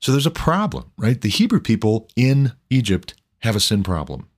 So 0.00 0.12
there's 0.12 0.26
a 0.26 0.30
problem, 0.30 0.90
right? 0.96 1.20
The 1.20 1.28
Hebrew 1.28 1.60
people 1.60 2.08
in 2.16 2.52
Egypt 2.70 3.14
have 3.40 3.56
a 3.56 3.60
sin 3.60 3.82
problem. 3.82 4.28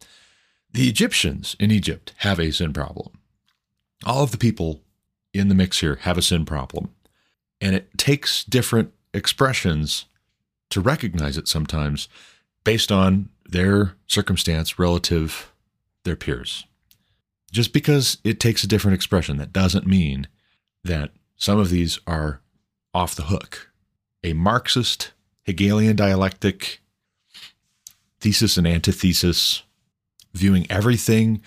The 0.72 0.88
Egyptians 0.88 1.54
in 1.60 1.70
Egypt 1.70 2.12
have 2.18 2.40
a 2.40 2.50
sin 2.50 2.72
problem. 2.72 3.18
All 4.04 4.22
of 4.22 4.32
the 4.32 4.38
people 4.38 4.82
in 5.32 5.48
the 5.48 5.54
mix 5.54 5.80
here 5.80 5.96
have 6.02 6.18
a 6.18 6.22
sin 6.22 6.44
problem. 6.44 6.90
And 7.60 7.76
it 7.76 7.96
takes 7.96 8.44
different 8.44 8.92
expressions 9.14 10.06
to 10.70 10.80
recognize 10.80 11.36
it 11.36 11.46
sometimes 11.46 12.08
based 12.64 12.90
on 12.90 13.28
their 13.46 13.94
circumstance 14.06 14.78
relative 14.78 15.52
their 16.04 16.16
peers. 16.16 16.64
Just 17.52 17.72
because 17.72 18.18
it 18.24 18.40
takes 18.40 18.64
a 18.64 18.68
different 18.68 18.94
expression, 18.94 19.36
that 19.36 19.52
doesn't 19.52 19.86
mean 19.86 20.26
that 20.82 21.10
some 21.36 21.58
of 21.58 21.70
these 21.70 22.00
are 22.06 22.40
off 22.94 23.14
the 23.14 23.24
hook. 23.24 23.70
A 24.24 24.32
Marxist 24.32 25.12
Hegelian 25.45 25.97
dialectic, 25.97 26.80
thesis 28.20 28.57
and 28.57 28.66
antithesis, 28.66 29.62
viewing 30.32 30.66
everything 30.70 31.43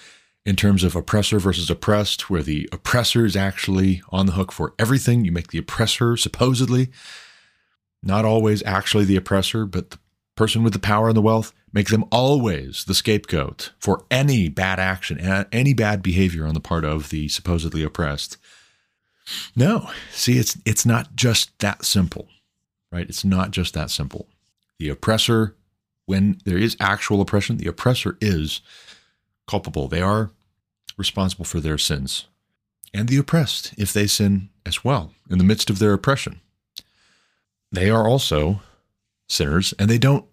in 0.45 0.55
terms 0.55 0.83
of 0.83 0.95
oppressor 0.95 1.39
versus 1.39 1.69
oppressed, 1.69 2.29
where 2.29 2.43
the 2.43 2.69
oppressor 2.71 3.25
is 3.25 3.35
actually 3.35 4.01
on 4.09 4.25
the 4.25 4.33
hook 4.33 4.51
for 4.51 4.73
everything. 4.77 5.25
You 5.25 5.31
make 5.31 5.47
the 5.47 5.57
oppressor 5.57 6.17
supposedly 6.17 6.89
not 8.05 8.23
always 8.23 8.63
actually 8.63 9.05
the 9.05 9.15
oppressor, 9.15 9.65
but 9.65 9.89
the 9.89 9.97
person 10.35 10.63
with 10.63 10.73
the 10.73 10.79
power 10.79 11.07
and 11.07 11.17
the 11.17 11.21
wealth, 11.21 11.51
make 11.73 11.89
them 11.89 12.05
always 12.11 12.85
the 12.85 12.93
scapegoat 12.93 13.71
for 13.79 14.05
any 14.11 14.47
bad 14.47 14.79
action, 14.79 15.19
any 15.51 15.73
bad 15.73 16.03
behavior 16.03 16.45
on 16.45 16.53
the 16.53 16.59
part 16.59 16.85
of 16.85 17.09
the 17.09 17.27
supposedly 17.27 17.83
oppressed. 17.83 18.37
No, 19.55 19.89
see, 20.11 20.37
it's 20.37 20.55
it's 20.65 20.85
not 20.85 21.15
just 21.15 21.57
that 21.59 21.83
simple, 21.83 22.27
right? 22.91 23.07
It's 23.07 23.25
not 23.25 23.51
just 23.51 23.73
that 23.73 23.89
simple. 23.89 24.27
The 24.79 24.89
oppressor, 24.89 25.55
when 26.05 26.39
there 26.45 26.57
is 26.57 26.77
actual 26.79 27.21
oppression, 27.21 27.57
the 27.57 27.67
oppressor 27.67 28.17
is 28.21 28.61
culpable. 29.47 29.87
They 29.87 30.01
are 30.01 30.31
responsible 30.97 31.45
for 31.45 31.59
their 31.59 31.77
sins. 31.77 32.27
And 32.93 33.09
the 33.09 33.17
oppressed, 33.17 33.73
if 33.77 33.91
they 33.91 34.07
sin 34.07 34.49
as 34.65 34.83
well 34.83 35.13
in 35.29 35.37
the 35.37 35.43
midst 35.43 35.69
of 35.69 35.79
their 35.79 35.93
oppression 35.93 36.41
they 37.75 37.89
are 37.89 38.07
also 38.07 38.61
sinners 39.27 39.73
and 39.77 39.89
they 39.89 39.97
don't 39.97 40.25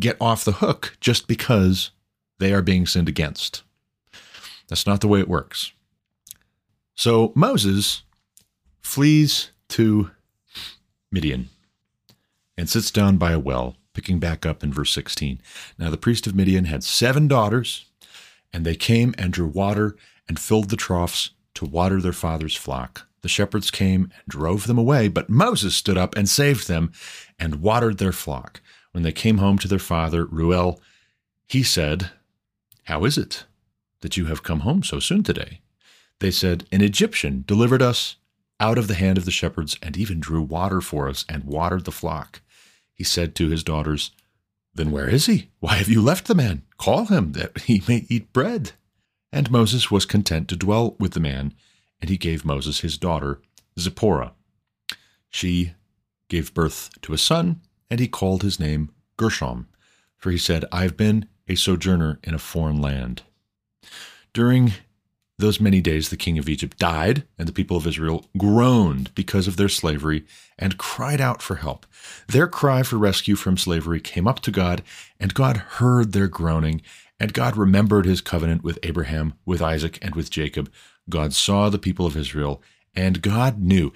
get 0.00 0.16
off 0.20 0.44
the 0.44 0.52
hook 0.52 0.96
just 1.00 1.28
because 1.28 1.90
they 2.38 2.52
are 2.52 2.62
being 2.62 2.86
sinned 2.86 3.08
against. 3.08 3.62
That's 4.68 4.86
not 4.86 5.00
the 5.00 5.08
way 5.08 5.20
it 5.20 5.28
works. 5.28 5.72
So 6.94 7.32
Moses 7.34 8.02
flees 8.82 9.50
to 9.70 10.10
Midian 11.10 11.48
and 12.58 12.68
sits 12.68 12.90
down 12.90 13.16
by 13.16 13.30
a 13.30 13.38
well, 13.38 13.76
picking 13.94 14.18
back 14.18 14.44
up 14.44 14.64
in 14.64 14.72
verse 14.72 14.92
16. 14.92 15.40
Now 15.78 15.90
the 15.90 15.96
priest 15.96 16.26
of 16.26 16.34
Midian 16.34 16.64
had 16.64 16.82
seven 16.82 17.28
daughters, 17.28 17.86
and 18.52 18.66
they 18.66 18.74
came 18.74 19.14
and 19.16 19.32
drew 19.32 19.46
water 19.46 19.96
and 20.28 20.38
filled 20.38 20.68
the 20.68 20.76
troughs 20.76 21.30
to 21.54 21.64
water 21.64 22.00
their 22.00 22.12
father's 22.12 22.56
flock. 22.56 23.06
The 23.22 23.28
shepherds 23.28 23.70
came 23.70 24.10
and 24.14 24.24
drove 24.28 24.66
them 24.66 24.78
away, 24.78 25.08
but 25.08 25.30
Moses 25.30 25.76
stood 25.76 25.96
up 25.96 26.16
and 26.16 26.28
saved 26.28 26.68
them 26.68 26.92
and 27.38 27.62
watered 27.62 27.98
their 27.98 28.12
flock. 28.12 28.60
When 28.92 29.04
they 29.04 29.12
came 29.12 29.38
home 29.38 29.58
to 29.58 29.68
their 29.68 29.78
father, 29.78 30.24
Reuel, 30.24 30.80
he 31.46 31.62
said, 31.62 32.10
How 32.84 33.04
is 33.04 33.16
it 33.16 33.44
that 34.00 34.16
you 34.16 34.26
have 34.26 34.42
come 34.42 34.60
home 34.60 34.82
so 34.82 34.98
soon 34.98 35.22
today? 35.22 35.60
They 36.20 36.30
said, 36.30 36.66
An 36.72 36.82
Egyptian 36.82 37.44
delivered 37.46 37.82
us 37.82 38.16
out 38.60 38.78
of 38.78 38.88
the 38.88 38.94
hand 38.94 39.18
of 39.18 39.24
the 39.24 39.30
shepherds 39.30 39.76
and 39.82 39.96
even 39.96 40.18
drew 40.18 40.42
water 40.42 40.80
for 40.80 41.08
us 41.08 41.24
and 41.28 41.44
watered 41.44 41.84
the 41.84 41.92
flock. 41.92 42.40
He 42.98 43.04
said 43.04 43.36
to 43.36 43.48
his 43.48 43.62
daughters, 43.62 44.10
Then 44.74 44.90
where 44.90 45.08
is 45.08 45.26
he? 45.26 45.50
Why 45.60 45.76
have 45.76 45.88
you 45.88 46.02
left 46.02 46.26
the 46.26 46.34
man? 46.34 46.62
Call 46.76 47.06
him 47.06 47.32
that 47.32 47.62
he 47.62 47.82
may 47.86 48.04
eat 48.08 48.32
bread. 48.32 48.72
And 49.32 49.50
Moses 49.50 49.90
was 49.90 50.04
content 50.04 50.48
to 50.48 50.56
dwell 50.56 50.96
with 50.98 51.12
the 51.12 51.20
man, 51.20 51.54
and 52.00 52.10
he 52.10 52.16
gave 52.16 52.44
Moses 52.44 52.80
his 52.80 52.98
daughter, 52.98 53.40
Zipporah. 53.78 54.32
She 55.30 55.74
gave 56.28 56.54
birth 56.54 56.90
to 57.02 57.12
a 57.12 57.18
son, 57.18 57.60
and 57.88 58.00
he 58.00 58.08
called 58.08 58.42
his 58.42 58.58
name 58.58 58.90
Gershom, 59.16 59.68
for 60.16 60.32
he 60.32 60.38
said, 60.38 60.64
I 60.72 60.82
have 60.82 60.96
been 60.96 61.28
a 61.46 61.54
sojourner 61.54 62.18
in 62.24 62.34
a 62.34 62.38
foreign 62.38 62.80
land. 62.80 63.22
During 64.32 64.72
those 65.38 65.60
many 65.60 65.80
days 65.80 66.08
the 66.08 66.16
king 66.16 66.36
of 66.36 66.48
Egypt 66.48 66.78
died, 66.78 67.24
and 67.38 67.46
the 67.46 67.52
people 67.52 67.76
of 67.76 67.86
Israel 67.86 68.26
groaned 68.36 69.14
because 69.14 69.46
of 69.46 69.56
their 69.56 69.68
slavery 69.68 70.24
and 70.58 70.78
cried 70.78 71.20
out 71.20 71.40
for 71.40 71.56
help. 71.56 71.86
Their 72.26 72.48
cry 72.48 72.82
for 72.82 72.96
rescue 72.96 73.36
from 73.36 73.56
slavery 73.56 74.00
came 74.00 74.26
up 74.26 74.40
to 74.40 74.50
God, 74.50 74.82
and 75.20 75.34
God 75.34 75.56
heard 75.56 76.12
their 76.12 76.26
groaning, 76.26 76.82
and 77.20 77.32
God 77.32 77.56
remembered 77.56 78.04
his 78.04 78.20
covenant 78.20 78.64
with 78.64 78.78
Abraham, 78.82 79.34
with 79.46 79.62
Isaac, 79.62 79.98
and 80.02 80.16
with 80.16 80.30
Jacob. 80.30 80.70
God 81.08 81.32
saw 81.32 81.68
the 81.68 81.78
people 81.78 82.04
of 82.04 82.16
Israel, 82.16 82.60
and 82.94 83.22
God 83.22 83.60
knew. 83.60 83.92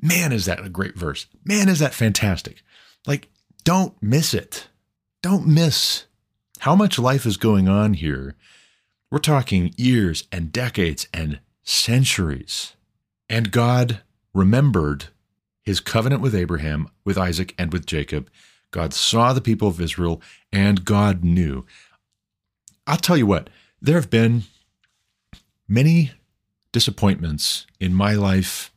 Man, 0.00 0.32
is 0.32 0.44
that 0.44 0.64
a 0.64 0.68
great 0.68 0.96
verse. 0.96 1.26
Man, 1.44 1.68
is 1.68 1.78
that 1.78 1.94
fantastic. 1.94 2.62
Like, 3.06 3.28
don't 3.64 3.94
miss 4.02 4.34
it. 4.34 4.68
Don't 5.22 5.46
miss 5.46 6.04
how 6.60 6.74
much 6.74 6.98
life 6.98 7.24
is 7.24 7.36
going 7.36 7.68
on 7.68 7.94
here 7.94 8.36
we're 9.12 9.18
talking 9.18 9.74
years 9.76 10.24
and 10.32 10.50
decades 10.50 11.06
and 11.12 11.38
centuries. 11.62 12.72
And 13.28 13.52
God 13.52 14.00
remembered 14.32 15.08
his 15.60 15.80
covenant 15.80 16.22
with 16.22 16.34
Abraham, 16.34 16.88
with 17.04 17.18
Isaac, 17.18 17.54
and 17.58 17.74
with 17.74 17.84
Jacob. 17.84 18.30
God 18.70 18.94
saw 18.94 19.34
the 19.34 19.42
people 19.42 19.68
of 19.68 19.82
Israel, 19.82 20.22
and 20.50 20.86
God 20.86 21.22
knew. 21.22 21.66
I'll 22.86 22.96
tell 22.96 23.18
you 23.18 23.26
what, 23.26 23.50
there 23.82 23.96
have 23.96 24.08
been 24.08 24.44
many 25.68 26.12
disappointments 26.72 27.66
in 27.78 27.94
my 27.94 28.14
life 28.14 28.72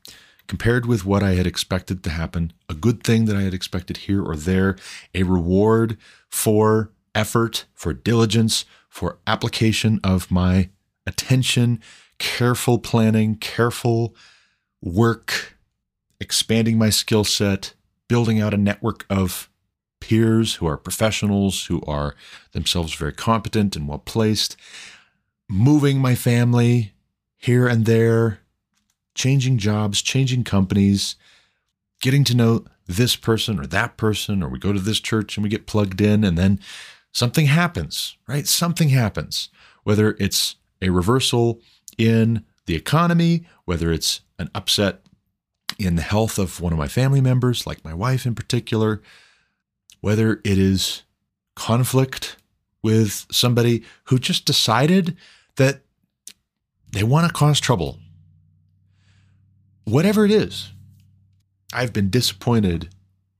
compared 0.48 0.86
with 0.86 1.06
what 1.06 1.24
I 1.24 1.36
had 1.36 1.48
expected 1.48 2.04
to 2.04 2.10
happen, 2.10 2.52
a 2.68 2.74
good 2.74 3.06
thing 3.06 3.24
that 3.26 3.38
I 3.38 3.44
had 3.44 3.54
expected 3.54 3.98
here 3.98 4.22
or 4.22 4.36
there, 4.36 4.76
a 5.14 5.24
reward 5.24 5.98
for 6.30 6.92
effort, 7.16 7.66
for 7.74 7.94
diligence, 7.94 8.66
for 8.90 9.18
application 9.26 10.00
of 10.04 10.30
my 10.30 10.70
attention, 11.08 11.82
careful 12.20 12.78
planning, 12.78 13.36
careful 13.36 14.16
work, 14.82 15.58
expanding 16.20 16.78
my 16.78 16.90
skill 16.90 17.24
set, 17.24 17.74
building 18.08 18.40
out 18.40 18.54
a 18.54 18.58
network 18.58 19.06
of 19.10 19.50
peers 20.00 20.56
who 20.56 20.68
are 20.68 20.78
professionals, 20.78 21.66
who 21.66 21.82
are 21.88 22.16
themselves 22.52 22.94
very 22.94 23.14
competent 23.14 23.76
and 23.76 23.88
well 23.88 23.98
placed, 23.98 24.56
moving 25.50 25.98
my 26.00 26.14
family 26.14 26.94
here 27.38 27.68
and 27.68 27.86
there, 27.86 28.40
changing 29.16 29.58
jobs, 29.58 30.02
changing 30.02 30.44
companies, 30.44 31.16
getting 32.02 32.24
to 32.24 32.36
know 32.36 32.66
this 32.88 33.16
person 33.16 33.60
or 33.60 33.66
that 33.66 33.98
person, 33.98 34.44
or 34.44 34.50
we 34.50 34.60
go 34.60 34.72
to 34.72 34.80
this 34.80 35.00
church 35.00 35.38
and 35.38 35.44
we 35.44 35.50
get 35.50 35.66
plugged 35.66 36.02
in, 36.02 36.24
and 36.24 36.38
then 36.38 36.60
something 37.16 37.46
happens, 37.46 38.18
right? 38.28 38.46
Something 38.46 38.90
happens, 38.90 39.50
whether 39.84 40.18
it's 40.20 40.58
a 40.82 40.90
reversal 40.90 41.62
in 41.98 42.44
the 42.66 42.76
economy, 42.76 43.48
whether 43.64 43.92
it's 43.92 44.20
an 44.38 44.52
upset 44.54 45.02
in 45.80 45.96
the 45.96 46.02
health 46.02 46.38
of 46.38 46.60
one 46.60 46.74
of 46.74 46.78
my 46.78 46.90
family 46.90 47.22
members, 47.22 47.66
like 47.66 47.84
my 47.86 47.94
wife 47.94 48.26
in 48.26 48.36
particular, 48.36 49.02
whether 50.02 50.42
it 50.44 50.58
is 50.58 51.04
conflict 51.56 52.36
with 52.84 53.26
somebody 53.32 53.84
who 54.06 54.20
just 54.20 54.46
decided 54.46 55.16
that 55.56 55.82
they 56.92 57.04
want 57.04 57.26
to 57.26 57.34
cause 57.34 57.62
trouble. 57.62 57.98
Whatever 59.86 60.26
it 60.26 60.32
is, 60.32 60.74
I've 61.72 61.94
been 61.94 62.10
disappointed 62.10 62.90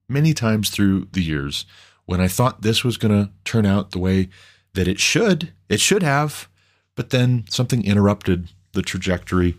many 0.08 0.34
times 0.34 0.70
through 0.70 1.10
the 1.12 1.22
years 1.22 1.66
when 2.06 2.22
I 2.22 2.28
thought 2.28 2.62
this 2.62 2.84
was 2.84 2.98
going 2.98 3.14
to 3.14 3.32
turn 3.44 3.66
out 3.66 3.92
the 3.92 4.00
way 4.00 4.30
that 4.74 4.88
it 4.88 5.00
should, 5.00 5.54
it 5.70 5.80
should 5.80 6.04
have, 6.04 6.48
but 6.96 7.10
then 7.10 7.46
something 7.50 7.84
interrupted 7.84 8.50
the 8.74 8.82
trajectory 8.82 9.58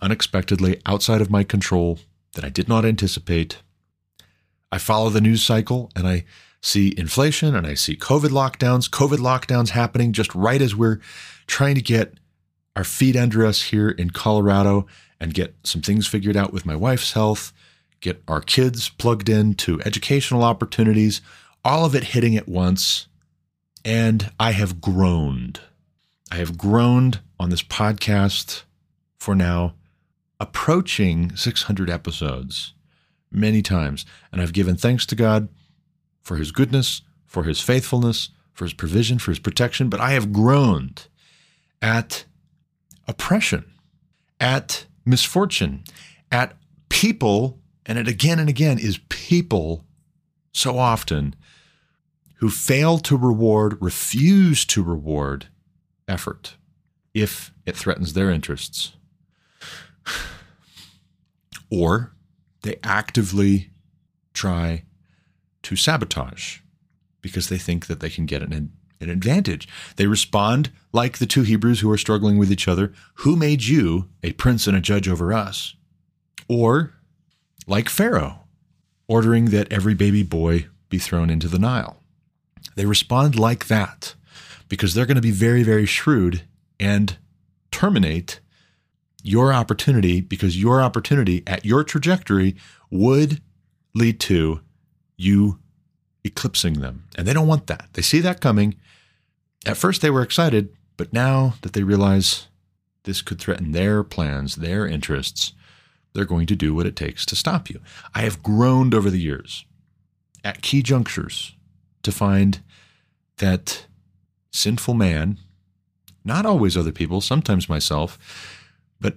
unexpectedly 0.00 0.80
outside 0.86 1.20
of 1.20 1.30
my 1.30 1.44
control 1.44 1.98
that 2.34 2.44
I 2.44 2.48
did 2.48 2.68
not 2.68 2.84
anticipate. 2.84 3.58
I 4.72 4.78
follow 4.78 5.08
the 5.08 5.20
news 5.20 5.42
cycle 5.42 5.90
and 5.94 6.06
I 6.06 6.24
see 6.60 6.94
inflation 6.96 7.54
and 7.54 7.66
I 7.66 7.74
see 7.74 7.96
COVID 7.96 8.30
lockdowns, 8.30 8.90
COVID 8.90 9.18
lockdowns 9.18 9.70
happening 9.70 10.12
just 10.12 10.34
right 10.34 10.60
as 10.60 10.74
we're 10.74 11.00
trying 11.46 11.74
to 11.74 11.82
get 11.82 12.14
our 12.74 12.84
feet 12.84 13.16
under 13.16 13.46
us 13.46 13.62
here 13.62 13.90
in 13.90 14.10
Colorado 14.10 14.86
and 15.20 15.34
get 15.34 15.54
some 15.62 15.80
things 15.80 16.06
figured 16.06 16.36
out 16.36 16.52
with 16.52 16.66
my 16.66 16.74
wife's 16.74 17.12
health, 17.12 17.52
get 18.00 18.22
our 18.26 18.40
kids 18.40 18.88
plugged 18.88 19.28
in 19.28 19.54
to 19.54 19.80
educational 19.82 20.42
opportunities, 20.42 21.20
all 21.64 21.84
of 21.84 21.94
it 21.94 22.04
hitting 22.04 22.36
at 22.36 22.48
once. 22.48 23.08
And 23.84 24.32
I 24.38 24.52
have 24.52 24.80
groaned. 24.80 25.60
I 26.30 26.36
have 26.36 26.56
groaned 26.58 27.20
on 27.38 27.50
this 27.50 27.62
podcast 27.62 28.62
for 29.18 29.34
now 29.34 29.74
approaching 30.40 31.34
600 31.36 31.88
episodes 31.88 32.74
many 33.30 33.62
times. 33.62 34.04
And 34.32 34.40
I've 34.40 34.52
given 34.52 34.76
thanks 34.76 35.06
to 35.06 35.14
God 35.14 35.48
for 36.22 36.36
his 36.36 36.50
goodness, 36.52 37.02
for 37.26 37.44
his 37.44 37.60
faithfulness, 37.60 38.30
for 38.52 38.64
his 38.64 38.74
provision, 38.74 39.18
for 39.18 39.30
his 39.30 39.38
protection. 39.38 39.88
But 39.88 40.00
I 40.00 40.12
have 40.12 40.32
groaned 40.32 41.08
at 41.82 42.24
oppression, 43.06 43.64
at 44.40 44.86
misfortune, 45.04 45.84
at 46.32 46.56
people, 46.88 47.58
and 47.84 47.98
it 47.98 48.08
again 48.08 48.38
and 48.38 48.48
again 48.48 48.78
is 48.78 48.98
people 49.08 49.84
so 50.52 50.78
often 50.78 51.34
who 52.44 52.50
fail 52.50 52.98
to 52.98 53.16
reward, 53.16 53.78
refuse 53.80 54.66
to 54.66 54.82
reward 54.82 55.46
effort 56.06 56.56
if 57.14 57.54
it 57.64 57.74
threatens 57.74 58.12
their 58.12 58.30
interests. 58.30 58.92
Or 61.70 62.14
they 62.62 62.76
actively 62.84 63.70
try 64.34 64.84
to 65.62 65.74
sabotage 65.74 66.58
because 67.22 67.48
they 67.48 67.56
think 67.56 67.86
that 67.86 68.00
they 68.00 68.10
can 68.10 68.26
get 68.26 68.42
an, 68.42 68.72
an 69.00 69.08
advantage. 69.08 69.66
They 69.96 70.06
respond 70.06 70.70
like 70.92 71.16
the 71.16 71.26
two 71.26 71.42
Hebrews 71.44 71.80
who 71.80 71.90
are 71.90 71.96
struggling 71.96 72.36
with 72.36 72.52
each 72.52 72.68
other 72.68 72.92
Who 73.14 73.36
made 73.36 73.64
you 73.64 74.10
a 74.22 74.32
prince 74.32 74.66
and 74.66 74.76
a 74.76 74.82
judge 74.82 75.08
over 75.08 75.32
us? 75.32 75.74
Or 76.46 76.92
like 77.66 77.88
Pharaoh, 77.88 78.40
ordering 79.08 79.46
that 79.46 79.72
every 79.72 79.94
baby 79.94 80.22
boy 80.22 80.66
be 80.90 80.98
thrown 80.98 81.30
into 81.30 81.48
the 81.48 81.58
Nile. 81.58 82.03
They 82.74 82.86
respond 82.86 83.38
like 83.38 83.66
that 83.66 84.14
because 84.68 84.94
they're 84.94 85.06
going 85.06 85.16
to 85.16 85.22
be 85.22 85.30
very, 85.30 85.62
very 85.62 85.86
shrewd 85.86 86.42
and 86.80 87.16
terminate 87.70 88.40
your 89.22 89.52
opportunity 89.52 90.20
because 90.20 90.60
your 90.60 90.82
opportunity 90.82 91.42
at 91.46 91.64
your 91.64 91.82
trajectory 91.84 92.56
would 92.90 93.40
lead 93.94 94.20
to 94.20 94.60
you 95.16 95.58
eclipsing 96.24 96.80
them. 96.80 97.04
And 97.16 97.26
they 97.26 97.32
don't 97.32 97.46
want 97.46 97.66
that. 97.68 97.88
They 97.92 98.02
see 98.02 98.20
that 98.20 98.40
coming. 98.40 98.76
At 99.66 99.76
first, 99.76 100.02
they 100.02 100.10
were 100.10 100.22
excited, 100.22 100.74
but 100.96 101.12
now 101.12 101.54
that 101.62 101.72
they 101.72 101.82
realize 101.82 102.48
this 103.04 103.22
could 103.22 103.38
threaten 103.38 103.72
their 103.72 104.02
plans, 104.02 104.56
their 104.56 104.86
interests, 104.86 105.52
they're 106.12 106.24
going 106.24 106.46
to 106.46 106.56
do 106.56 106.74
what 106.74 106.86
it 106.86 106.96
takes 106.96 107.26
to 107.26 107.36
stop 107.36 107.68
you. 107.68 107.80
I 108.14 108.22
have 108.22 108.42
groaned 108.42 108.94
over 108.94 109.10
the 109.10 109.20
years 109.20 109.64
at 110.42 110.62
key 110.62 110.82
junctures 110.82 111.53
to 112.04 112.12
find 112.12 112.60
that 113.38 113.86
sinful 114.52 114.94
man, 114.94 115.38
not 116.24 116.46
always 116.46 116.76
other 116.76 116.92
people, 116.92 117.20
sometimes 117.20 117.68
myself, 117.68 118.18
but 119.00 119.16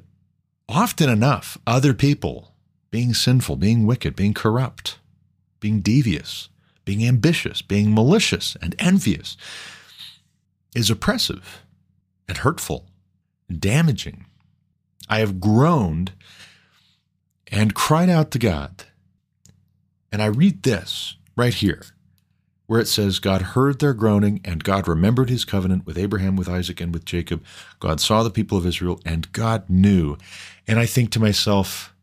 often 0.68 1.10
enough, 1.10 1.58
other 1.68 1.94
people 1.94 2.54
being 2.90 3.14
sinful, 3.14 3.58
being 3.58 3.86
wicked, 3.86 4.16
being 4.16 4.34
corrupt, 4.34 5.00
being 5.60 5.82
devious, 5.82 6.50
being 6.86 7.06
ambitious, 7.06 7.62
being 7.62 7.94
malicious 7.94 8.58
and 8.62 8.76
envious 8.80 9.38
is 10.76 10.90
oppressive 10.90 11.64
and 12.28 12.40
hurtful 12.40 12.88
and 13.50 13.60
damaging. 13.60 14.26
I 15.10 15.20
have 15.20 15.40
groaned 15.40 16.12
and 17.52 17.74
cried 17.74 18.10
out 18.10 18.32
to 18.32 18.40
God. 18.40 18.84
And 20.12 20.22
I 20.22 20.28
read 20.28 20.64
this 20.64 21.18
right 21.36 21.54
here, 21.54 21.84
where 22.68 22.82
it 22.82 22.88
says, 22.88 23.20
God 23.20 23.42
heard 23.42 23.80
their 23.80 23.94
groaning, 23.94 24.42
and 24.46 24.64
God 24.64 24.88
remembered 24.88 25.30
his 25.30 25.46
covenant 25.46 25.86
with 25.86 25.98
Abraham, 25.98 26.36
with 26.36 26.50
Isaac, 26.50 26.80
and 26.82 26.94
with 26.94 27.06
Jacob. 27.06 27.44
God 27.80 28.00
saw 28.00 28.24
the 28.24 28.30
people 28.30 28.58
of 28.58 28.66
Israel, 28.66 29.00
and 29.06 29.32
God 29.32 29.70
knew. 29.70 30.18
And 30.68 30.78
I 30.78 30.86
think 30.86 31.10
to 31.12 31.20
myself, 31.20 31.94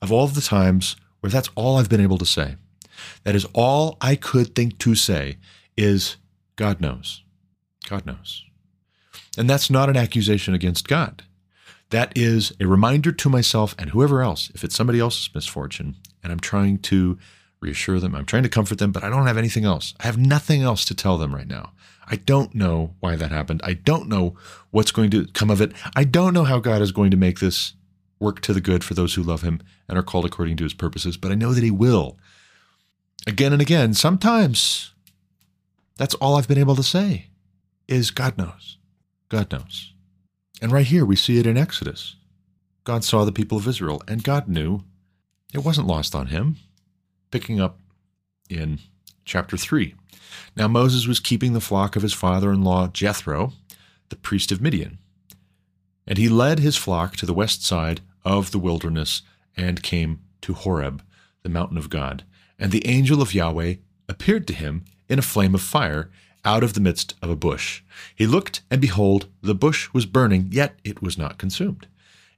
of 0.00 0.10
all 0.10 0.26
the 0.26 0.40
times 0.40 0.96
where 1.20 1.30
that's 1.30 1.50
all 1.54 1.76
I've 1.76 1.90
been 1.90 2.00
able 2.00 2.18
to 2.18 2.26
say, 2.26 2.56
that 3.24 3.34
is 3.34 3.46
all 3.52 3.98
I 4.00 4.16
could 4.16 4.54
think 4.54 4.78
to 4.78 4.94
say 4.94 5.36
is 5.76 6.16
God 6.56 6.80
knows. 6.80 7.22
God 7.88 8.06
knows. 8.06 8.44
And 9.36 9.48
that's 9.48 9.68
not 9.68 9.90
an 9.90 9.96
accusation 9.96 10.54
against 10.54 10.88
God. 10.88 11.24
That 11.90 12.16
is 12.16 12.52
a 12.58 12.66
reminder 12.66 13.12
to 13.12 13.28
myself 13.28 13.74
and 13.78 13.90
whoever 13.90 14.22
else, 14.22 14.50
if 14.54 14.64
it's 14.64 14.74
somebody 14.74 15.00
else's 15.00 15.30
misfortune, 15.34 15.96
and 16.22 16.32
I'm 16.32 16.40
trying 16.40 16.78
to 16.78 17.18
reassure 17.64 17.98
them, 17.98 18.14
I'm 18.14 18.26
trying 18.26 18.42
to 18.44 18.48
comfort 18.48 18.78
them, 18.78 18.92
but 18.92 19.02
I 19.02 19.08
don't 19.08 19.26
have 19.26 19.38
anything 19.38 19.64
else. 19.64 19.94
I 19.98 20.06
have 20.06 20.18
nothing 20.18 20.62
else 20.62 20.84
to 20.84 20.94
tell 20.94 21.18
them 21.18 21.34
right 21.34 21.48
now. 21.48 21.72
I 22.06 22.16
don't 22.16 22.54
know 22.54 22.94
why 23.00 23.16
that 23.16 23.30
happened. 23.30 23.60
I 23.64 23.74
don't 23.74 24.08
know 24.08 24.36
what's 24.70 24.92
going 24.92 25.10
to 25.10 25.26
come 25.28 25.50
of 25.50 25.60
it. 25.60 25.72
I 25.96 26.04
don't 26.04 26.34
know 26.34 26.44
how 26.44 26.58
God 26.58 26.82
is 26.82 26.92
going 26.92 27.10
to 27.10 27.16
make 27.16 27.40
this 27.40 27.72
work 28.20 28.40
to 28.42 28.52
the 28.52 28.60
good 28.60 28.84
for 28.84 28.94
those 28.94 29.14
who 29.14 29.22
love 29.22 29.42
him 29.42 29.60
and 29.88 29.98
are 29.98 30.02
called 30.02 30.24
according 30.24 30.56
to 30.58 30.64
his 30.64 30.74
purposes, 30.74 31.16
but 31.16 31.32
I 31.32 31.34
know 31.34 31.52
that 31.52 31.64
he 31.64 31.70
will 31.70 32.18
again 33.26 33.52
and 33.52 33.62
again. 33.62 33.94
Sometimes 33.94 34.92
that's 35.96 36.14
all 36.16 36.36
I've 36.36 36.48
been 36.48 36.58
able 36.58 36.76
to 36.76 36.82
say 36.82 37.28
is 37.88 38.10
God 38.10 38.36
knows. 38.38 38.78
God 39.28 39.50
knows. 39.50 39.92
And 40.60 40.72
right 40.72 40.86
here 40.86 41.04
we 41.04 41.16
see 41.16 41.38
it 41.38 41.46
in 41.46 41.56
Exodus. 41.56 42.16
God 42.84 43.02
saw 43.02 43.24
the 43.24 43.32
people 43.32 43.58
of 43.58 43.66
Israel, 43.66 44.02
and 44.06 44.22
God 44.22 44.46
knew 44.46 44.84
it 45.54 45.64
wasn't 45.64 45.86
lost 45.86 46.14
on 46.14 46.26
him. 46.26 46.56
Picking 47.30 47.60
up 47.60 47.78
in 48.48 48.78
chapter 49.24 49.56
3. 49.56 49.94
Now 50.56 50.68
Moses 50.68 51.06
was 51.06 51.20
keeping 51.20 51.52
the 51.52 51.60
flock 51.60 51.96
of 51.96 52.02
his 52.02 52.12
father 52.12 52.52
in 52.52 52.62
law 52.62 52.88
Jethro, 52.88 53.52
the 54.08 54.16
priest 54.16 54.52
of 54.52 54.60
Midian. 54.60 54.98
And 56.06 56.18
he 56.18 56.28
led 56.28 56.58
his 56.58 56.76
flock 56.76 57.16
to 57.16 57.26
the 57.26 57.34
west 57.34 57.64
side 57.64 58.00
of 58.24 58.50
the 58.50 58.58
wilderness 58.58 59.22
and 59.56 59.82
came 59.82 60.20
to 60.42 60.54
Horeb, 60.54 61.02
the 61.42 61.48
mountain 61.48 61.78
of 61.78 61.90
God. 61.90 62.24
And 62.58 62.72
the 62.72 62.86
angel 62.86 63.22
of 63.22 63.34
Yahweh 63.34 63.76
appeared 64.08 64.46
to 64.48 64.54
him 64.54 64.84
in 65.08 65.18
a 65.18 65.22
flame 65.22 65.54
of 65.54 65.62
fire 65.62 66.10
out 66.44 66.62
of 66.62 66.74
the 66.74 66.80
midst 66.80 67.14
of 67.22 67.30
a 67.30 67.36
bush. 67.36 67.82
He 68.14 68.26
looked, 68.26 68.62
and 68.70 68.80
behold, 68.80 69.26
the 69.40 69.54
bush 69.54 69.88
was 69.92 70.06
burning, 70.06 70.48
yet 70.50 70.78
it 70.84 71.00
was 71.00 71.16
not 71.16 71.38
consumed. 71.38 71.86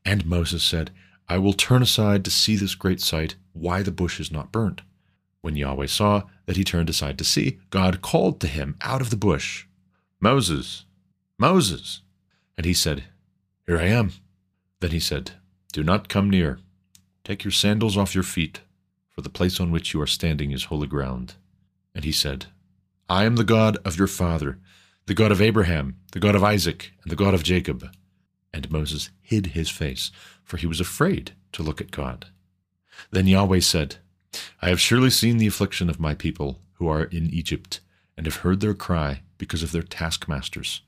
And 0.05 0.24
Moses 0.24 0.62
said, 0.62 0.93
I 1.28 1.39
will 1.39 1.53
turn 1.53 1.82
aside 1.82 2.24
to 2.24 2.30
see 2.30 2.55
this 2.55 2.76
great 2.76 3.01
sight, 3.01 3.34
why 3.57 3.83
the 3.83 3.91
bush 3.91 4.21
is 4.21 4.31
not 4.31 4.53
burnt. 4.53 4.83
When 5.41 5.57
Yahweh 5.57 5.87
saw 5.87 6.25
that 6.47 6.57
he 6.57 6.65
turned 6.65 6.91
aside 6.91 7.19
to 7.19 7.25
see, 7.25 7.59
God 7.71 8.03
called 8.03 8.41
to 8.41 8.47
him 8.47 8.77
out 8.83 9.01
of 9.01 9.11
the 9.11 9.17
bush, 9.17 9.67
Moses, 10.21 10.85
Moses. 11.39 12.03
And 12.57 12.65
he 12.65 12.75
said, 12.75 13.05
Here 13.67 13.79
I 13.79 13.85
am. 13.85 14.13
Then 14.81 14.91
he 14.91 15.01
said, 15.01 15.33
Do 15.73 15.83
not 15.85 16.09
come 16.09 16.31
near. 16.31 16.59
Take 17.25 17.45
your 17.45 17.53
sandals 17.53 17.97
off 17.97 18.15
your 18.15 18.25
feet, 18.25 18.61
for 19.11 19.21
the 19.21 19.29
place 19.29 19.61
on 19.61 19.71
which 19.71 19.93
you 19.93 20.01
are 20.01 20.07
standing 20.07 20.53
is 20.53 20.65
holy 20.65 20.87
ground. 20.87 21.35
And 21.95 22.05
he 22.05 22.13
said, 22.13 22.47
I 23.09 23.25
am 23.25 23.37
the 23.37 23.45
God 23.45 23.79
of 23.85 23.99
your 23.99 24.09
father, 24.09 24.59
the 25.07 25.15
God 25.15 25.31
of 25.31 25.41
Abraham, 25.41 25.97
the 26.13 26.21
God 26.21 26.35
of 26.35 26.43
Isaac, 26.43 26.93
and 27.03 27.13
the 27.13 27.17
God 27.17 27.35
of 27.35 27.45
Jacob. 27.45 27.89
And 28.53 28.71
Moses 28.71 29.11
hid 29.23 29.49
his 29.49 29.71
face, 29.71 30.11
for 30.43 30.57
he 30.57 30.67
was 30.67 30.81
afraid 30.81 31.33
to 31.53 31.63
look 31.63 31.81
at 31.81 31.91
God. 31.91 32.27
Then 33.11 33.27
Yahweh 33.27 33.61
said, 33.61 33.97
I 34.61 34.69
have 34.69 34.81
surely 34.81 35.11
seen 35.11 35.39
the 35.39 35.47
affliction 35.47 35.89
of 35.89 36.01
my 36.01 36.15
people 36.15 36.61
who 36.75 36.89
are 36.89 37.05
in 37.05 37.31
Egypt, 37.31 37.81
and 38.17 38.27
have 38.27 38.37
heard 38.37 38.61
their 38.61 38.75
cry 38.75 39.23
because 39.39 39.63
of 39.63 39.73
their 39.73 39.83
taskmasters. 39.83 40.83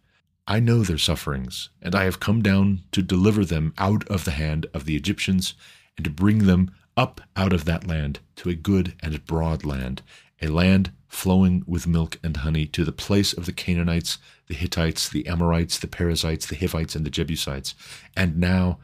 I 0.46 0.60
know 0.60 0.82
their 0.82 0.98
sufferings, 0.98 1.68
and 1.82 1.94
I 1.94 2.04
have 2.04 2.20
come 2.20 2.42
down 2.42 2.82
to 2.92 3.02
deliver 3.02 3.44
them 3.44 3.74
out 3.78 4.06
of 4.08 4.24
the 4.24 4.32
hand 4.32 4.66
of 4.72 4.84
the 4.84 4.96
Egyptians, 4.96 5.54
and 5.96 6.04
to 6.04 6.10
bring 6.10 6.46
them 6.46 6.70
up 6.96 7.20
out 7.36 7.52
of 7.52 7.64
that 7.66 7.86
land 7.86 8.20
to 8.36 8.48
a 8.48 8.54
good 8.54 8.94
and 9.00 9.24
broad 9.26 9.64
land, 9.64 10.02
a 10.40 10.48
land 10.48 10.90
flowing 11.06 11.62
with 11.66 11.86
milk 11.86 12.18
and 12.22 12.38
honey, 12.38 12.66
to 12.66 12.84
the 12.84 12.92
place 12.92 13.32
of 13.32 13.46
the 13.46 13.52
Canaanites, 13.52 14.18
the 14.46 14.54
Hittites, 14.54 15.08
the 15.08 15.26
Amorites, 15.26 15.78
the 15.78 15.86
Perizzites, 15.86 16.46
the 16.46 16.56
Hivites, 16.56 16.94
and 16.94 17.04
the 17.04 17.10
Jebusites. 17.10 17.74
And 18.16 18.38
now, 18.38 18.78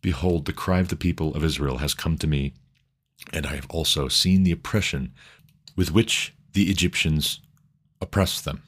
behold, 0.00 0.44
the 0.44 0.52
cry 0.52 0.80
of 0.80 0.88
the 0.88 0.96
people 0.96 1.34
of 1.34 1.44
Israel 1.44 1.78
has 1.78 1.94
come 1.94 2.16
to 2.18 2.26
me, 2.26 2.54
and 3.32 3.46
I 3.46 3.54
have 3.54 3.66
also 3.70 4.08
seen 4.08 4.42
the 4.42 4.52
oppression 4.52 5.12
with 5.76 5.92
which 5.92 6.34
the 6.52 6.70
Egyptians 6.70 7.40
oppress 8.00 8.40
them. 8.40 8.62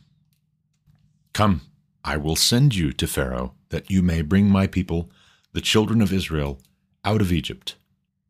Come, 1.32 1.62
I 2.04 2.16
will 2.16 2.36
send 2.36 2.74
you 2.74 2.92
to 2.92 3.06
Pharaoh, 3.06 3.54
that 3.70 3.90
you 3.90 4.02
may 4.02 4.22
bring 4.22 4.48
my 4.48 4.66
people, 4.66 5.10
the 5.52 5.60
children 5.60 6.00
of 6.00 6.12
Israel, 6.12 6.58
out 7.04 7.20
of 7.20 7.32
Egypt. 7.32 7.76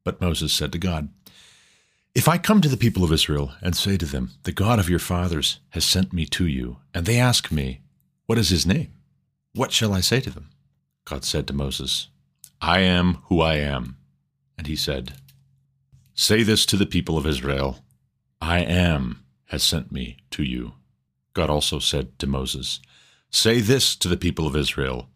But 0.04 0.20
Moses 0.20 0.52
said 0.52 0.72
to 0.72 0.78
God, 0.78 1.08
If 2.14 2.28
I 2.28 2.38
come 2.38 2.60
to 2.60 2.68
the 2.68 2.76
people 2.76 3.04
of 3.04 3.12
Israel 3.12 3.52
and 3.62 3.76
say 3.76 3.96
to 3.96 4.06
them, 4.06 4.32
The 4.44 4.52
God 4.52 4.78
of 4.78 4.88
your 4.88 4.98
fathers 4.98 5.60
has 5.70 5.84
sent 5.84 6.12
me 6.12 6.26
to 6.26 6.46
you, 6.46 6.78
and 6.94 7.06
they 7.06 7.18
ask 7.18 7.50
me, 7.50 7.80
What 8.26 8.38
is 8.38 8.50
his 8.50 8.66
name? 8.66 8.92
What 9.54 9.72
shall 9.72 9.92
I 9.92 10.00
say 10.00 10.20
to 10.20 10.30
them? 10.30 10.50
God 11.04 11.24
said 11.24 11.46
to 11.48 11.52
Moses, 11.52 12.08
I 12.60 12.80
am 12.80 13.14
who 13.24 13.40
I 13.40 13.54
am. 13.56 13.96
And 14.56 14.66
he 14.66 14.76
said, 14.76 15.14
Say 16.20 16.42
this 16.42 16.66
to 16.66 16.76
the 16.76 16.84
people 16.84 17.16
of 17.16 17.26
Israel 17.26 17.78
I 18.42 18.58
am 18.60 19.24
has 19.46 19.62
sent 19.62 19.90
me 19.90 20.18
to 20.32 20.42
you. 20.42 20.74
God 21.32 21.48
also 21.48 21.78
said 21.78 22.18
to 22.18 22.26
Moses, 22.26 22.78
Say 23.30 23.60
this 23.60 23.96
to 23.96 24.06
the 24.06 24.18
people 24.18 24.46
of 24.46 24.54
Israel 24.54 25.08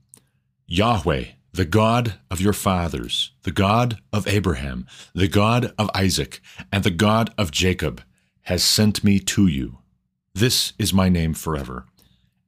Yahweh, 0.66 1.24
the 1.52 1.66
God 1.66 2.14
of 2.30 2.40
your 2.40 2.54
fathers, 2.54 3.32
the 3.42 3.52
God 3.52 3.98
of 4.14 4.26
Abraham, 4.26 4.86
the 5.14 5.28
God 5.28 5.74
of 5.76 5.90
Isaac, 5.94 6.40
and 6.72 6.84
the 6.84 6.90
God 6.90 7.34
of 7.36 7.50
Jacob, 7.50 8.02
has 8.44 8.64
sent 8.64 9.04
me 9.04 9.18
to 9.18 9.46
you. 9.46 9.80
This 10.32 10.72
is 10.78 10.94
my 10.94 11.10
name 11.10 11.34
forever, 11.34 11.84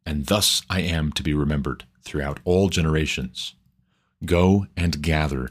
and 0.07 0.25
thus 0.25 0.63
I 0.71 0.81
am 0.81 1.13
to 1.13 1.23
be 1.23 1.35
remembered 1.35 1.85
throughout 2.01 2.41
all 2.45 2.71
generations. 2.71 3.55
Go 4.25 4.67
and 4.79 5.03
gather 5.03 5.51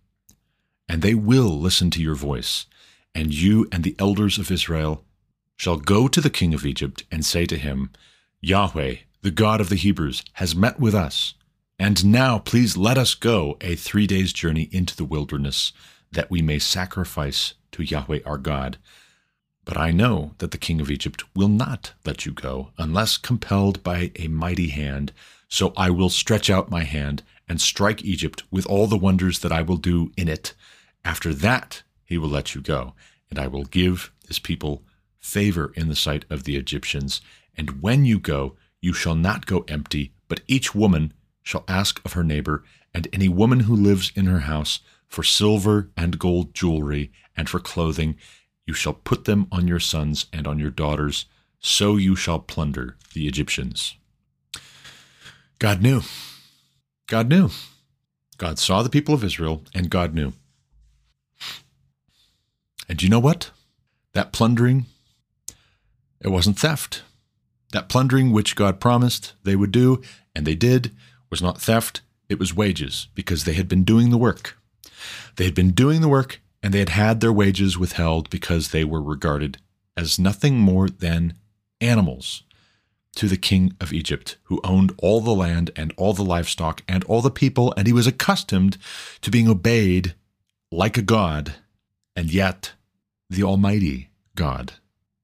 And 0.91 1.01
they 1.01 1.15
will 1.15 1.57
listen 1.57 1.89
to 1.91 2.01
your 2.01 2.15
voice, 2.15 2.65
and 3.15 3.33
you 3.33 3.67
and 3.71 3.83
the 3.83 3.95
elders 3.97 4.37
of 4.37 4.51
Israel 4.51 5.05
shall 5.55 5.77
go 5.77 6.07
to 6.07 6.19
the 6.19 6.29
king 6.29 6.53
of 6.53 6.65
Egypt 6.65 7.03
and 7.11 7.25
say 7.25 7.45
to 7.45 7.57
him, 7.57 7.91
Yahweh, 8.41 8.95
the 9.21 9.31
God 9.31 9.61
of 9.61 9.69
the 9.69 9.75
Hebrews, 9.75 10.23
has 10.33 10.55
met 10.55 10.79
with 10.79 10.93
us 10.93 11.35
and 11.81 12.05
now, 12.05 12.37
please 12.37 12.77
let 12.77 12.99
us 12.99 13.15
go 13.15 13.57
a 13.59 13.73
three 13.73 14.05
days' 14.05 14.33
journey 14.33 14.69
into 14.71 14.95
the 14.95 15.03
wilderness, 15.03 15.73
that 16.11 16.29
we 16.29 16.39
may 16.39 16.59
sacrifice 16.59 17.55
to 17.71 17.81
Yahweh 17.81 18.19
our 18.23 18.37
God. 18.37 18.77
But 19.65 19.77
I 19.77 19.89
know 19.89 20.35
that 20.37 20.51
the 20.51 20.59
king 20.59 20.79
of 20.79 20.91
Egypt 20.91 21.23
will 21.35 21.47
not 21.47 21.93
let 22.05 22.23
you 22.23 22.33
go, 22.33 22.69
unless 22.77 23.17
compelled 23.17 23.81
by 23.81 24.11
a 24.15 24.27
mighty 24.27 24.69
hand. 24.69 25.11
So 25.47 25.73
I 25.75 25.89
will 25.89 26.09
stretch 26.09 26.51
out 26.51 26.69
my 26.69 26.83
hand 26.83 27.23
and 27.49 27.59
strike 27.59 28.03
Egypt 28.03 28.43
with 28.51 28.67
all 28.67 28.85
the 28.85 28.95
wonders 28.95 29.39
that 29.39 29.51
I 29.51 29.63
will 29.63 29.77
do 29.77 30.11
in 30.15 30.27
it. 30.27 30.53
After 31.03 31.33
that, 31.33 31.83
he 32.05 32.17
will 32.17 32.29
let 32.29 32.53
you 32.55 32.61
go, 32.61 32.93
and 33.29 33.39
I 33.39 33.47
will 33.47 33.63
give 33.63 34.11
this 34.27 34.39
people 34.39 34.83
favor 35.19 35.71
in 35.75 35.87
the 35.87 35.95
sight 35.95 36.25
of 36.29 36.43
the 36.43 36.55
Egyptians. 36.55 37.21
And 37.55 37.81
when 37.81 38.05
you 38.05 38.19
go, 38.19 38.55
you 38.81 38.93
shall 38.93 39.15
not 39.15 39.45
go 39.45 39.63
empty, 39.67 40.13
but 40.27 40.41
each 40.47 40.73
woman 40.75 41.13
shall 41.43 41.63
ask 41.67 42.01
of 42.05 42.13
her 42.13 42.23
neighbor, 42.23 42.63
and 42.93 43.07
any 43.13 43.29
woman 43.29 43.61
who 43.61 43.75
lives 43.75 44.11
in 44.15 44.25
her 44.25 44.41
house, 44.41 44.79
for 45.07 45.23
silver 45.23 45.89
and 45.97 46.19
gold 46.19 46.53
jewelry, 46.53 47.11
and 47.35 47.49
for 47.49 47.59
clothing, 47.59 48.15
you 48.65 48.73
shall 48.73 48.93
put 48.93 49.25
them 49.25 49.47
on 49.51 49.67
your 49.67 49.79
sons 49.79 50.27
and 50.31 50.47
on 50.47 50.59
your 50.59 50.69
daughters, 50.69 51.25
so 51.59 51.97
you 51.97 52.15
shall 52.15 52.39
plunder 52.39 52.97
the 53.13 53.27
Egyptians. 53.27 53.95
God 55.59 55.81
knew. 55.81 56.01
God 57.07 57.29
knew. 57.29 57.49
God 58.37 58.57
saw 58.57 58.81
the 58.81 58.89
people 58.89 59.13
of 59.13 59.23
Israel, 59.23 59.63
and 59.73 59.89
God 59.89 60.13
knew. 60.13 60.33
And 62.91 63.01
you 63.01 63.07
know 63.07 63.21
what? 63.21 63.51
That 64.11 64.33
plundering, 64.33 64.85
it 66.19 66.27
wasn't 66.27 66.59
theft. 66.59 67.03
That 67.71 67.87
plundering 67.87 68.33
which 68.33 68.57
God 68.57 68.81
promised 68.81 69.31
they 69.45 69.55
would 69.55 69.71
do, 69.71 70.01
and 70.35 70.45
they 70.45 70.55
did, 70.55 70.93
was 71.29 71.41
not 71.41 71.61
theft, 71.61 72.01
it 72.27 72.37
was 72.37 72.53
wages, 72.53 73.07
because 73.15 73.45
they 73.45 73.53
had 73.53 73.69
been 73.69 73.85
doing 73.85 74.09
the 74.09 74.17
work. 74.17 74.57
They 75.37 75.45
had 75.45 75.55
been 75.55 75.71
doing 75.71 76.01
the 76.01 76.09
work, 76.09 76.41
and 76.61 76.73
they 76.73 76.79
had 76.79 76.89
had 76.89 77.21
their 77.21 77.31
wages 77.31 77.77
withheld 77.77 78.29
because 78.29 78.71
they 78.71 78.83
were 78.83 79.01
regarded 79.01 79.59
as 79.95 80.19
nothing 80.19 80.59
more 80.59 80.89
than 80.89 81.35
animals 81.79 82.43
to 83.15 83.29
the 83.29 83.37
king 83.37 83.73
of 83.79 83.93
Egypt, 83.93 84.35
who 84.43 84.59
owned 84.65 84.93
all 84.97 85.21
the 85.21 85.33
land 85.33 85.71
and 85.77 85.93
all 85.95 86.11
the 86.11 86.25
livestock 86.25 86.83
and 86.89 87.05
all 87.05 87.21
the 87.21 87.31
people, 87.31 87.73
and 87.77 87.87
he 87.87 87.93
was 87.93 88.05
accustomed 88.05 88.77
to 89.21 89.31
being 89.31 89.47
obeyed 89.47 90.13
like 90.73 90.97
a 90.97 91.01
god, 91.01 91.53
and 92.17 92.33
yet 92.33 92.73
the 93.31 93.43
Almighty 93.43 94.09
God 94.35 94.73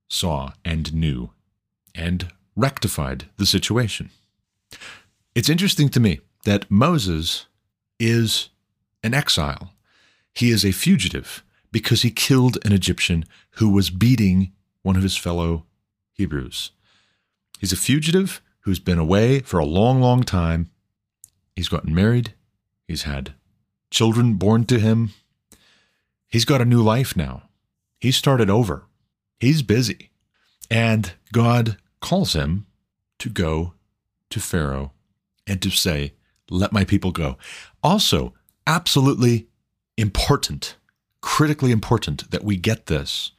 saw 0.07 0.53
and 0.63 0.93
knew 0.93 1.31
and 1.93 2.31
rectified 2.55 3.25
the 3.35 3.45
situation. 3.45 4.11
It's 5.35 5.49
interesting 5.49 5.89
to 5.89 5.99
me 5.99 6.21
that 6.45 6.71
Moses 6.71 7.47
is 7.99 8.47
an 9.03 9.13
exile. 9.13 9.73
He 10.33 10.51
is 10.51 10.63
a 10.63 10.71
fugitive 10.71 11.43
because 11.73 12.03
he 12.03 12.09
killed 12.09 12.57
an 12.63 12.71
Egyptian 12.71 13.25
who 13.55 13.69
was 13.69 13.89
beating 13.89 14.53
one 14.83 14.95
of 14.95 15.03
his 15.03 15.17
fellow 15.17 15.65
Hebrews. 16.13 16.71
He's 17.59 17.73
a 17.73 17.77
fugitive 17.77 18.41
who's 18.61 18.79
been 18.79 18.99
away 18.99 19.39
for 19.39 19.59
a 19.59 19.65
long, 19.65 19.99
long 19.99 20.23
time. 20.23 20.71
He's 21.57 21.67
gotten 21.67 21.93
married. 21.93 22.33
He's 22.87 23.03
had 23.03 23.33
children 23.91 24.35
born 24.35 24.63
to 24.67 24.79
him. 24.79 25.11
He's 26.29 26.45
got 26.45 26.61
a 26.61 26.65
new 26.65 26.81
life 26.81 27.17
now. 27.17 27.46
He 27.99 28.11
started 28.11 28.49
over. 28.49 28.85
He's 29.39 29.61
busy. 29.61 30.11
And 30.69 31.13
God 31.31 31.77
calls 32.01 32.33
him 32.33 32.65
to 33.19 33.29
go 33.29 33.73
to 34.29 34.39
Pharaoh 34.39 34.91
and 35.45 35.61
to 35.61 35.69
say, 35.69 36.13
Let 36.49 36.73
my 36.73 36.83
people 36.83 37.11
go. 37.11 37.37
Also, 37.83 38.33
absolutely 38.65 39.47
important, 39.97 40.75
critically 41.21 41.71
important 41.71 42.29
that 42.31 42.43
we 42.43 42.57
get 42.57 42.87
this. 42.87 43.31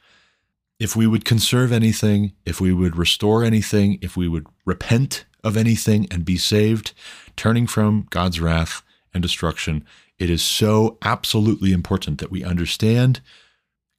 If 0.79 0.95
we 0.95 1.07
would 1.07 1.25
conserve 1.25 1.71
anything, 1.71 2.33
if 2.45 2.61
we 2.61 2.73
would 2.73 2.95
restore 2.95 3.43
anything, 3.43 3.99
if 4.01 4.15
we 4.15 4.27
would 4.27 4.47
repent 4.65 5.25
of 5.43 5.57
anything 5.57 6.07
and 6.09 6.25
be 6.25 6.37
saved, 6.37 6.93
turning 7.35 7.67
from 7.67 8.07
God's 8.09 8.39
wrath 8.39 8.81
and 9.13 9.21
destruction, 9.21 9.85
it 10.17 10.29
is 10.29 10.41
so 10.41 10.97
absolutely 11.01 11.71
important 11.71 12.19
that 12.19 12.31
we 12.31 12.43
understand 12.43 13.21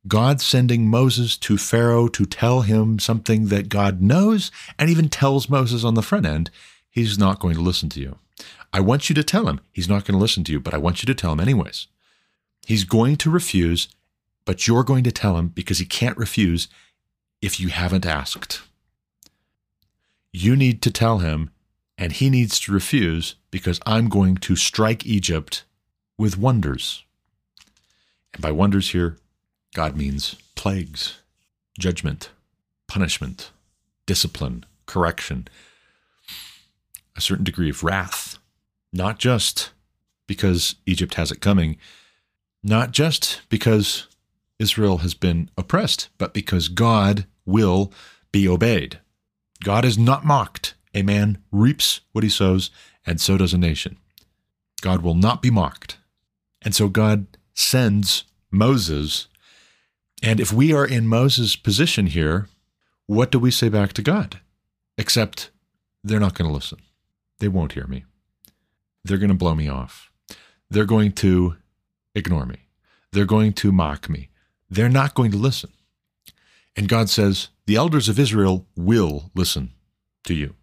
God 0.09 0.41
sending 0.41 0.89
Moses 0.89 1.37
to 1.39 1.59
Pharaoh 1.59 2.09
to 2.09 2.25
tell 2.25 2.63
him 2.63 2.99
something 2.99 3.47
that 3.47 3.69
God 3.69 4.01
knows 4.01 4.51
and 4.79 4.89
even 4.89 5.09
tells 5.09 5.51
Moses 5.51 5.85
on 5.85 5.95
the 5.95 6.03
front 6.03 6.27
end, 6.27 6.51
he's 6.89 7.19
not 7.19 7.39
going 7.39 7.55
to 7.55 7.61
listen 7.61 7.89
to 7.91 8.01
you. 8.01 8.19
I 8.73 8.81
want 8.81 9.09
you 9.09 9.15
to 9.15 9.25
tell 9.25 9.47
him 9.47 9.61
he's 9.73 9.89
not 9.89 10.05
going 10.05 10.15
to 10.17 10.23
listen 10.23 10.45
to 10.45 10.53
you, 10.53 10.61
but 10.61 10.73
I 10.73 10.79
want 10.79 11.03
you 11.03 11.07
to 11.07 11.15
tell 11.15 11.33
him 11.33 11.41
anyways. 11.41 11.87
He's 12.67 12.85
going 12.85 13.17
to 13.17 13.31
refuse, 13.31 13.89
but 14.45 14.67
you're 14.67 14.85
going 14.85 15.05
to 15.05 15.13
tell 15.13 15.37
him 15.37 15.49
because 15.49 15.79
he 15.79 15.85
can't 15.85 16.17
refuse 16.17 16.69
if 17.43 17.59
you 17.59 17.69
haven't 17.69 18.07
asked. 18.07 18.63
You 20.33 20.55
need 20.55 20.81
to 20.83 20.91
tell 20.91 21.19
him, 21.19 21.51
and 21.99 22.13
he 22.13 22.31
needs 22.31 22.61
to 22.61 22.73
refuse 22.73 23.35
because 23.51 23.81
I'm 23.85 24.09
going 24.09 24.37
to 24.37 24.57
strike 24.57 25.05
Egypt 25.05 25.65
with 26.17 26.39
wonders. 26.39 27.05
And 28.33 28.41
by 28.41 28.53
wonders 28.53 28.91
here, 28.91 29.19
God 29.75 29.97
means 29.97 30.37
plagues, 30.57 31.19
judgment, 31.79 32.31
punishment, 32.89 33.51
discipline, 34.07 34.65
correction, 34.87 35.47
a 37.17 37.21
certain 37.21 37.45
degree 37.45 37.71
of 37.71 37.85
wrath, 37.85 38.39
not 38.93 39.19
just 39.19 39.71
because 40.27 40.75
Egypt 40.87 41.15
has 41.15 41.31
it 41.31 41.41
coming, 41.41 41.77
not 42.63 42.91
just 42.91 43.43
because 43.49 44.07
Israel 44.59 44.99
has 44.99 45.15
been 45.15 45.49
oppressed, 45.57 46.09
but 46.19 46.35
because 46.35 46.69
God 46.69 47.27
will 47.47 47.93
be 48.33 48.49
obeyed. 48.49 49.01
God 49.63 49.85
is 49.85 49.99
not 49.99 50.25
mocked. 50.25 50.75
A 50.95 51.03
man 51.03 51.39
reaps 51.53 52.01
what 52.13 52.25
he 52.25 52.31
sows, 52.31 52.71
and 53.07 53.21
so 53.21 53.39
does 53.39 53.55
a 53.55 53.59
nation. 53.59 53.97
God 54.81 55.03
will 55.03 55.15
not 55.15 55.41
be 55.43 55.51
mocked. 55.51 55.99
And 56.63 56.75
so 56.75 56.89
God 56.89 57.27
sends 57.55 58.25
Moses 58.51 59.29
and 60.23 60.41
if 60.41 60.53
we 60.53 60.73
are 60.73 60.87
in 60.87 61.07
Moses' 61.07 61.57
position 61.57 62.07
here, 62.07 62.49
what 63.07 63.31
do 63.31 63.39
we 63.39 63.51
say 63.51 63.69
back 63.69 63.93
to 63.95 64.03
God? 64.03 64.41
Except 64.99 65.51
they're 66.05 66.21
not 66.21 66.35
going 66.35 66.49
to 66.49 66.55
listen. 66.55 66.79
They 67.39 67.49
won't 67.49 67.73
hear 67.73 67.87
me. 67.87 68.05
They're 69.05 69.19
going 69.19 69.31
to 69.31 69.35
blow 69.35 69.55
me 69.55 69.69
off. 69.69 70.11
They're 70.71 70.85
going 70.85 71.13
to 71.13 71.57
ignore 72.15 72.47
me. 72.47 72.67
They're 73.13 73.25
going 73.25 73.55
to 73.55 73.73
mock 73.73 74.09
me. 74.09 74.29
They're 74.69 74.89
not 74.89 75.15
going 75.15 75.31
to 75.33 75.37
listen. 75.37 75.71
And 76.77 76.89
God 76.89 77.11
says, 77.11 77.49
the 77.67 77.77
elders 77.77 78.09
of 78.09 78.19
Israel 78.19 78.67
will 78.77 79.31
listen 79.35 79.73
to 80.25 80.35
you. 80.35 80.55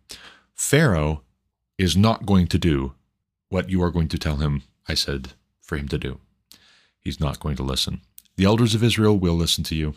Pharaoh 0.54 1.24
is 1.78 1.98
not 1.98 2.26
going 2.26 2.48
to 2.48 2.58
do 2.58 2.94
what 3.50 3.70
you 3.70 3.84
are 3.84 3.92
going 3.92 4.08
to 4.10 4.18
tell 4.18 4.38
him 4.38 4.64
I 4.88 4.94
said 4.94 5.34
for 5.62 5.78
him 5.78 5.88
to 5.90 5.98
do. 5.98 6.20
He's 7.00 7.20
not 7.20 7.40
going 7.40 7.56
to 7.58 7.64
listen. 7.64 8.02
The 8.38 8.46
elders 8.46 8.74
of 8.76 8.84
Israel 8.84 9.18
will 9.18 9.34
listen 9.34 9.64
to 9.66 9.76
you. 9.76 9.96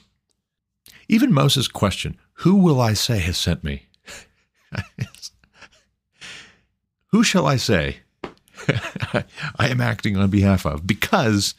Even 1.09 1.33
Moses' 1.33 1.69
question, 1.69 2.19
Who 2.35 2.57
will 2.57 2.81
I 2.81 2.95
say 2.95 3.19
has 3.19 3.37
sent 3.37 3.63
me? 3.63 3.87
Who 7.09 7.23
shall 7.23 7.47
I 7.47 7.57
say 7.57 7.99
I 9.57 9.69
am 9.69 9.81
acting 9.81 10.17
on 10.17 10.31
behalf 10.31 10.65
of? 10.65 10.87
Because 10.87 11.55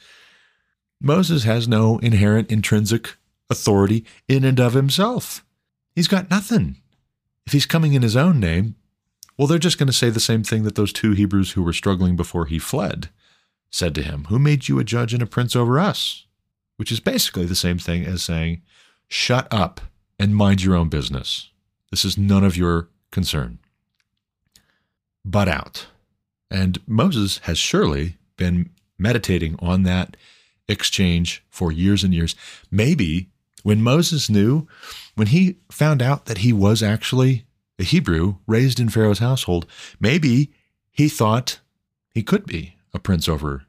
Moses 0.99 1.43
has 1.43 1.67
no 1.67 1.99
inherent 1.99 2.51
intrinsic 2.51 3.15
authority 3.49 4.05
in 4.27 4.43
and 4.43 4.59
of 4.59 4.73
himself. 4.73 5.45
He's 5.93 6.07
got 6.07 6.29
nothing. 6.29 6.77
If 7.45 7.53
he's 7.53 7.65
coming 7.65 7.93
in 7.93 8.01
his 8.01 8.15
own 8.15 8.39
name, 8.39 8.75
well, 9.37 9.47
they're 9.47 9.59
just 9.59 9.77
going 9.77 9.87
to 9.87 9.93
say 9.93 10.09
the 10.09 10.19
same 10.19 10.43
thing 10.43 10.63
that 10.63 10.75
those 10.75 10.93
two 10.93 11.11
Hebrews 11.11 11.51
who 11.51 11.63
were 11.63 11.73
struggling 11.73 12.15
before 12.15 12.45
he 12.45 12.59
fled 12.59 13.09
said 13.69 13.93
to 13.95 14.03
him 14.03 14.25
Who 14.29 14.39
made 14.39 14.67
you 14.67 14.79
a 14.79 14.83
judge 14.83 15.13
and 15.13 15.23
a 15.23 15.27
prince 15.27 15.55
over 15.55 15.79
us? 15.79 16.25
Which 16.81 16.91
is 16.91 16.99
basically 16.99 17.45
the 17.45 17.53
same 17.53 17.77
thing 17.77 18.07
as 18.07 18.23
saying, 18.23 18.59
shut 19.07 19.47
up 19.51 19.81
and 20.17 20.35
mind 20.35 20.63
your 20.63 20.73
own 20.73 20.89
business. 20.89 21.51
This 21.91 22.03
is 22.03 22.17
none 22.17 22.43
of 22.43 22.57
your 22.57 22.89
concern. 23.11 23.59
But 25.23 25.47
out. 25.47 25.85
And 26.49 26.79
Moses 26.87 27.37
has 27.43 27.59
surely 27.59 28.17
been 28.35 28.71
meditating 28.97 29.57
on 29.59 29.83
that 29.83 30.17
exchange 30.67 31.43
for 31.51 31.71
years 31.71 32.03
and 32.03 32.15
years. 32.15 32.33
Maybe 32.71 33.29
when 33.61 33.83
Moses 33.83 34.27
knew, 34.27 34.67
when 35.13 35.27
he 35.27 35.57
found 35.69 36.01
out 36.01 36.25
that 36.25 36.39
he 36.39 36.51
was 36.51 36.81
actually 36.81 37.45
a 37.77 37.83
Hebrew 37.83 38.37
raised 38.47 38.79
in 38.79 38.89
Pharaoh's 38.89 39.19
household, 39.19 39.67
maybe 39.99 40.51
he 40.91 41.09
thought 41.09 41.59
he 42.11 42.23
could 42.23 42.47
be 42.47 42.73
a 42.91 42.97
prince 42.97 43.29
over 43.29 43.67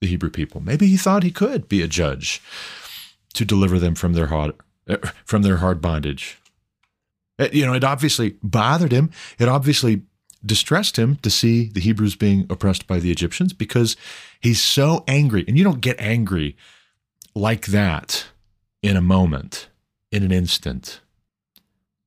the 0.00 0.06
Hebrew 0.06 0.30
people. 0.30 0.60
Maybe 0.60 0.86
he 0.86 0.96
thought 0.96 1.22
he 1.22 1.30
could 1.30 1.68
be 1.68 1.82
a 1.82 1.88
judge 1.88 2.42
to 3.34 3.44
deliver 3.44 3.78
them 3.78 3.94
from 3.94 4.12
their 4.12 4.26
hard 4.26 4.52
uh, 4.88 4.96
from 5.24 5.42
their 5.42 5.58
hard 5.58 5.80
bondage. 5.80 6.38
It, 7.38 7.50
uh, 7.50 7.52
you 7.52 7.66
know, 7.66 7.74
it 7.74 7.84
obviously 7.84 8.36
bothered 8.42 8.92
him. 8.92 9.10
It 9.38 9.48
obviously 9.48 10.02
distressed 10.44 10.98
him 10.98 11.16
to 11.16 11.30
see 11.30 11.68
the 11.68 11.80
Hebrews 11.80 12.16
being 12.16 12.46
oppressed 12.50 12.86
by 12.86 12.98
the 12.98 13.10
Egyptians 13.10 13.52
because 13.52 13.96
he's 14.40 14.60
so 14.60 15.04
angry. 15.08 15.44
And 15.48 15.56
you 15.56 15.64
don't 15.64 15.80
get 15.80 15.98
angry 15.98 16.56
like 17.34 17.66
that 17.66 18.26
in 18.82 18.96
a 18.96 19.00
moment, 19.00 19.68
in 20.12 20.22
an 20.22 20.32
instant. 20.32 21.00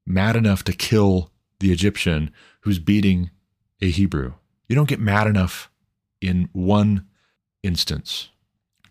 Mad 0.05 0.35
enough 0.35 0.63
to 0.65 0.73
kill 0.73 1.31
the 1.59 1.71
Egyptian 1.71 2.31
who's 2.61 2.79
beating 2.79 3.31
a 3.81 3.89
Hebrew. 3.89 4.33
You 4.69 4.75
don't 4.75 4.88
get 4.88 4.99
mad 4.99 5.27
enough 5.27 5.69
in 6.21 6.49
one 6.53 7.07
instance. 7.64 8.30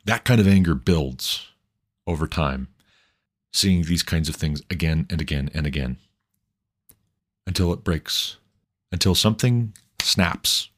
That 0.05 0.25
kind 0.25 0.41
of 0.41 0.47
anger 0.47 0.75
builds 0.75 1.49
over 2.07 2.27
time, 2.27 2.69
seeing 3.53 3.83
these 3.83 4.03
kinds 4.03 4.29
of 4.29 4.37
things 4.37 4.63
again 4.71 5.07
and 5.11 5.21
again 5.21 5.51
and 5.55 5.67
again 5.67 5.99
until 7.47 7.73
it 7.73 7.85
breaks, 7.85 8.37
until 8.93 9.15
something 9.15 9.73
snaps. 10.01 10.71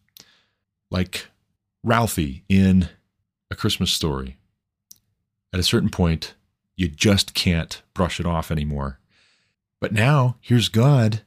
Like 0.91 1.29
Ralphie 1.85 2.45
in 2.49 2.89
A 3.51 3.55
Christmas 3.55 3.93
Story. 3.93 4.37
At 5.53 5.61
a 5.61 5.65
certain 5.65 5.91
point, 5.91 6.35
you 6.77 6.89
just 6.89 7.35
can't 7.35 7.83
brush 7.95 8.21
it 8.21 8.27
off 8.27 8.51
anymore. 8.51 8.99
But 9.81 9.93
now 9.93 10.37
here's 10.41 10.69
God 10.69 11.23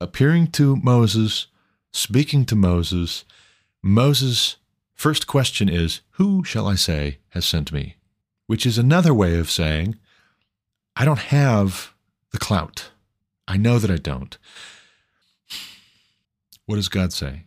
appearing 0.00 0.48
to 0.48 0.76
Moses, 0.76 1.46
speaking 1.92 2.44
to 2.46 2.56
Moses. 2.56 3.24
Moses' 3.82 4.56
first 5.02 5.26
question 5.26 5.68
is, 5.68 6.00
Who 6.12 6.44
shall 6.44 6.68
I 6.68 6.76
say 6.76 7.18
has 7.30 7.44
sent 7.44 7.72
me? 7.72 7.96
Which 8.46 8.64
is 8.64 8.78
another 8.78 9.12
way 9.12 9.36
of 9.36 9.50
saying, 9.50 9.96
I 10.94 11.04
don't 11.04 11.18
have 11.18 11.92
the 12.30 12.38
clout. 12.38 12.90
I 13.48 13.56
know 13.56 13.80
that 13.80 13.90
I 13.90 13.96
don't. 13.96 14.38
What 16.66 16.76
does 16.76 16.88
God 16.88 17.12
say? 17.12 17.46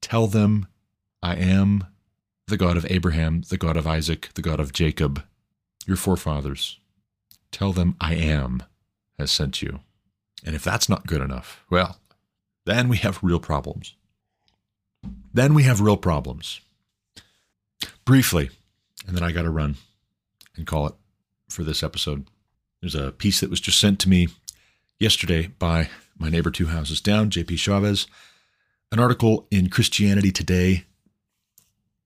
Tell 0.00 0.26
them 0.26 0.66
I 1.22 1.34
am 1.34 1.84
the 2.46 2.56
God 2.56 2.78
of 2.78 2.86
Abraham, 2.88 3.42
the 3.50 3.58
God 3.58 3.76
of 3.76 3.86
Isaac, 3.86 4.30
the 4.32 4.42
God 4.42 4.58
of 4.58 4.72
Jacob, 4.72 5.22
your 5.86 5.98
forefathers. 5.98 6.78
Tell 7.52 7.74
them 7.74 7.96
I 8.00 8.14
am 8.14 8.62
has 9.18 9.30
sent 9.30 9.60
you. 9.60 9.80
And 10.42 10.56
if 10.56 10.64
that's 10.64 10.88
not 10.88 11.06
good 11.06 11.20
enough, 11.20 11.66
well, 11.68 11.98
then 12.64 12.88
we 12.88 12.96
have 12.96 13.22
real 13.22 13.40
problems. 13.40 13.94
Then 15.34 15.52
we 15.52 15.64
have 15.64 15.82
real 15.82 15.98
problems. 15.98 16.62
Briefly, 18.04 18.50
and 19.06 19.16
then 19.16 19.22
I 19.22 19.32
got 19.32 19.42
to 19.42 19.50
run 19.50 19.76
and 20.56 20.66
call 20.66 20.86
it 20.86 20.94
for 21.48 21.64
this 21.64 21.82
episode. 21.82 22.26
There's 22.80 22.94
a 22.94 23.12
piece 23.12 23.40
that 23.40 23.50
was 23.50 23.60
just 23.60 23.80
sent 23.80 23.98
to 24.00 24.08
me 24.08 24.28
yesterday 24.98 25.48
by 25.58 25.88
my 26.18 26.28
neighbor 26.28 26.50
two 26.50 26.66
houses 26.66 27.00
down, 27.00 27.30
JP 27.30 27.58
Chavez, 27.58 28.06
an 28.92 29.00
article 29.00 29.46
in 29.50 29.70
Christianity 29.70 30.30
Today 30.30 30.84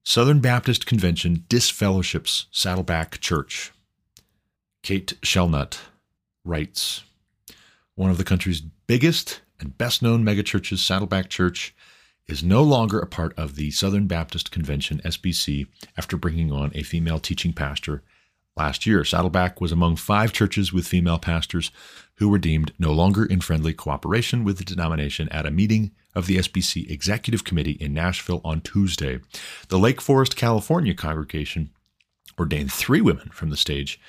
Southern 0.08 0.40
Baptist 0.40 0.86
Convention 0.86 1.44
disfellowships 1.50 2.46
Saddleback 2.50 3.20
Church. 3.20 3.72
Kate 4.82 5.12
Shellnutt 5.20 5.80
writes 6.46 7.02
One 7.94 8.10
of 8.10 8.16
the 8.16 8.24
country's 8.24 8.62
biggest 8.62 9.42
and 9.60 9.76
best 9.76 10.00
known 10.00 10.24
megachurches, 10.24 10.78
Saddleback 10.78 11.28
Church, 11.28 11.74
is 12.29 12.43
no 12.43 12.62
longer 12.62 13.01
a 13.01 13.07
part 13.07 13.37
of 13.39 13.57
the 13.57 13.70
Southern 13.70 14.07
Baptist 14.07 14.51
Convention, 14.51 15.01
SBC, 15.05 15.66
after 15.97 16.16
bringing 16.16 16.53
on 16.53 16.70
a 16.74 16.83
female 16.83 17.18
teaching 17.18 17.53
pastor 17.53 18.03
last 18.57 18.87
year. 18.87 19.05
Saddleback 19.05 19.61
was 19.61 19.72
among 19.72 19.97
five 19.97 20.33
churches 20.33 20.72
with 20.72 20.87
female 20.87 21.18
pastors 21.18 21.70
who 22.16 22.29
were 22.29 22.39
deemed 22.39 22.72
no 22.79 22.93
longer 22.93 23.24
in 23.24 23.41
friendly 23.41 23.72
cooperation 23.72 24.45
with 24.45 24.59
the 24.59 24.64
denomination 24.64 25.29
at 25.31 25.47
a 25.47 25.51
meeting 25.51 25.93
of 26.14 26.26
the 26.26 26.37
SBC 26.37 26.91
Executive 26.91 27.45
Committee 27.45 27.79
in 27.81 27.95
Nashville 27.95 28.41
on 28.45 28.61
Tuesday. 28.61 29.20
The 29.68 29.79
Lake 29.79 30.01
Forest, 30.01 30.37
California 30.37 30.95
congregation 30.95 31.70
ordained 32.39 32.72
three 32.72 33.01
women 33.01 33.31
from 33.31 33.51
the 33.51 33.57
stage 33.57 34.01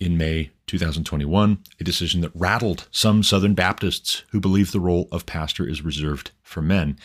in 0.00 0.16
May 0.16 0.50
2021, 0.66 1.58
a 1.80 1.84
decision 1.84 2.20
that 2.20 2.30
rattled 2.34 2.86
some 2.90 3.22
Southern 3.22 3.54
Baptists 3.54 4.22
who 4.30 4.40
believe 4.40 4.70
the 4.70 4.80
role 4.80 5.08
of 5.10 5.26
pastor 5.26 5.66
is 5.66 5.82
reserved 5.82 6.30
for 6.42 6.62
men. 6.62 6.98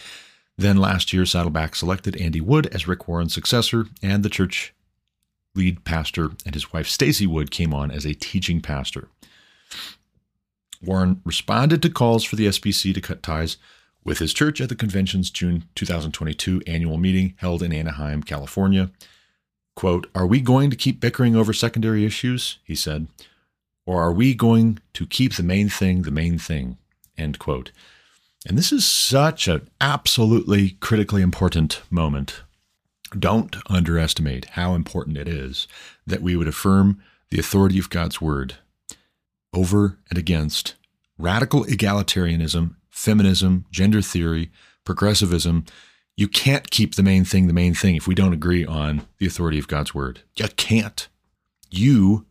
Then 0.57 0.77
last 0.77 1.13
year, 1.13 1.25
Saddleback 1.25 1.75
selected 1.75 2.15
Andy 2.17 2.41
Wood 2.41 2.67
as 2.67 2.87
Rick 2.87 3.07
Warren's 3.07 3.33
successor, 3.33 3.87
and 4.01 4.23
the 4.23 4.29
church 4.29 4.73
lead 5.55 5.83
pastor 5.83 6.31
and 6.45 6.53
his 6.53 6.73
wife 6.73 6.87
Stacie 6.87 7.27
Wood 7.27 7.51
came 7.51 7.73
on 7.73 7.91
as 7.91 8.05
a 8.05 8.13
teaching 8.13 8.61
pastor. 8.61 9.09
Warren 10.81 11.21
responded 11.23 11.81
to 11.81 11.89
calls 11.89 12.23
for 12.23 12.35
the 12.35 12.47
SBC 12.47 12.93
to 12.93 13.01
cut 13.01 13.23
ties 13.23 13.57
with 14.03 14.19
his 14.19 14.33
church 14.33 14.59
at 14.59 14.69
the 14.69 14.75
convention's 14.75 15.29
June 15.29 15.63
2022 15.75 16.61
annual 16.67 16.97
meeting 16.97 17.35
held 17.37 17.63
in 17.63 17.71
Anaheim, 17.71 18.21
California. 18.21 18.91
Quote, 19.75 20.07
Are 20.13 20.27
we 20.27 20.41
going 20.41 20.69
to 20.69 20.75
keep 20.75 20.99
bickering 20.99 21.35
over 21.35 21.53
secondary 21.53 22.05
issues? 22.05 22.59
He 22.63 22.75
said. 22.75 23.07
Or 23.85 24.01
are 24.01 24.13
we 24.13 24.33
going 24.33 24.79
to 24.93 25.05
keep 25.05 25.35
the 25.35 25.43
main 25.43 25.69
thing 25.69 26.03
the 26.03 26.11
main 26.11 26.37
thing? 26.37 26.77
End 27.17 27.39
quote. 27.39 27.71
And 28.45 28.57
this 28.57 28.71
is 28.71 28.85
such 28.85 29.47
an 29.47 29.69
absolutely 29.79 30.71
critically 30.81 31.21
important 31.21 31.81
moment. 31.89 32.43
Don't 33.17 33.55
underestimate 33.67 34.45
how 34.51 34.73
important 34.73 35.17
it 35.17 35.27
is 35.27 35.67
that 36.05 36.21
we 36.21 36.35
would 36.35 36.47
affirm 36.47 37.01
the 37.29 37.39
authority 37.39 37.79
of 37.79 37.89
God's 37.89 38.19
word 38.19 38.55
over 39.53 39.97
and 40.09 40.17
against 40.17 40.75
radical 41.17 41.63
egalitarianism, 41.65 42.75
feminism, 42.89 43.65
gender 43.71 44.01
theory, 44.01 44.51
progressivism. 44.83 45.65
You 46.17 46.27
can't 46.27 46.69
keep 46.69 46.95
the 46.95 47.03
main 47.03 47.23
thing 47.23 47.47
the 47.47 47.53
main 47.53 47.73
thing 47.73 47.95
if 47.95 48.07
we 48.07 48.15
don't 48.15 48.33
agree 48.33 48.65
on 48.65 49.07
the 49.19 49.27
authority 49.27 49.59
of 49.59 49.67
God's 49.67 49.93
word. 49.93 50.21
You 50.35 50.47
can't. 50.57 51.07
You 51.69 52.25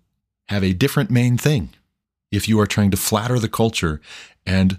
have 0.48 0.62
a 0.62 0.74
different 0.74 1.10
main 1.10 1.38
thing. 1.38 1.70
If 2.30 2.48
you 2.48 2.60
are 2.60 2.66
trying 2.66 2.90
to 2.90 2.96
flatter 2.96 3.38
the 3.38 3.48
culture 3.48 4.00
and 4.44 4.78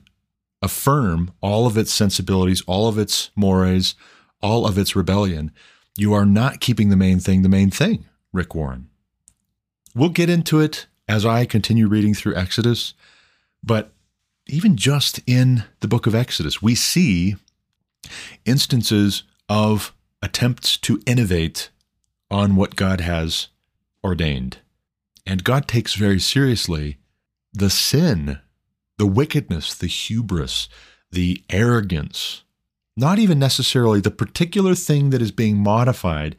affirm 0.64 1.32
all 1.42 1.68
of 1.68 1.78
its 1.78 1.94
sensibilities, 1.94 2.64
all 2.66 2.88
of 2.88 2.98
its 2.98 3.30
mores, 3.36 3.96
all 4.42 4.66
of 4.66 4.78
its 4.78 4.96
rebellion, 4.96 5.52
you 5.98 6.14
are 6.14 6.26
not 6.26 6.60
keeping 6.60 6.90
the 6.90 6.96
main 6.96 7.20
thing 7.20 7.44
the 7.44 7.50
main 7.50 7.70
thing, 7.70 8.06
Rick 8.32 8.56
Warren. 8.56 8.90
We'll 9.94 10.10
get 10.10 10.30
into 10.30 10.60
it 10.60 10.88
as 11.08 11.26
I 11.26 11.46
continue 11.46 11.88
reading 11.88 12.16
through 12.16 12.36
Exodus, 12.36 12.94
but 13.64 13.92
even 14.48 14.76
just 14.76 15.20
in 15.28 15.66
the 15.82 15.88
book 15.88 16.08
of 16.08 16.16
Exodus, 16.16 16.62
we 16.62 16.76
see 16.76 17.36
instances 18.46 19.24
of 19.48 19.94
attempts 20.22 20.78
to 20.78 21.02
innovate 21.06 21.70
on 22.32 22.56
what 22.56 22.76
God 22.76 23.02
has 23.02 23.50
ordained. 24.04 24.58
And 25.26 25.44
God 25.44 25.68
takes 25.68 25.94
very 25.94 26.20
seriously 26.20 26.98
the 27.54 27.70
sin, 27.70 28.40
the 28.98 29.06
wickedness, 29.06 29.74
the 29.74 29.88
hubris, 29.88 30.70
the 31.12 31.44
arrogance, 31.50 32.44
not 32.96 33.20
even 33.20 33.40
necessarily 33.40 34.00
the 34.00 34.12
particular 34.12 34.76
thing 34.76 35.10
that 35.10 35.22
is 35.22 35.32
being 35.32 35.58
modified, 35.58 36.36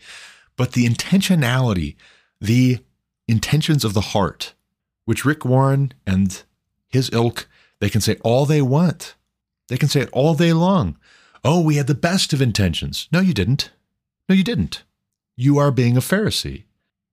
but 0.57 0.73
the 0.73 0.87
intentionality, 0.87 1.97
the 2.41 2.79
intentions 3.27 3.85
of 3.85 3.95
the 3.95 4.01
heart, 4.01 4.55
which 5.05 5.25
Rick 5.25 5.45
Warren 5.45 5.93
and 6.07 6.43
his 6.89 7.11
ilk, 7.13 7.49
they 7.81 7.89
can 7.89 8.01
say 8.01 8.17
all 8.23 8.47
they 8.47 8.63
want. 8.63 9.15
They 9.69 9.77
can 9.77 9.89
say 9.89 10.01
it 10.01 10.11
all 10.13 10.35
day 10.35 10.53
long. 10.53 10.97
Oh, 11.43 11.61
we 11.61 11.77
had 11.77 11.87
the 11.87 11.95
best 11.95 12.33
of 12.33 12.41
intentions. 12.41 13.09
No, 13.13 13.21
you 13.21 13.35
didn't. 13.35 13.71
No, 14.29 14.35
you 14.35 14.45
didn't. 14.45 14.85
You 15.37 15.59
are 15.59 15.71
being 15.71 15.97
a 15.97 16.01
Pharisee. 16.01 16.65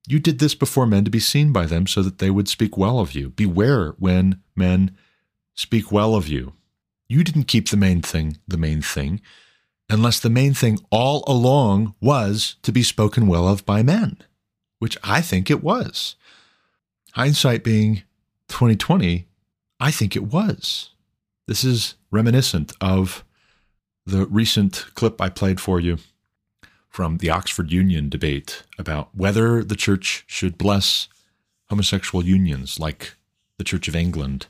You 0.07 0.19
did 0.19 0.39
this 0.39 0.55
before 0.55 0.85
men 0.85 1.05
to 1.05 1.11
be 1.11 1.19
seen 1.19 1.51
by 1.51 1.65
them 1.65 1.87
so 1.87 2.01
that 2.01 2.19
they 2.19 2.29
would 2.29 2.47
speak 2.47 2.77
well 2.77 2.99
of 2.99 3.13
you. 3.13 3.29
Beware 3.29 3.89
when 3.99 4.41
men 4.55 4.95
speak 5.55 5.91
well 5.91 6.15
of 6.15 6.27
you. 6.27 6.53
You 7.07 7.23
didn't 7.23 7.45
keep 7.45 7.69
the 7.69 7.77
main 7.77 8.01
thing 8.01 8.37
the 8.47 8.57
main 8.57 8.81
thing 8.81 9.21
unless 9.89 10.19
the 10.19 10.29
main 10.29 10.53
thing 10.53 10.79
all 10.89 11.23
along 11.27 11.93
was 11.99 12.55
to 12.63 12.71
be 12.71 12.81
spoken 12.81 13.27
well 13.27 13.47
of 13.47 13.65
by 13.65 13.83
men, 13.83 14.17
which 14.79 14.97
I 15.03 15.21
think 15.21 15.51
it 15.51 15.61
was. 15.61 16.15
Hindsight 17.13 17.63
being 17.63 18.03
2020, 18.47 19.27
I 19.79 19.91
think 19.91 20.15
it 20.15 20.23
was. 20.23 20.91
This 21.45 21.65
is 21.65 21.95
reminiscent 22.09 22.71
of 22.79 23.25
the 24.05 24.25
recent 24.27 24.85
clip 24.95 25.19
I 25.19 25.27
played 25.27 25.59
for 25.59 25.79
you 25.79 25.97
from 26.87 27.17
the 27.17 27.29
Oxford 27.29 27.71
Union 27.71 28.09
debate 28.09 28.63
about 28.77 29.09
whether 29.13 29.63
the 29.63 29.75
church 29.75 30.23
should 30.27 30.57
bless 30.57 31.09
homosexual 31.69 32.23
unions 32.23 32.79
like 32.79 33.15
the 33.57 33.63
Church 33.63 33.87
of 33.87 33.95
England 33.95 34.47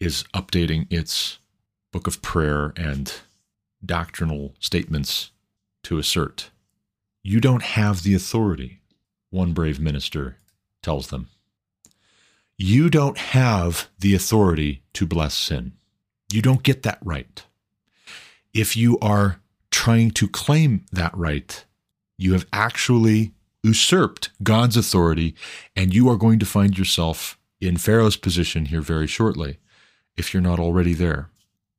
is 0.00 0.24
updating 0.34 0.90
its 0.90 1.38
book 1.92 2.06
of 2.06 2.22
prayer 2.22 2.72
and 2.76 3.12
doctrinal 3.84 4.54
statements 4.58 5.30
to 5.84 5.98
assert. 5.98 6.50
You 7.22 7.40
don't 7.40 7.62
have 7.62 8.02
the 8.02 8.14
authority, 8.14 8.80
one 9.30 9.52
brave 9.52 9.78
minister 9.78 10.36
tells 10.82 11.08
them. 11.08 11.28
You 12.56 12.90
don't 12.90 13.18
have 13.18 13.88
the 13.98 14.14
authority 14.14 14.82
to 14.94 15.06
bless 15.06 15.34
sin. 15.34 15.72
You 16.32 16.42
don't 16.42 16.62
get 16.62 16.82
that 16.82 16.98
right. 17.02 17.44
If 18.52 18.76
you 18.76 18.98
are 19.00 19.40
trying 19.70 20.10
to 20.12 20.28
claim 20.28 20.84
that 20.92 21.16
right, 21.16 21.64
you 22.18 22.32
have 22.32 22.46
actually 22.52 23.32
usurped 23.62 24.30
God's 24.42 24.76
authority, 24.76 25.34
and 25.76 25.94
you 25.94 26.08
are 26.08 26.16
going 26.16 26.38
to 26.38 26.46
find 26.46 26.78
yourself 26.78 27.38
in 27.60 27.76
Pharaoh's 27.76 28.16
position 28.16 28.66
here 28.66 28.80
very 28.80 29.06
shortly, 29.06 29.58
if 30.20 30.32
you're 30.32 30.40
not 30.40 30.60
already 30.60 30.94
there. 30.94 31.30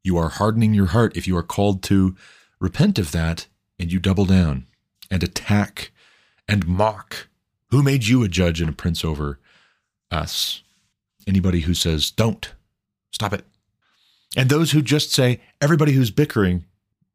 You 0.03 0.17
are 0.17 0.27
hardening 0.27 0.73
your 0.73 0.87
heart 0.87 1.15
if 1.15 1.27
you 1.27 1.37
are 1.37 1.43
called 1.43 1.81
to 1.83 2.17
repent 2.59 2.99
of 2.99 3.13
that 3.13 3.47
and 3.79 3.91
you 3.91 3.99
double 3.99 4.25
down 4.25 4.65
and 5.09 5.23
attack 5.23 5.91
and 6.47 6.67
mock. 6.67 7.29
Who 7.69 7.81
made 7.81 8.05
you 8.05 8.23
a 8.23 8.27
judge 8.27 8.59
and 8.59 8.69
a 8.69 8.73
prince 8.73 9.05
over 9.05 9.39
us? 10.09 10.63
Anybody 11.25 11.61
who 11.61 11.73
says, 11.73 12.11
don't, 12.11 12.51
stop 13.11 13.31
it. 13.31 13.45
And 14.35 14.49
those 14.49 14.71
who 14.71 14.81
just 14.81 15.11
say, 15.11 15.39
everybody 15.61 15.93
who's 15.93 16.11
bickering 16.11 16.65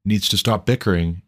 needs 0.05 0.29
to 0.29 0.39
stop 0.39 0.65
bickering 0.65 1.23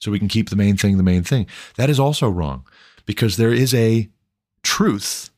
so 0.00 0.10
we 0.10 0.18
can 0.18 0.28
keep 0.28 0.50
the 0.50 0.56
main 0.56 0.76
thing 0.76 0.96
the 0.96 1.02
main 1.02 1.22
thing. 1.22 1.46
That 1.76 1.90
is 1.90 2.00
also 2.00 2.28
wrong 2.28 2.64
because 3.06 3.36
there 3.36 3.52
is 3.52 3.74
a 3.74 4.08
truth 4.62 5.30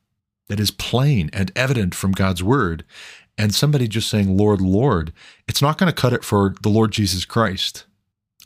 that 0.49 0.61
is 0.61 0.71
plain 0.71 1.31
and 1.33 1.51
evident 1.57 1.95
from 1.95 2.13
God's 2.13 2.43
word, 2.43 2.85
and 3.37 3.55
somebody 3.55 3.89
just 3.89 4.09
saying, 4.09 4.37
Lord, 4.37 4.61
Lord, 4.61 5.13
it's 5.49 5.63
not 5.63 5.79
going 5.79 5.93
to 5.93 6.01
cut 6.01 6.13
it 6.13 6.25
for 6.25 6.55
the 6.63 6.69
Lord 6.69 6.93
Jesus 6.93 7.25
Christ 7.25 7.85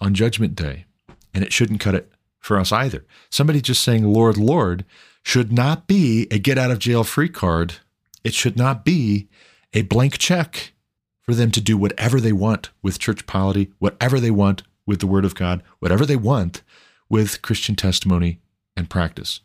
on 0.01 0.15
Judgment 0.15 0.55
Day. 0.55 0.87
And 1.35 1.45
it 1.45 1.53
shouldn't 1.53 1.81
cut 1.81 1.95
it 1.95 2.11
for 2.39 2.59
us 2.59 2.73
either. 2.73 3.05
Somebody 3.31 3.61
just 3.61 3.83
saying, 3.83 4.05
Lord, 4.05 4.37
Lord, 4.37 4.85
should 5.23 5.53
not 5.53 5.87
be 5.87 6.27
a 6.31 6.39
get 6.39 6.59
out 6.59 6.71
of 6.71 6.79
jail 6.79 7.05
free 7.05 7.29
card. 7.29 7.75
It 8.25 8.33
should 8.35 8.57
not 8.57 8.85
be 8.85 9.29
a 9.75 9.83
blank 9.83 10.19
check 10.19 10.73
for 11.23 11.35
them 11.35 11.51
to 11.51 11.61
do 11.61 11.77
whatever 11.77 12.21
they 12.21 12.33
want 12.33 12.71
with 12.83 12.99
church 12.99 13.27
polity, 13.27 13.71
whatever 13.79 14.19
they 14.19 14.31
want 14.31 14.63
with 14.87 15.01
the 15.01 15.07
Word 15.07 15.27
of 15.27 15.35
God, 15.35 15.63
whatever 15.79 16.07
they 16.07 16.17
want 16.17 16.63
with 17.11 17.43
Christian 17.43 17.77
testimony 17.77 18.41
and 18.75 18.89
practice. 18.89 19.41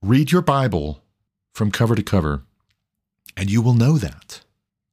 Read 0.00 0.30
your 0.30 0.42
Bible 0.42 1.02
from 1.52 1.72
cover 1.72 1.96
to 1.96 2.02
cover, 2.04 2.44
and 3.38 3.48
you 3.48 3.62
will 3.62 3.72
know 3.72 3.96
that. 3.98 4.40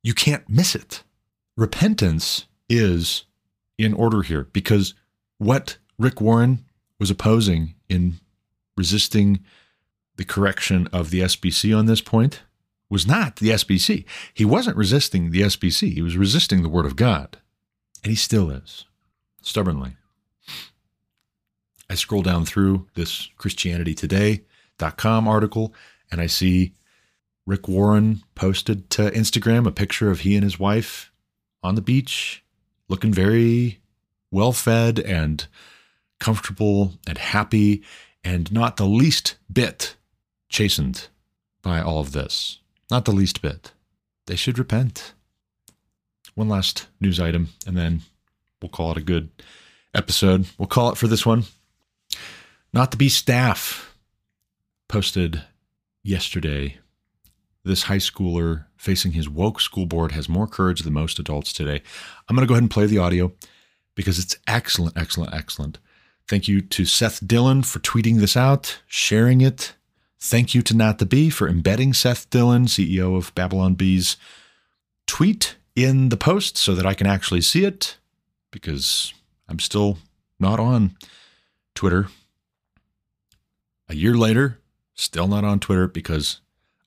You 0.04 0.14
can't 0.14 0.48
miss 0.48 0.76
it. 0.76 1.04
Repentance 1.58 2.46
is 2.70 3.26
in 3.78 3.93
order 3.93 4.22
here 4.22 4.48
because 4.54 4.93
what 5.39 5.78
Rick 5.98 6.22
Warren 6.22 6.64
was 7.00 7.10
opposing 7.10 7.74
in 7.89 8.20
resisting 8.78 9.39
the 10.18 10.24
correction 10.24 10.88
of 10.93 11.10
the 11.10 11.22
SBC 11.22 11.78
on 11.78 11.88
this 11.88 12.02
point 12.02 12.43
was 12.88 13.08
not 13.08 13.38
the 13.38 13.50
SBC. 13.50 14.06
He 14.34 14.46
wasn't 14.46 14.78
resisting 14.78 15.32
the 15.32 15.41
SBC, 15.41 15.93
he 15.93 16.02
was 16.04 16.16
resisting 16.16 16.62
the 16.62 16.70
Word 16.70 16.86
of 16.86 16.96
God. 16.96 17.39
And 18.04 18.12
he 18.12 18.16
still 18.16 18.52
is, 18.52 18.86
stubbornly. 19.41 19.98
I 21.89 21.96
scroll 21.96 22.22
down 22.22 22.46
through 22.46 22.88
this 22.93 23.30
ChristianityToday.com 23.39 25.28
article 25.28 25.74
and 26.12 26.22
I 26.22 26.28
see 26.28 26.74
Rick 27.46 27.68
Warren 27.68 28.24
posted 28.34 28.89
to 28.91 29.12
Instagram 29.12 29.68
a 29.68 29.72
picture 29.72 30.10
of 30.10 30.22
he 30.22 30.36
and 30.36 30.43
his 30.43 30.60
wife 30.60 31.12
on 31.62 31.76
the 31.76 31.82
beach, 31.82 32.43
looking 32.89 33.14
very 33.14 33.80
well 34.32 34.52
fed 34.52 35.00
and 35.00 35.48
comfortable 36.20 36.93
and 37.08 37.18
happy, 37.18 37.84
and 38.24 38.52
not 38.52 38.78
the 38.78 38.86
least 38.86 39.36
bit 39.52 39.96
chastened 40.50 41.08
by 41.62 41.82
all 41.82 42.00
of 42.00 42.14
this. 42.14 42.60
Not 42.89 43.06
the 43.06 43.12
least 43.12 43.41
bit. 43.41 43.74
They 44.28 44.36
should 44.36 44.58
repent. 44.58 45.14
One 46.34 46.50
last 46.50 46.88
news 47.00 47.20
item, 47.20 47.50
and 47.66 47.78
then 47.78 48.02
we'll 48.62 48.70
call 48.70 48.91
it 48.91 48.98
a 48.98 49.02
good 49.02 49.30
episode. 49.93 50.48
We'll 50.58 50.68
call 50.68 50.89
it 50.91 50.98
for 50.98 51.08
this 51.08 51.26
one. 51.26 51.43
Not 52.74 52.91
the 52.91 52.98
Bee 52.98 53.10
staff 53.10 53.96
posted 54.89 55.43
yesterday. 56.04 56.80
This 57.66 57.84
high 57.84 57.97
schooler 57.97 58.66
facing 58.78 59.13
his 59.13 59.28
woke 59.28 59.59
school 59.59 59.88
board 59.88 60.11
has 60.11 60.30
more 60.30 60.45
courage 60.45 60.82
than 60.82 60.93
most 60.93 61.18
adults 61.18 61.51
today. 61.51 61.82
I'm 62.30 62.36
going 62.36 62.45
to 62.45 62.47
go 62.47 62.53
ahead 62.53 62.63
and 62.63 62.70
play 62.70 62.86
the 62.86 62.99
audio 62.99 63.34
because 63.95 64.20
it's 64.20 64.38
excellent, 64.45 64.95
excellent, 64.95 65.34
excellent. 65.34 65.80
Thank 66.28 66.47
you 66.47 66.61
to 66.61 66.86
Seth 66.86 67.26
Dillon 67.26 67.63
for 67.63 67.80
tweeting 67.80 68.20
this 68.20 68.38
out, 68.38 68.82
sharing 68.86 69.41
it. 69.41 69.74
Thank 70.20 70.53
you 70.53 70.61
to 70.61 70.76
Not 70.76 70.99
the 70.99 71.07
Bee 71.07 71.32
for 71.32 71.49
embedding 71.49 71.93
Seth 71.93 72.30
Dillon, 72.30 72.66
CEO 72.66 73.18
of 73.18 73.34
Babylon 73.34 73.74
Bee's, 73.74 74.16
tweet 75.07 75.55
in 75.76 76.09
the 76.09 76.18
post 76.18 76.57
so 76.57 76.76
that 76.76 76.86
I 76.86 76.93
can 76.93 77.07
actually 77.07 77.41
see 77.41 77.66
it 77.66 77.97
because 78.51 79.11
I'm 79.49 79.59
still 79.59 79.97
not 80.39 80.59
on 80.59 80.97
Twitter. 81.74 82.09
A 83.89 83.95
year 83.95 84.16
later, 84.16 84.59
still 84.93 85.28
not 85.28 85.43
on 85.43 85.59
Twitter 85.59 85.88
because 85.88 86.41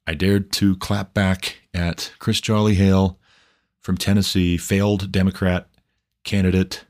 I 0.09 0.15
dared 0.15 0.53
to 0.53 0.75
clap 0.77 1.13
back 1.13 1.59
at 1.75 2.15
Chris 2.19 2.41
Jolly 2.41 2.77
Hale 2.77 3.19
from 3.79 3.99
Tennessee, 3.99 4.57
failed 4.57 5.13
Democrat 5.13 5.69
candidate 6.25 6.87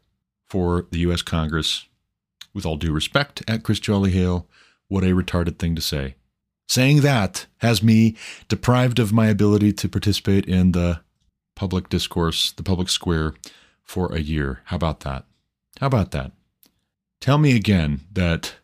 for 0.48 0.86
the 0.92 1.00
U.S. 1.00 1.22
Congress. 1.22 1.86
With 2.54 2.64
all 2.64 2.76
due 2.76 2.92
respect, 2.92 3.42
at 3.48 3.64
Chris 3.64 3.80
Jolly 3.80 4.12
Hale, 4.12 4.46
what 4.86 5.02
a 5.02 5.08
retarded 5.08 5.58
thing 5.58 5.74
to 5.74 5.82
say. 5.82 6.14
Saying 6.68 7.00
that 7.00 7.46
has 7.56 7.82
me 7.82 8.16
deprived 8.46 9.00
of 9.00 9.12
my 9.12 9.26
ability 9.26 9.72
to 9.72 9.88
participate 9.88 10.46
in 10.46 10.70
the 10.70 11.00
public 11.56 11.88
discourse, 11.88 12.52
the 12.52 12.62
public 12.62 12.88
square, 12.88 13.34
for 13.82 14.14
a 14.14 14.20
year. 14.20 14.60
How 14.66 14.76
about 14.76 15.00
that? 15.00 15.24
How 15.80 15.88
about 15.88 16.12
that? 16.12 16.30
Tell 17.20 17.38
me 17.38 17.56
again 17.56 18.02
that 18.12 18.54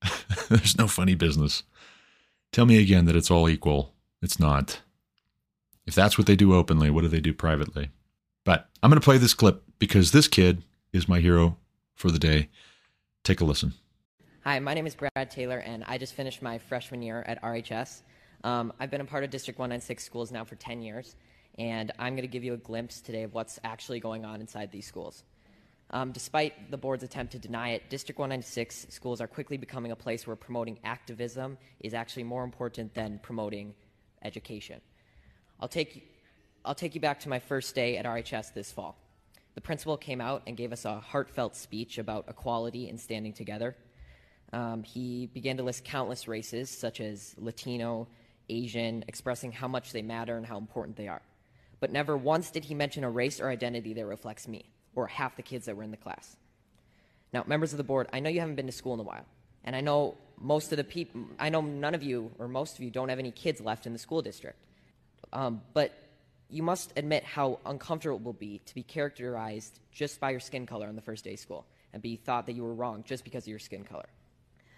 there's 0.48 0.78
no 0.78 0.86
funny 0.86 1.16
business. 1.16 1.64
Tell 2.52 2.66
me 2.66 2.80
again 2.80 3.06
that 3.06 3.16
it's 3.16 3.32
all 3.32 3.48
equal. 3.48 3.95
It's 4.26 4.40
not. 4.40 4.80
If 5.86 5.94
that's 5.94 6.18
what 6.18 6.26
they 6.26 6.34
do 6.34 6.52
openly, 6.52 6.90
what 6.90 7.02
do 7.02 7.06
they 7.06 7.20
do 7.20 7.32
privately? 7.32 7.90
But 8.42 8.68
I'm 8.82 8.90
going 8.90 9.00
to 9.00 9.04
play 9.04 9.18
this 9.18 9.34
clip 9.34 9.62
because 9.78 10.10
this 10.10 10.26
kid 10.26 10.64
is 10.92 11.08
my 11.08 11.20
hero 11.20 11.58
for 11.94 12.10
the 12.10 12.18
day. 12.18 12.48
Take 13.22 13.40
a 13.40 13.44
listen. 13.44 13.74
Hi, 14.42 14.58
my 14.58 14.74
name 14.74 14.84
is 14.84 14.96
Brad 14.96 15.30
Taylor, 15.30 15.58
and 15.58 15.84
I 15.86 15.96
just 15.96 16.14
finished 16.14 16.42
my 16.42 16.58
freshman 16.58 17.02
year 17.02 17.22
at 17.24 17.40
RHS. 17.40 18.02
Um, 18.42 18.72
I've 18.80 18.90
been 18.90 19.00
a 19.00 19.04
part 19.04 19.22
of 19.22 19.30
District 19.30 19.60
196 19.60 20.02
schools 20.02 20.32
now 20.32 20.42
for 20.42 20.56
10 20.56 20.82
years, 20.82 21.14
and 21.56 21.92
I'm 21.96 22.14
going 22.14 22.22
to 22.22 22.28
give 22.28 22.42
you 22.42 22.54
a 22.54 22.56
glimpse 22.56 23.00
today 23.00 23.22
of 23.22 23.32
what's 23.32 23.60
actually 23.62 24.00
going 24.00 24.24
on 24.24 24.40
inside 24.40 24.72
these 24.72 24.88
schools. 24.88 25.22
Um, 25.90 26.10
despite 26.10 26.72
the 26.72 26.76
board's 26.76 27.04
attempt 27.04 27.30
to 27.34 27.38
deny 27.38 27.74
it, 27.74 27.90
District 27.90 28.18
196 28.18 28.88
schools 28.90 29.20
are 29.20 29.28
quickly 29.28 29.56
becoming 29.56 29.92
a 29.92 29.96
place 29.96 30.26
where 30.26 30.34
promoting 30.34 30.80
activism 30.82 31.58
is 31.78 31.94
actually 31.94 32.24
more 32.24 32.42
important 32.42 32.92
than 32.92 33.20
promoting 33.22 33.72
education. 34.26 34.80
I'll 35.60 35.68
take, 35.68 36.10
I'll 36.64 36.74
take 36.74 36.94
you 36.94 37.00
back 37.00 37.20
to 37.20 37.28
my 37.28 37.38
first 37.38 37.74
day 37.74 37.96
at 37.96 38.04
RHS 38.04 38.52
this 38.52 38.70
fall. 38.70 38.98
The 39.54 39.60
principal 39.62 39.96
came 39.96 40.20
out 40.20 40.42
and 40.46 40.56
gave 40.56 40.72
us 40.72 40.84
a 40.84 41.00
heartfelt 41.00 41.56
speech 41.56 41.96
about 41.96 42.26
equality 42.28 42.88
and 42.90 43.00
standing 43.00 43.32
together. 43.32 43.74
Um, 44.52 44.82
he 44.82 45.26
began 45.26 45.56
to 45.56 45.62
list 45.62 45.84
countless 45.84 46.28
races, 46.28 46.68
such 46.70 47.00
as 47.00 47.34
Latino, 47.38 48.06
Asian, 48.48 49.04
expressing 49.08 49.52
how 49.52 49.66
much 49.66 49.92
they 49.92 50.02
matter 50.02 50.36
and 50.36 50.44
how 50.44 50.58
important 50.58 50.96
they 50.96 51.08
are. 51.08 51.22
But 51.80 51.90
never 51.90 52.16
once 52.16 52.50
did 52.50 52.64
he 52.64 52.74
mention 52.74 53.02
a 53.02 53.10
race 53.10 53.40
or 53.40 53.48
identity 53.48 53.94
that 53.94 54.06
reflects 54.06 54.46
me, 54.46 54.66
or 54.94 55.06
half 55.06 55.36
the 55.36 55.42
kids 55.42 55.66
that 55.66 55.76
were 55.76 55.82
in 55.82 55.90
the 55.90 55.96
class. 55.96 56.36
Now, 57.32 57.44
members 57.46 57.72
of 57.72 57.78
the 57.78 57.84
board, 57.84 58.08
I 58.12 58.20
know 58.20 58.30
you 58.30 58.40
haven't 58.40 58.54
been 58.56 58.66
to 58.66 58.72
school 58.72 58.94
in 58.94 59.00
a 59.00 59.04
while, 59.04 59.24
and 59.64 59.74
I 59.74 59.80
know 59.80 60.16
most 60.40 60.72
of 60.72 60.76
the 60.76 60.84
people, 60.84 61.22
I 61.38 61.48
know 61.48 61.60
none 61.60 61.94
of 61.94 62.02
you, 62.02 62.30
or 62.38 62.48
most 62.48 62.76
of 62.76 62.84
you, 62.84 62.90
don't 62.90 63.08
have 63.08 63.18
any 63.18 63.30
kids 63.30 63.60
left 63.60 63.86
in 63.86 63.92
the 63.92 63.98
school 63.98 64.22
district. 64.22 64.66
Um, 65.32 65.62
but 65.72 65.92
you 66.48 66.62
must 66.62 66.92
admit 66.96 67.24
how 67.24 67.58
uncomfortable 67.66 68.16
it 68.16 68.22
will 68.22 68.32
be 68.32 68.60
to 68.66 68.74
be 68.74 68.82
characterized 68.82 69.80
just 69.92 70.20
by 70.20 70.30
your 70.30 70.40
skin 70.40 70.66
color 70.66 70.86
on 70.86 70.94
the 70.94 71.02
first 71.02 71.24
day 71.24 71.34
of 71.34 71.38
school 71.38 71.66
and 71.92 72.02
be 72.02 72.16
thought 72.16 72.46
that 72.46 72.52
you 72.52 72.62
were 72.62 72.74
wrong 72.74 73.02
just 73.06 73.24
because 73.24 73.44
of 73.44 73.48
your 73.48 73.58
skin 73.58 73.84
color. 73.84 74.08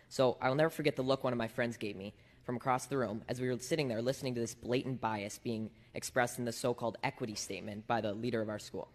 So 0.09 0.39
I 0.41 0.49
will 0.49 0.57
never 0.57 0.71
forget 0.71 0.97
the 0.97 1.03
look 1.03 1.25
one 1.25 1.33
of 1.33 1.39
my 1.39 1.49
friends 1.49 1.77
gave 1.77 1.97
me 1.97 2.15
from 2.45 2.57
across 2.57 2.87
the 2.87 2.97
room 2.97 3.23
as 3.29 3.41
we 3.41 3.49
were 3.49 3.59
sitting 3.59 3.89
there 3.89 4.01
listening 4.01 4.35
to 4.35 4.41
this 4.41 4.55
blatant 4.55 5.01
bias 5.01 5.39
being 5.39 5.69
expressed 5.95 6.39
in 6.39 6.47
the 6.47 6.53
so 6.53 6.73
called 6.73 6.97
equity 7.03 7.35
statement 7.35 7.87
by 7.87 8.01
the 8.01 8.15
leader 8.15 8.41
of 8.41 8.49
our 8.49 8.59
school. 8.59 8.89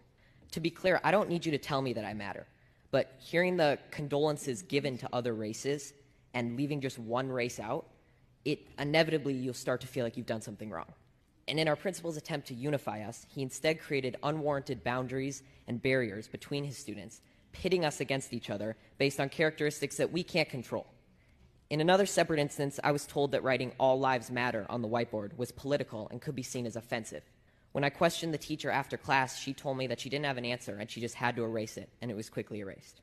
To 0.52 0.60
be 0.60 0.70
clear, 0.70 1.00
I 1.04 1.12
don't 1.12 1.28
need 1.28 1.46
you 1.46 1.52
to 1.52 1.58
tell 1.58 1.80
me 1.80 1.92
that 1.92 2.04
I 2.04 2.14
matter, 2.14 2.46
but 2.90 3.12
hearing 3.18 3.56
the 3.56 3.78
condolences 3.92 4.62
given 4.62 4.98
to 4.98 5.08
other 5.12 5.34
races 5.34 5.92
and 6.34 6.56
leaving 6.56 6.80
just 6.80 6.98
one 6.98 7.30
race 7.30 7.58
out, 7.58 7.86
it 8.44 8.66
inevitably 8.78 9.32
you'll 9.32 9.54
start 9.54 9.80
to 9.80 9.86
feel 9.86 10.04
like 10.04 10.16
you've 10.16 10.26
done 10.26 10.42
something 10.42 10.68
wrong. 10.68 10.92
And 11.46 11.58
in 11.60 11.68
our 11.68 11.76
principal's 11.76 12.16
attempt 12.16 12.48
to 12.48 12.54
unify 12.54 13.02
us, 13.02 13.26
he 13.34 13.42
instead 13.42 13.80
created 13.80 14.16
unwarranted 14.22 14.82
boundaries 14.82 15.42
and 15.66 15.80
barriers 15.80 16.26
between 16.26 16.64
his 16.64 16.76
students, 16.76 17.20
pitting 17.52 17.84
us 17.84 18.00
against 18.00 18.32
each 18.32 18.50
other 18.50 18.76
based 18.98 19.20
on 19.20 19.28
characteristics 19.28 19.96
that 19.96 20.12
we 20.12 20.22
can't 20.22 20.48
control. 20.48 20.86
In 21.70 21.80
another 21.80 22.06
separate 22.06 22.40
instance, 22.40 22.78
I 22.82 22.92
was 22.92 23.06
told 23.06 23.32
that 23.32 23.42
writing 23.42 23.72
All 23.78 23.98
Lives 23.98 24.30
Matter 24.30 24.66
on 24.68 24.82
the 24.82 24.88
whiteboard 24.88 25.36
was 25.36 25.52
political 25.52 26.08
and 26.10 26.20
could 26.20 26.34
be 26.34 26.42
seen 26.42 26.66
as 26.66 26.76
offensive. 26.76 27.22
When 27.72 27.84
I 27.84 27.90
questioned 27.90 28.32
the 28.32 28.38
teacher 28.38 28.70
after 28.70 28.96
class, 28.96 29.38
she 29.38 29.52
told 29.52 29.76
me 29.76 29.86
that 29.88 30.00
she 30.00 30.08
didn't 30.08 30.26
have 30.26 30.36
an 30.36 30.44
answer 30.44 30.76
and 30.76 30.90
she 30.90 31.00
just 31.00 31.14
had 31.14 31.36
to 31.36 31.44
erase 31.44 31.76
it, 31.76 31.88
and 32.00 32.10
it 32.10 32.16
was 32.16 32.30
quickly 32.30 32.60
erased. 32.60 33.00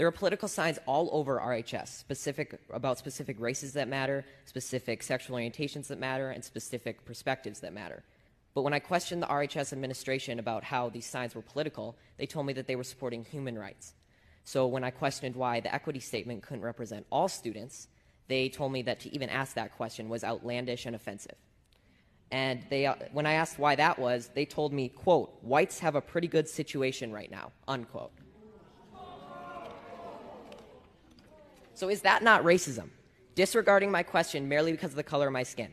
There 0.00 0.06
are 0.06 0.12
political 0.12 0.48
signs 0.48 0.78
all 0.86 1.10
over 1.12 1.38
RHS 1.38 1.88
specific 1.88 2.58
about 2.72 2.96
specific 2.96 3.38
races 3.38 3.74
that 3.74 3.86
matter, 3.86 4.24
specific 4.46 5.02
sexual 5.02 5.36
orientations 5.36 5.88
that 5.88 5.98
matter, 5.98 6.30
and 6.30 6.42
specific 6.42 7.04
perspectives 7.04 7.60
that 7.60 7.74
matter. 7.74 8.02
But 8.54 8.62
when 8.62 8.72
I 8.72 8.78
questioned 8.78 9.22
the 9.22 9.26
RHS 9.26 9.74
administration 9.74 10.38
about 10.38 10.64
how 10.64 10.88
these 10.88 11.04
signs 11.04 11.34
were 11.34 11.42
political, 11.42 11.98
they 12.16 12.24
told 12.24 12.46
me 12.46 12.54
that 12.54 12.66
they 12.66 12.76
were 12.76 12.82
supporting 12.82 13.26
human 13.26 13.58
rights. 13.58 13.92
So 14.42 14.66
when 14.66 14.84
I 14.84 14.90
questioned 14.90 15.36
why 15.36 15.60
the 15.60 15.74
equity 15.74 16.00
statement 16.00 16.44
couldn't 16.44 16.62
represent 16.62 17.04
all 17.12 17.28
students, 17.28 17.86
they 18.26 18.48
told 18.48 18.72
me 18.72 18.80
that 18.80 19.00
to 19.00 19.14
even 19.14 19.28
ask 19.28 19.52
that 19.56 19.76
question 19.76 20.08
was 20.08 20.24
outlandish 20.24 20.86
and 20.86 20.96
offensive. 20.96 21.36
And 22.30 22.62
they, 22.70 22.86
uh, 22.86 22.94
when 23.12 23.26
I 23.26 23.34
asked 23.34 23.58
why 23.58 23.74
that 23.74 23.98
was, 23.98 24.30
they 24.34 24.46
told 24.46 24.72
me, 24.72 24.88
quote, 24.88 25.36
whites 25.42 25.78
have 25.80 25.94
a 25.94 26.00
pretty 26.00 26.26
good 26.26 26.48
situation 26.48 27.12
right 27.12 27.30
now, 27.30 27.52
unquote. 27.68 28.12
So 31.80 31.88
is 31.88 32.02
that 32.02 32.22
not 32.22 32.44
racism? 32.44 32.90
Disregarding 33.34 33.90
my 33.90 34.02
question 34.02 34.46
merely 34.46 34.70
because 34.70 34.90
of 34.90 34.96
the 34.96 35.02
color 35.02 35.28
of 35.28 35.32
my 35.32 35.44
skin. 35.44 35.72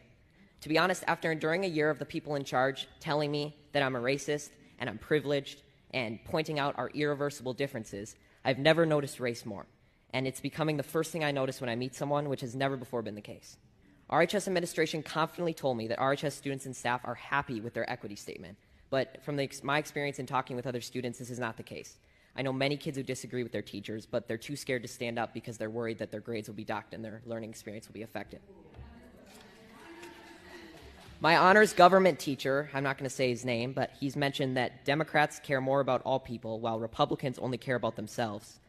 To 0.62 0.70
be 0.70 0.78
honest, 0.78 1.03
after 1.05 1.34
enduring 1.34 1.66
a 1.66 1.68
year 1.68 1.89
of 1.89 1.99
the 1.99 2.05
people 2.05 2.36
in 2.36 2.45
charge 2.45 2.88
telling 3.01 3.30
me 3.30 3.58
that 3.74 3.84
I'm 3.84 3.93
a 3.93 3.99
racist 3.99 4.51
and 4.80 4.89
I'm 4.89 4.99
privileged 4.99 5.64
and 5.91 6.24
pointing 6.24 6.60
out 6.60 6.76
our 6.78 6.89
irreversible 6.91 7.53
differences, 7.53 8.16
I've 8.45 8.58
never 8.58 8.86
noticed 8.86 9.20
race 9.20 9.45
more. 9.45 9.66
And 10.14 10.26
it's 10.26 10.39
becoming 10.39 10.78
the 10.78 10.82
first 10.82 11.12
thing 11.12 11.26
I 11.26 11.32
notice 11.32 11.60
when 11.60 11.70
I 11.70 11.76
meet 11.76 11.93
someone, 11.93 12.30
which 12.30 12.39
has 12.39 12.55
never 12.55 12.78
before 12.78 13.01
been 13.01 13.16
the 13.16 13.20
case. 13.20 13.58
RHS 14.10 14.47
administration 14.47 15.03
confidently 15.03 15.53
told 15.53 15.76
me 15.76 15.88
that 15.89 15.99
RHS 15.99 16.32
students 16.32 16.66
and 16.66 16.74
staff 16.74 17.01
are 17.03 17.16
happy 17.16 17.60
with 17.60 17.74
their 17.74 17.89
equity 17.91 18.16
statement. 18.16 18.58
But 18.89 19.22
from 19.26 19.36
the, 19.36 19.49
my 19.62 19.78
experience 19.78 20.20
in 20.20 20.26
talking 20.26 20.55
with 20.55 20.68
other 20.68 20.80
students, 20.80 21.20
this 21.20 21.30
is 21.30 21.38
not 21.38 21.58
the 21.58 21.64
case. 21.64 21.97
I 22.38 22.43
know 22.43 22.53
many 22.53 22.77
kids 22.77 22.97
who 22.97 23.03
disagree 23.03 23.41
with 23.41 23.51
their 23.51 23.63
teachers, 23.63 24.05
but 24.05 24.27
they're 24.27 24.38
too 24.38 24.55
scared 24.55 24.83
to 24.83 24.88
stand 24.88 25.17
up 25.17 25.33
because 25.33 25.57
they're 25.57 25.71
worried 25.71 25.97
that 25.97 26.11
their 26.11 26.19
grades 26.19 26.47
will 26.47 26.55
be 26.55 26.63
docked 26.63 26.93
and 26.93 27.03
their 27.03 27.21
learning 27.25 27.49
experience 27.49 27.88
will 27.88 27.95
be 27.95 28.03
affected. 28.03 28.39
My 31.19 31.35
honors 31.35 31.73
government 31.73 32.19
teacher, 32.19 32.69
I'm 32.75 32.83
not 32.83 32.99
going 32.99 33.09
to 33.09 33.15
say 33.15 33.29
his 33.29 33.43
name, 33.43 33.73
but 33.73 33.89
he's 33.99 34.15
mentioned 34.15 34.55
that 34.55 34.85
Democrats 34.85 35.39
care 35.39 35.59
more 35.59 35.79
about 35.79 36.03
all 36.03 36.19
people 36.19 36.59
while 36.59 36.79
Republicans 36.79 37.39
only 37.39 37.57
care 37.57 37.75
about 37.75 37.95
themselves. 37.95 38.59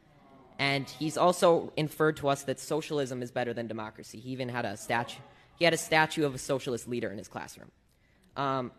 And 0.59 0.89
he's 0.89 1.19
also 1.19 1.71
inferred 1.77 2.17
to 2.19 2.29
us 2.29 2.45
that 2.45 2.59
socialism 2.59 3.23
is 3.23 3.31
better 3.31 3.53
than 3.53 3.67
democracy. 3.67 4.19
He 4.19 4.31
even 4.31 4.49
had 4.49 4.65
a 4.65 4.79
statue. 4.79 5.21
He 5.59 5.67
had 5.67 5.75
a 5.75 5.79
statue 5.79 6.25
of 6.25 6.35
a 6.35 6.39
socialist 6.39 6.89
leader 6.89 7.11
in 7.11 7.19
his 7.19 7.29
classroom. 7.29 7.71
Um, 8.35 8.73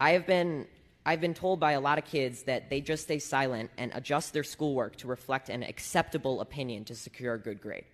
I 0.00 0.10
have 0.10 0.26
been 0.26 0.66
I've 1.06 1.20
been 1.20 1.34
told 1.34 1.60
by 1.60 1.72
a 1.72 1.80
lot 1.80 1.98
of 1.98 2.06
kids 2.06 2.44
that 2.44 2.70
they 2.70 2.80
just 2.80 3.02
stay 3.02 3.18
silent 3.18 3.70
and 3.76 3.92
adjust 3.94 4.32
their 4.32 4.42
schoolwork 4.42 4.96
to 4.96 5.06
reflect 5.06 5.50
an 5.50 5.62
acceptable 5.62 6.40
opinion 6.40 6.84
to 6.86 6.94
secure 6.94 7.34
a 7.34 7.38
good 7.38 7.60
grade. 7.60 7.84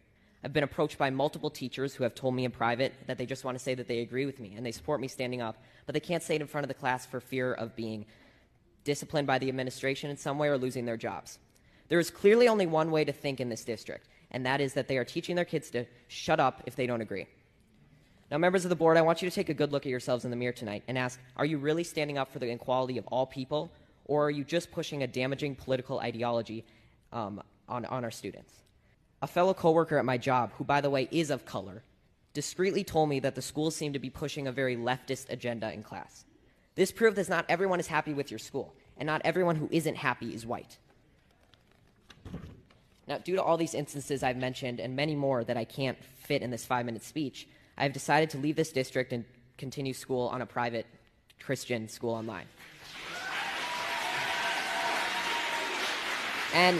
I've 0.44 0.52
been 0.52 0.64
approached 0.64 0.96
by 0.96 1.10
multiple 1.10 1.50
teachers 1.50 1.92
who 1.92 2.04
have 2.04 2.14
told 2.14 2.34
me 2.34 2.44
in 2.44 2.52
private 2.52 2.94
that 3.08 3.18
they 3.18 3.26
just 3.26 3.44
want 3.44 3.58
to 3.58 3.62
say 3.62 3.74
that 3.74 3.88
they 3.88 3.98
agree 3.98 4.26
with 4.26 4.38
me 4.38 4.54
and 4.56 4.64
they 4.64 4.72
support 4.72 5.00
me 5.00 5.08
standing 5.08 5.42
up, 5.42 5.62
but 5.86 5.92
they 5.92 6.00
can't 6.00 6.22
say 6.22 6.36
it 6.36 6.40
in 6.40 6.46
front 6.46 6.64
of 6.64 6.68
the 6.68 6.74
class 6.74 7.04
for 7.04 7.20
fear 7.20 7.52
of 7.52 7.74
being 7.74 8.06
disciplined 8.84 9.26
by 9.26 9.38
the 9.38 9.48
administration 9.48 10.08
in 10.08 10.16
some 10.16 10.38
way 10.38 10.48
or 10.48 10.56
losing 10.56 10.86
their 10.86 10.96
jobs. 10.96 11.38
There 11.88 11.98
is 11.98 12.10
clearly 12.10 12.46
only 12.46 12.66
one 12.66 12.92
way 12.92 13.04
to 13.04 13.12
think 13.12 13.40
in 13.40 13.48
this 13.48 13.64
district, 13.64 14.06
and 14.30 14.46
that 14.46 14.60
is 14.60 14.74
that 14.74 14.86
they 14.86 14.96
are 14.96 15.04
teaching 15.04 15.34
their 15.34 15.44
kids 15.44 15.68
to 15.70 15.84
shut 16.06 16.38
up 16.38 16.62
if 16.64 16.76
they 16.76 16.86
don't 16.86 17.00
agree. 17.00 17.26
Now, 18.30 18.38
members 18.38 18.64
of 18.64 18.68
the 18.68 18.76
board, 18.76 18.96
I 18.96 19.02
want 19.02 19.22
you 19.22 19.28
to 19.28 19.34
take 19.34 19.48
a 19.48 19.54
good 19.54 19.72
look 19.72 19.86
at 19.86 19.90
yourselves 19.90 20.24
in 20.24 20.30
the 20.30 20.36
mirror 20.36 20.52
tonight 20.52 20.84
and 20.86 20.96
ask 20.96 21.18
Are 21.36 21.44
you 21.44 21.58
really 21.58 21.82
standing 21.82 22.16
up 22.16 22.32
for 22.32 22.38
the 22.38 22.50
equality 22.50 22.96
of 22.96 23.06
all 23.08 23.26
people, 23.26 23.72
or 24.04 24.26
are 24.26 24.30
you 24.30 24.44
just 24.44 24.70
pushing 24.70 25.02
a 25.02 25.06
damaging 25.06 25.56
political 25.56 25.98
ideology 25.98 26.64
um, 27.12 27.42
on, 27.68 27.84
on 27.86 28.04
our 28.04 28.10
students? 28.10 28.52
A 29.22 29.26
fellow 29.26 29.52
coworker 29.52 29.98
at 29.98 30.04
my 30.04 30.16
job, 30.16 30.52
who, 30.54 30.64
by 30.64 30.80
the 30.80 30.90
way, 30.90 31.08
is 31.10 31.30
of 31.30 31.44
color, 31.44 31.82
discreetly 32.32 32.84
told 32.84 33.08
me 33.08 33.18
that 33.20 33.34
the 33.34 33.42
school 33.42 33.70
seemed 33.70 33.94
to 33.94 34.00
be 34.00 34.10
pushing 34.10 34.46
a 34.46 34.52
very 34.52 34.76
leftist 34.76 35.28
agenda 35.28 35.72
in 35.72 35.82
class. 35.82 36.24
This 36.76 36.92
proved 36.92 37.16
that 37.16 37.28
not 37.28 37.44
everyone 37.48 37.80
is 37.80 37.88
happy 37.88 38.14
with 38.14 38.30
your 38.30 38.38
school, 38.38 38.74
and 38.96 39.08
not 39.08 39.22
everyone 39.24 39.56
who 39.56 39.68
isn't 39.72 39.96
happy 39.96 40.32
is 40.32 40.46
white. 40.46 40.78
Now, 43.08 43.18
due 43.18 43.34
to 43.34 43.42
all 43.42 43.56
these 43.56 43.74
instances 43.74 44.22
I've 44.22 44.36
mentioned 44.36 44.78
and 44.78 44.94
many 44.94 45.16
more 45.16 45.42
that 45.42 45.56
I 45.56 45.64
can't 45.64 45.98
fit 46.04 46.42
in 46.42 46.50
this 46.52 46.64
five 46.64 46.86
minute 46.86 47.02
speech, 47.02 47.48
I 47.80 47.84
have 47.84 47.94
decided 47.94 48.28
to 48.30 48.38
leave 48.38 48.56
this 48.56 48.72
district 48.72 49.14
and 49.14 49.24
continue 49.56 49.94
school 49.94 50.28
on 50.28 50.42
a 50.42 50.46
private 50.46 50.84
Christian 51.42 51.88
school 51.88 52.12
online. 52.12 52.44
And 56.52 56.78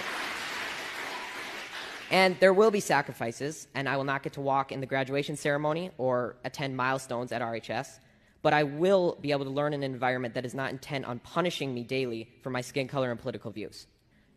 and 2.11 2.37
there 2.41 2.53
will 2.53 2.71
be 2.71 2.81
sacrifices, 2.81 3.67
and 3.75 3.89
I 3.89 3.97
will 3.97 4.05
not 4.05 4.23
get 4.23 4.35
to 4.35 4.43
walk 4.43 4.73
in 4.73 4.81
the 4.81 4.87
graduation 4.87 5.37
ceremony 5.37 5.91
or 5.97 6.37
attend 6.45 6.77
milestones 6.77 7.33
at 7.33 7.41
RHS, 7.41 8.01
but 8.43 8.53
I 8.53 8.65
will 8.65 9.17
be 9.23 9.31
able 9.31 9.45
to 9.45 9.51
learn 9.51 9.73
in 9.73 9.83
an 9.83 9.93
environment 9.95 10.35
that 10.35 10.45
is 10.45 10.53
not 10.53 10.71
intent 10.71 11.07
on 11.07 11.21
punishing 11.21 11.73
me 11.73 11.83
daily 11.83 12.29
for 12.43 12.51
my 12.51 12.61
skin 12.61 12.89
color 12.89 13.11
and 13.11 13.19
political 13.19 13.51
views. 13.51 13.87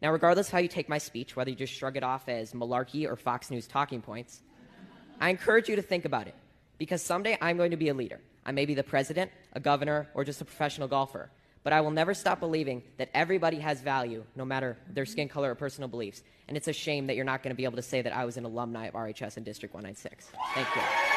Now, 0.02 0.14
regardless 0.14 0.48
of 0.48 0.54
how 0.54 0.60
you 0.60 0.70
take 0.70 0.88
my 0.88 1.00
speech, 1.00 1.36
whether 1.36 1.50
you 1.50 1.58
just 1.58 1.74
shrug 1.74 1.98
it 1.98 2.04
off 2.04 2.30
as 2.30 2.54
malarkey 2.54 3.06
or 3.06 3.18
Fox 3.18 3.52
News 3.52 3.68
talking 3.68 4.02
points, 4.02 4.44
I 5.20 5.30
encourage 5.30 5.68
you 5.68 5.76
to 5.76 5.82
think 5.82 6.06
about 6.06 6.28
it 6.28 6.36
because 6.78 7.02
someday 7.02 7.38
I'm 7.42 7.58
going 7.58 7.72
to 7.72 7.78
be 7.78 7.90
a 7.90 7.94
leader. 7.94 8.20
I 8.46 8.52
may 8.52 8.66
be 8.66 8.74
the 8.74 8.84
president, 8.84 9.32
a 9.54 9.60
governor, 9.60 10.10
or 10.14 10.24
just 10.24 10.42
a 10.42 10.46
professional 10.46 10.88
golfer. 10.88 11.30
But 11.64 11.72
I 11.72 11.80
will 11.80 11.92
never 11.92 12.14
stop 12.14 12.42
believing 12.42 12.84
that 12.98 13.10
everybody 13.14 13.60
has 13.60 13.80
value, 13.80 14.26
no 14.36 14.44
matter 14.44 14.78
their 14.90 15.06
skin 15.06 15.30
color 15.30 15.52
or 15.52 15.56
personal 15.56 15.88
beliefs. 15.88 16.22
And 16.48 16.58
it's 16.58 16.68
a 16.68 16.74
shame 16.74 17.08
that 17.08 17.16
you're 17.16 17.24
not 17.24 17.42
going 17.42 17.52
to 17.52 17.58
be 17.58 17.64
able 17.64 17.78
to 17.78 17.82
say 17.82 18.02
that 18.02 18.14
I 18.14 18.26
was 18.26 18.36
an 18.36 18.44
alumni 18.44 18.88
of 18.88 18.96
RHS 18.96 19.38
in 19.38 19.44
District 19.44 19.74
196. 19.74 20.32
Thank 20.54 20.68
you. 20.76 21.13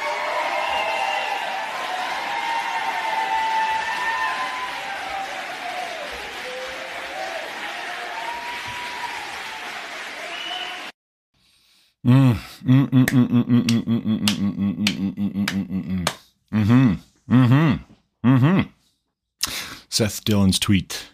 Seth 19.88 20.24
Dillon's 20.24 20.61
tweet. 20.61 21.09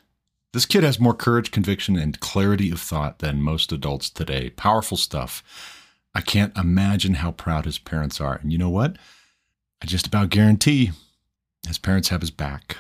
This 0.52 0.66
kid 0.66 0.84
has 0.84 1.00
more 1.00 1.14
courage, 1.14 1.50
conviction, 1.50 1.96
and 1.96 2.20
clarity 2.20 2.70
of 2.70 2.78
thought 2.78 3.20
than 3.20 3.40
most 3.40 3.72
adults 3.72 4.10
today. 4.10 4.50
Powerful 4.50 4.98
stuff. 4.98 5.42
I 6.14 6.20
can't 6.20 6.54
imagine 6.58 7.14
how 7.14 7.32
proud 7.32 7.64
his 7.64 7.78
parents 7.78 8.20
are. 8.20 8.34
And 8.34 8.52
you 8.52 8.58
know 8.58 8.68
what? 8.68 8.98
I 9.82 9.86
just 9.86 10.06
about 10.06 10.28
guarantee 10.28 10.90
his 11.66 11.78
parents 11.78 12.10
have 12.10 12.20
his 12.20 12.30
back. 12.30 12.76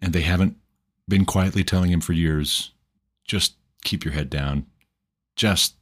And 0.00 0.14
they 0.14 0.22
haven't 0.22 0.56
been 1.06 1.26
quietly 1.26 1.64
telling 1.64 1.92
him 1.92 2.00
for 2.00 2.14
years 2.14 2.70
just 3.26 3.56
keep 3.84 4.06
your 4.06 4.14
head 4.14 4.30
down. 4.30 4.64
Just 5.36 5.74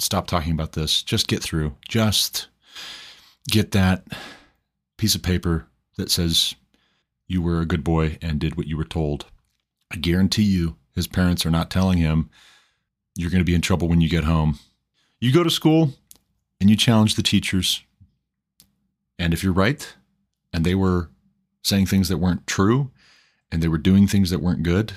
stop 0.00 0.26
talking 0.26 0.52
about 0.52 0.72
this. 0.72 1.02
Just 1.02 1.28
get 1.28 1.42
through. 1.42 1.76
Just 1.88 2.48
get 3.48 3.72
that 3.72 4.04
piece 4.96 5.14
of 5.14 5.22
paper 5.22 5.66
that 5.96 6.10
says 6.10 6.54
you 7.26 7.42
were 7.42 7.60
a 7.60 7.66
good 7.66 7.84
boy 7.84 8.18
and 8.20 8.38
did 8.38 8.56
what 8.56 8.66
you 8.66 8.76
were 8.76 8.84
told. 8.84 9.26
I 9.90 9.96
guarantee 9.96 10.42
you, 10.42 10.76
his 10.94 11.06
parents 11.06 11.46
are 11.46 11.50
not 11.50 11.70
telling 11.70 11.98
him 11.98 12.30
you're 13.16 13.30
going 13.30 13.40
to 13.40 13.44
be 13.44 13.54
in 13.54 13.60
trouble 13.60 13.88
when 13.88 14.00
you 14.00 14.08
get 14.08 14.24
home. 14.24 14.58
You 15.20 15.32
go 15.32 15.44
to 15.44 15.50
school 15.50 15.94
and 16.60 16.70
you 16.70 16.76
challenge 16.76 17.14
the 17.14 17.22
teachers. 17.22 17.82
And 19.18 19.32
if 19.32 19.42
you're 19.42 19.52
right 19.52 19.94
and 20.52 20.64
they 20.64 20.74
were 20.74 21.10
saying 21.62 21.86
things 21.86 22.08
that 22.08 22.18
weren't 22.18 22.46
true 22.46 22.90
and 23.52 23.62
they 23.62 23.68
were 23.68 23.78
doing 23.78 24.06
things 24.06 24.30
that 24.30 24.40
weren't 24.40 24.62
good, 24.62 24.94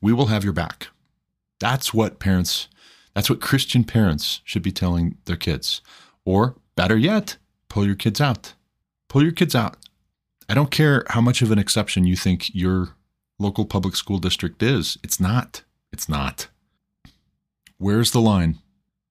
we 0.00 0.12
will 0.12 0.26
have 0.26 0.44
your 0.44 0.52
back. 0.52 0.88
That's 1.60 1.94
what 1.94 2.18
parents, 2.18 2.68
that's 3.14 3.30
what 3.30 3.40
Christian 3.40 3.84
parents 3.84 4.40
should 4.44 4.62
be 4.62 4.72
telling 4.72 5.16
their 5.24 5.36
kids. 5.36 5.80
Or 6.24 6.56
better 6.76 6.96
yet, 6.96 7.36
pull 7.68 7.86
your 7.86 7.94
kids 7.94 8.20
out. 8.20 8.54
Pull 9.08 9.22
your 9.22 9.32
kids 9.32 9.54
out. 9.54 9.76
I 10.48 10.54
don't 10.54 10.70
care 10.70 11.04
how 11.08 11.20
much 11.20 11.40
of 11.40 11.50
an 11.50 11.58
exception 11.58 12.04
you 12.04 12.16
think 12.16 12.54
your 12.54 12.90
local 13.38 13.64
public 13.64 13.96
school 13.96 14.18
district 14.18 14.62
is. 14.62 14.98
It's 15.02 15.20
not. 15.20 15.62
It's 15.92 16.08
not. 16.08 16.48
Where's 17.78 18.10
the 18.10 18.20
line? 18.20 18.58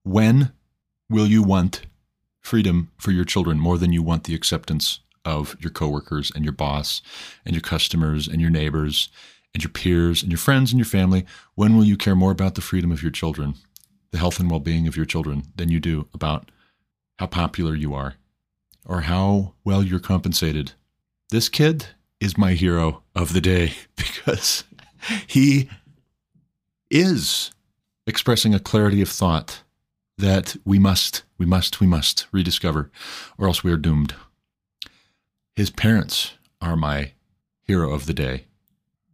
When 0.04 0.52
will 1.10 1.28
you 1.28 1.42
want 1.42 1.82
freedom 2.42 2.92
for 2.98 3.12
your 3.12 3.26
children 3.26 3.60
more 3.60 3.78
than 3.78 3.94
you 3.94 4.04
want 4.04 4.26
the 4.26 4.36
acceptance 4.36 5.00
of 5.26 5.56
your 5.60 5.72
coworkers 5.72 6.32
and 6.36 6.44
your 6.44 6.54
boss 6.54 7.02
and 7.46 7.56
your 7.56 7.62
customers 7.62 8.28
and 8.28 8.42
your 8.42 8.50
neighbors 8.50 9.10
and 9.54 9.64
your 9.64 9.72
peers 9.72 10.22
and 10.22 10.32
your 10.32 10.40
friends 10.40 10.72
and 10.72 10.80
your 10.80 10.86
family? 10.86 11.26
When 11.56 11.78
will 11.78 11.86
you 11.86 11.96
care 11.96 12.16
more 12.16 12.32
about 12.32 12.56
the 12.56 12.62
freedom 12.62 12.92
of 12.92 13.02
your 13.02 13.12
children, 13.12 13.56
the 14.14 14.20
health 14.20 14.40
and 14.40 14.50
well 14.50 14.60
being 14.60 14.88
of 14.88 14.96
your 14.96 15.06
children, 15.06 15.44
than 15.56 15.70
you 15.70 15.80
do 15.80 16.08
about 16.14 16.50
how 17.18 17.26
popular 17.26 17.76
you 17.76 17.94
are 17.96 18.14
or 18.86 19.02
how 19.02 19.56
well 19.66 19.82
you're 19.84 20.00
compensated. 20.00 20.74
This 21.32 21.50
kid 21.50 21.88
is 22.20 22.38
my 22.38 22.54
hero 22.54 23.02
of 23.16 23.34
the 23.34 23.42
day 23.42 23.74
because 23.96 24.64
he 25.26 25.68
is 26.92 27.52
expressing 28.06 28.54
a 28.54 28.60
clarity 28.60 29.02
of 29.02 29.10
thought 29.10 29.64
that 30.20 30.56
we 30.64 30.78
must, 30.78 31.24
we 31.40 31.46
must, 31.48 31.80
we 31.80 31.88
must 31.88 32.28
rediscover, 32.32 32.92
or 33.40 33.48
else 33.48 33.64
we 33.64 33.72
are 33.72 33.78
doomed. 33.78 34.14
His 35.56 35.72
parents 35.72 36.34
are 36.62 36.76
my 36.76 37.14
hero 37.64 37.92
of 37.92 38.06
the 38.06 38.14
day 38.14 38.46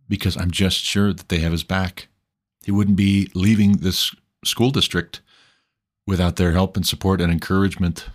because 0.09 0.35
I'm 0.35 0.51
just 0.51 0.79
sure 0.79 1.13
that 1.13 1.29
they 1.29 1.39
have 1.39 1.53
his 1.53 1.63
back. 1.63 2.09
He 2.65 2.71
wouldn't 2.71 2.97
be 2.97 3.31
leaving 3.33 3.77
this 3.77 4.13
school 4.43 4.71
district 4.71 5.21
without 6.07 6.37
their 6.37 6.51
help 6.51 6.75
and 6.75 6.85
support 6.85 7.21
and 7.21 7.31
encouragement. 7.31 8.09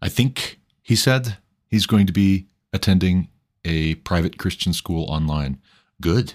I 0.00 0.08
think 0.08 0.60
he 0.82 0.96
said 0.96 1.38
he's 1.66 1.86
going 1.86 2.06
to 2.06 2.12
be 2.12 2.46
attending 2.72 3.28
a 3.64 3.96
private 3.96 4.38
Christian 4.38 4.72
school 4.72 5.04
online. 5.10 5.60
Good. 6.00 6.34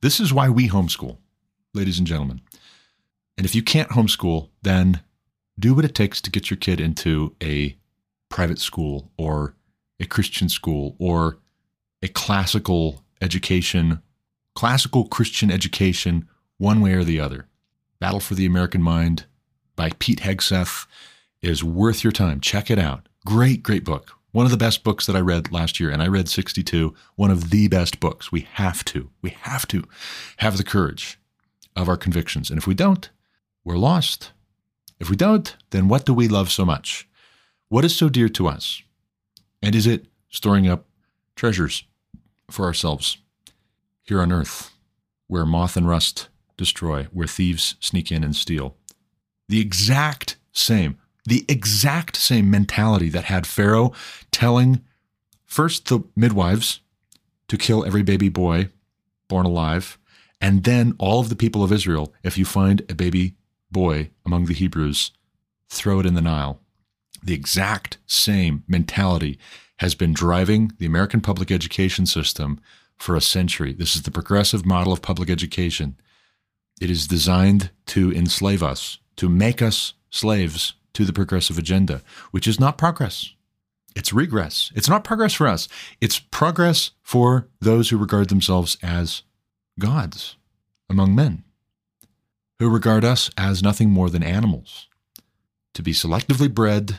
This 0.00 0.20
is 0.20 0.32
why 0.32 0.48
we 0.48 0.68
homeschool, 0.68 1.18
ladies 1.74 1.98
and 1.98 2.06
gentlemen. 2.06 2.40
And 3.36 3.46
if 3.46 3.54
you 3.54 3.62
can't 3.62 3.90
homeschool, 3.90 4.50
then 4.62 5.00
do 5.58 5.74
what 5.74 5.84
it 5.84 5.94
takes 5.94 6.20
to 6.22 6.30
get 6.30 6.50
your 6.50 6.58
kid 6.58 6.80
into 6.80 7.34
a 7.42 7.76
private 8.28 8.58
school 8.58 9.10
or 9.16 9.54
a 10.00 10.06
Christian 10.06 10.48
school 10.48 10.96
or 10.98 11.38
a 12.02 12.08
classical 12.08 13.02
education, 13.20 14.02
classical 14.54 15.06
Christian 15.06 15.50
education, 15.50 16.28
one 16.58 16.80
way 16.80 16.92
or 16.94 17.04
the 17.04 17.20
other. 17.20 17.46
Battle 18.02 18.18
for 18.18 18.34
the 18.34 18.46
American 18.46 18.82
Mind 18.82 19.26
by 19.76 19.92
Pete 20.00 20.22
Hegseth 20.22 20.88
is 21.40 21.62
worth 21.62 22.02
your 22.02 22.10
time. 22.10 22.40
Check 22.40 22.68
it 22.68 22.76
out. 22.76 23.08
Great, 23.24 23.62
great 23.62 23.84
book. 23.84 24.14
One 24.32 24.44
of 24.44 24.50
the 24.50 24.58
best 24.58 24.82
books 24.82 25.06
that 25.06 25.14
I 25.14 25.20
read 25.20 25.52
last 25.52 25.78
year, 25.78 25.88
and 25.88 26.02
I 26.02 26.08
read 26.08 26.28
62. 26.28 26.92
One 27.14 27.30
of 27.30 27.50
the 27.50 27.68
best 27.68 28.00
books. 28.00 28.32
We 28.32 28.40
have 28.54 28.84
to, 28.86 29.10
we 29.22 29.30
have 29.30 29.68
to 29.68 29.84
have 30.38 30.56
the 30.56 30.64
courage 30.64 31.20
of 31.76 31.88
our 31.88 31.96
convictions. 31.96 32.50
And 32.50 32.58
if 32.58 32.66
we 32.66 32.74
don't, 32.74 33.08
we're 33.62 33.76
lost. 33.76 34.32
If 34.98 35.08
we 35.08 35.14
don't, 35.14 35.54
then 35.70 35.86
what 35.86 36.04
do 36.04 36.12
we 36.12 36.26
love 36.26 36.50
so 36.50 36.64
much? 36.64 37.08
What 37.68 37.84
is 37.84 37.94
so 37.94 38.08
dear 38.08 38.28
to 38.30 38.48
us? 38.48 38.82
And 39.62 39.76
is 39.76 39.86
it 39.86 40.06
storing 40.28 40.66
up 40.66 40.86
treasures 41.36 41.84
for 42.50 42.64
ourselves 42.64 43.18
here 44.02 44.20
on 44.20 44.32
earth, 44.32 44.72
where 45.28 45.46
moth 45.46 45.76
and 45.76 45.86
rust 45.86 46.30
destroy, 46.62 47.08
where 47.12 47.26
thieves 47.26 47.76
sneak 47.80 48.12
in 48.12 48.24
and 48.24 48.36
steal? 48.36 48.76
The 49.48 49.60
exact 49.60 50.36
same 50.52 50.98
the 51.24 51.44
exact 51.48 52.16
same 52.16 52.50
mentality 52.50 53.08
that 53.08 53.24
had 53.24 53.46
Pharaoh 53.46 53.92
telling 54.30 54.82
first 55.46 55.88
the 55.88 56.00
midwives 56.16 56.80
to 57.48 57.56
kill 57.56 57.84
every 57.84 58.02
baby 58.02 58.28
boy 58.28 58.70
born 59.28 59.46
alive, 59.46 59.98
and 60.40 60.64
then 60.64 60.94
all 60.98 61.20
of 61.20 61.28
the 61.28 61.36
people 61.36 61.62
of 61.62 61.72
Israel, 61.72 62.12
if 62.22 62.36
you 62.36 62.44
find 62.44 62.82
a 62.88 62.94
baby 62.94 63.36
boy 63.70 64.10
among 64.26 64.46
the 64.46 64.54
Hebrews, 64.54 65.12
throw 65.68 66.00
it 66.00 66.06
in 66.06 66.14
the 66.14 66.20
Nile. 66.20 66.60
The 67.22 67.34
exact 67.34 67.98
same 68.06 68.64
mentality 68.66 69.38
has 69.78 69.94
been 69.94 70.12
driving 70.12 70.72
the 70.78 70.86
American 70.86 71.20
public 71.20 71.50
education 71.50 72.04
system 72.04 72.60
for 72.96 73.16
a 73.16 73.20
century. 73.20 73.72
This 73.72 73.96
is 73.96 74.02
the 74.02 74.10
progressive 74.10 74.66
model 74.66 74.92
of 74.92 75.02
public 75.02 75.30
education. 75.30 75.96
It 76.82 76.90
is 76.90 77.06
designed 77.06 77.70
to 77.86 78.10
enslave 78.12 78.60
us, 78.60 78.98
to 79.14 79.28
make 79.28 79.62
us 79.62 79.94
slaves 80.10 80.74
to 80.94 81.04
the 81.04 81.12
progressive 81.12 81.56
agenda, 81.56 82.02
which 82.32 82.48
is 82.48 82.58
not 82.58 82.76
progress. 82.76 83.34
It's 83.94 84.12
regress. 84.12 84.72
It's 84.74 84.88
not 84.88 85.04
progress 85.04 85.32
for 85.32 85.46
us. 85.46 85.68
It's 86.00 86.18
progress 86.18 86.90
for 87.00 87.46
those 87.60 87.90
who 87.90 87.96
regard 87.96 88.30
themselves 88.30 88.76
as 88.82 89.22
gods 89.78 90.34
among 90.90 91.14
men, 91.14 91.44
who 92.58 92.68
regard 92.68 93.04
us 93.04 93.30
as 93.38 93.62
nothing 93.62 93.90
more 93.90 94.10
than 94.10 94.24
animals, 94.24 94.88
to 95.74 95.84
be 95.84 95.92
selectively 95.92 96.52
bred, 96.52 96.98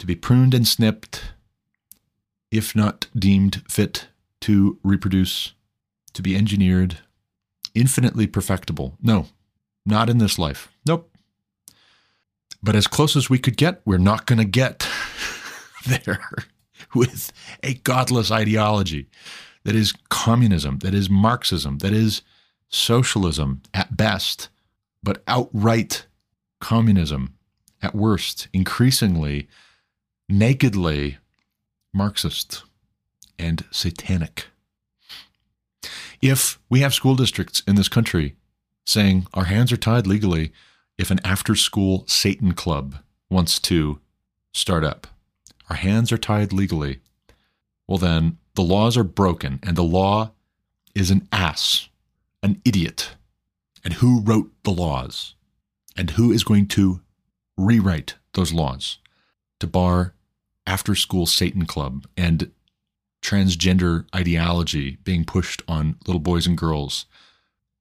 to 0.00 0.04
be 0.04 0.14
pruned 0.14 0.52
and 0.52 0.68
snipped, 0.68 1.32
if 2.50 2.76
not 2.76 3.06
deemed 3.16 3.62
fit 3.70 4.08
to 4.42 4.78
reproduce, 4.82 5.54
to 6.12 6.20
be 6.20 6.36
engineered, 6.36 6.98
infinitely 7.74 8.26
perfectible. 8.26 8.96
No, 9.02 9.26
not 9.84 10.08
in 10.08 10.18
this 10.18 10.38
life. 10.38 10.68
Nope. 10.86 11.10
But 12.62 12.76
as 12.76 12.86
close 12.86 13.14
as 13.16 13.28
we 13.28 13.38
could 13.38 13.56
get, 13.56 13.82
we're 13.84 13.98
not 13.98 14.26
going 14.26 14.38
to 14.38 14.44
get 14.44 14.88
there 15.86 16.20
with 16.94 17.32
a 17.62 17.74
godless 17.74 18.30
ideology 18.30 19.08
that 19.64 19.74
is 19.74 19.92
communism, 20.08 20.78
that 20.78 20.94
is 20.94 21.10
Marxism, 21.10 21.78
that 21.78 21.92
is 21.92 22.22
socialism 22.68 23.62
at 23.72 23.96
best, 23.96 24.48
but 25.02 25.22
outright 25.26 26.06
communism 26.60 27.34
at 27.82 27.94
worst, 27.94 28.48
increasingly, 28.52 29.48
nakedly 30.28 31.18
Marxist 31.92 32.64
and 33.38 33.64
satanic. 33.70 34.46
If 36.24 36.58
we 36.70 36.80
have 36.80 36.94
school 36.94 37.16
districts 37.16 37.62
in 37.66 37.74
this 37.74 37.90
country 37.90 38.34
saying 38.86 39.26
our 39.34 39.44
hands 39.44 39.70
are 39.72 39.76
tied 39.76 40.06
legally 40.06 40.52
if 40.96 41.10
an 41.10 41.20
after 41.22 41.54
school 41.54 42.04
Satan 42.06 42.54
club 42.54 42.96
wants 43.28 43.58
to 43.58 44.00
start 44.50 44.84
up. 44.84 45.06
Our 45.68 45.76
hands 45.76 46.10
are 46.12 46.16
tied 46.16 46.50
legally. 46.50 47.00
Well, 47.86 47.98
then 47.98 48.38
the 48.54 48.62
laws 48.62 48.96
are 48.96 49.04
broken, 49.04 49.60
and 49.62 49.76
the 49.76 49.82
law 49.82 50.30
is 50.94 51.10
an 51.10 51.28
ass, 51.30 51.90
an 52.42 52.62
idiot. 52.64 53.16
And 53.84 53.92
who 53.94 54.22
wrote 54.22 54.50
the 54.62 54.72
laws? 54.72 55.34
And 55.94 56.12
who 56.12 56.32
is 56.32 56.42
going 56.42 56.68
to 56.68 57.02
rewrite 57.58 58.14
those 58.32 58.50
laws 58.50 58.96
to 59.60 59.66
bar 59.66 60.14
after 60.66 60.94
school 60.94 61.26
Satan 61.26 61.66
club 61.66 62.06
and 62.16 62.50
transgender 63.24 64.04
ideology 64.14 64.98
being 65.02 65.24
pushed 65.24 65.62
on 65.66 65.96
little 66.06 66.20
boys 66.20 66.46
and 66.46 66.58
girls? 66.58 67.06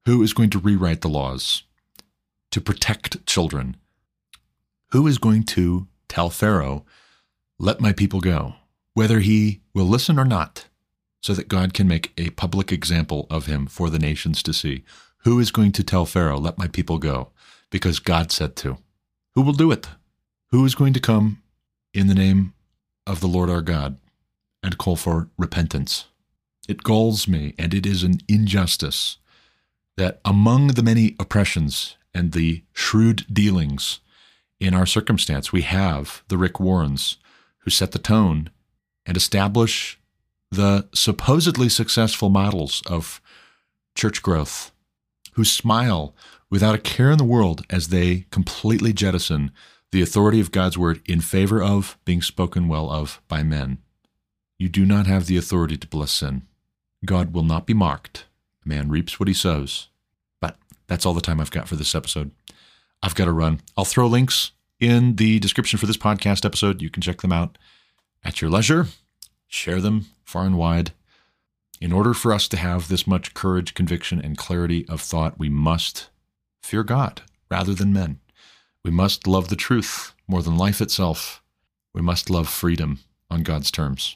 Who 0.06 0.24
is 0.24 0.34
going 0.34 0.50
to 0.52 0.60
rewrite 0.60 1.02
the 1.02 1.10
laws? 1.10 1.64
to 2.54 2.62
protect 2.62 3.26
children. 3.26 3.76
Who 4.92 5.08
is 5.08 5.18
going 5.18 5.44
to 5.46 5.88
tell 6.08 6.30
Pharaoh, 6.30 6.86
let 7.58 7.82
my 7.82 7.92
people 7.92 8.22
go, 8.22 8.54
whether 8.94 9.22
he 9.22 9.62
will 9.74 9.86
listen 9.86 10.20
or 10.20 10.26
not, 10.26 10.68
so 11.20 11.34
that 11.34 11.48
God 11.48 11.74
can 11.74 11.88
make 11.88 12.14
a 12.16 12.30
public 12.30 12.72
example 12.72 13.26
of 13.28 13.48
him 13.48 13.66
for 13.66 13.90
the 13.90 13.98
nations 13.98 14.44
to 14.44 14.54
see? 14.54 14.84
Who 15.24 15.40
is 15.40 15.50
going 15.50 15.72
to 15.72 15.84
tell 15.84 16.06
Pharaoh, 16.06 16.38
let 16.38 16.60
my 16.60 16.68
people 16.68 17.00
go, 17.00 17.30
because 17.72 17.98
God 17.98 18.32
said 18.32 18.56
to? 18.58 18.78
Who 19.34 19.42
will 19.42 19.54
do 19.54 19.72
it? 19.72 19.88
Who 20.52 20.64
is 20.64 20.76
going 20.76 20.94
to 20.94 21.00
come 21.00 21.42
in 21.92 22.06
the 22.06 22.14
name 22.14 22.54
of 23.08 23.20
the 23.20 23.28
Lord 23.28 23.50
our 23.50 23.64
God 23.64 23.98
and 24.64 24.78
call 24.78 24.96
for 24.96 25.30
repentance? 25.38 26.06
It 26.68 26.84
galls 26.84 27.28
me, 27.28 27.54
and 27.60 27.74
it 27.74 27.86
is 27.86 28.04
an 28.04 28.20
injustice 28.28 29.18
that 29.98 30.22
among 30.26 30.68
the 30.68 30.84
many 30.84 31.16
oppressions 31.20 31.98
and 32.14 32.32
the 32.32 32.64
shrewd 32.74 33.26
dealings 33.32 34.00
in 34.60 34.74
our 34.74 34.86
circumstance. 34.86 35.52
We 35.52 35.64
have 35.64 36.24
the 36.28 36.38
Rick 36.38 36.60
Warrens 36.60 37.18
who 37.60 37.70
set 37.70 37.92
the 37.92 38.00
tone 38.00 38.50
and 39.06 39.18
establish 39.18 40.00
the 40.52 40.88
supposedly 40.94 41.70
successful 41.70 42.30
models 42.30 42.84
of 42.86 43.22
church 43.96 44.22
growth, 44.22 44.72
who 45.34 45.44
smile 45.44 46.16
without 46.50 46.76
a 46.76 46.80
care 46.80 47.12
in 47.12 47.18
the 47.18 47.24
world 47.24 47.66
as 47.70 47.88
they 47.88 48.26
completely 48.32 48.94
jettison 48.94 49.52
the 49.92 50.02
authority 50.02 50.40
of 50.40 50.52
God's 50.52 50.78
word 50.78 51.02
in 51.06 51.22
favor 51.22 51.62
of 51.62 51.98
being 52.06 52.22
spoken 52.22 52.68
well 52.68 52.90
of 52.90 53.22
by 53.28 53.44
men. 53.44 53.80
You 54.64 54.70
do 54.70 54.86
not 54.86 55.08
have 55.08 55.26
the 55.26 55.36
authority 55.36 55.76
to 55.76 55.88
bless 55.88 56.14
sin. 56.14 56.44
God 57.04 57.34
will 57.34 57.44
not 57.44 57.66
be 57.66 57.74
mocked. 57.74 58.28
A 58.66 58.70
man 58.70 58.88
reaps 58.88 59.20
what 59.20 59.28
he 59.28 59.34
sows. 59.34 59.90
But 60.40 60.56
that's 60.88 61.06
all 61.06 61.14
the 61.14 61.20
time 61.20 61.42
I've 61.42 61.52
got 61.52 61.68
for 61.68 61.76
this 61.76 61.94
episode. 61.94 62.32
I've 63.02 63.14
got 63.14 63.26
to 63.26 63.34
run. 63.34 63.60
I'll 63.76 63.84
throw 63.84 64.08
links 64.08 64.52
in 64.80 65.18
the 65.18 65.38
description 65.40 65.78
for 65.78 65.86
this 65.86 65.98
podcast 65.98 66.46
episode. 66.46 66.82
You 66.82 66.90
can 66.90 67.02
check 67.02 67.20
them 67.20 67.34
out 67.34 67.58
at 68.24 68.40
your 68.40 68.50
leisure, 68.50 68.88
share 69.48 69.82
them 69.82 70.06
far 70.24 70.46
and 70.46 70.58
wide. 70.58 70.94
In 71.82 71.92
order 71.92 72.14
for 72.14 72.32
us 72.32 72.48
to 72.48 72.56
have 72.56 72.88
this 72.88 73.06
much 73.06 73.34
courage, 73.34 73.74
conviction, 73.74 74.22
and 74.22 74.38
clarity 74.38 74.88
of 74.88 75.02
thought, 75.02 75.38
we 75.38 75.50
must 75.50 76.08
fear 76.62 76.84
God 76.84 77.22
rather 77.52 77.74
than 77.74 77.92
men. 77.92 78.22
We 78.82 78.92
must 78.92 79.28
love 79.28 79.50
the 79.50 79.58
truth 79.58 80.14
more 80.26 80.42
than 80.42 80.56
life 80.56 80.80
itself. 80.80 81.44
We 81.94 82.02
must 82.02 82.30
love 82.30 82.48
freedom 82.48 83.00
on 83.30 83.44
God's 83.44 83.70
terms. 83.70 84.16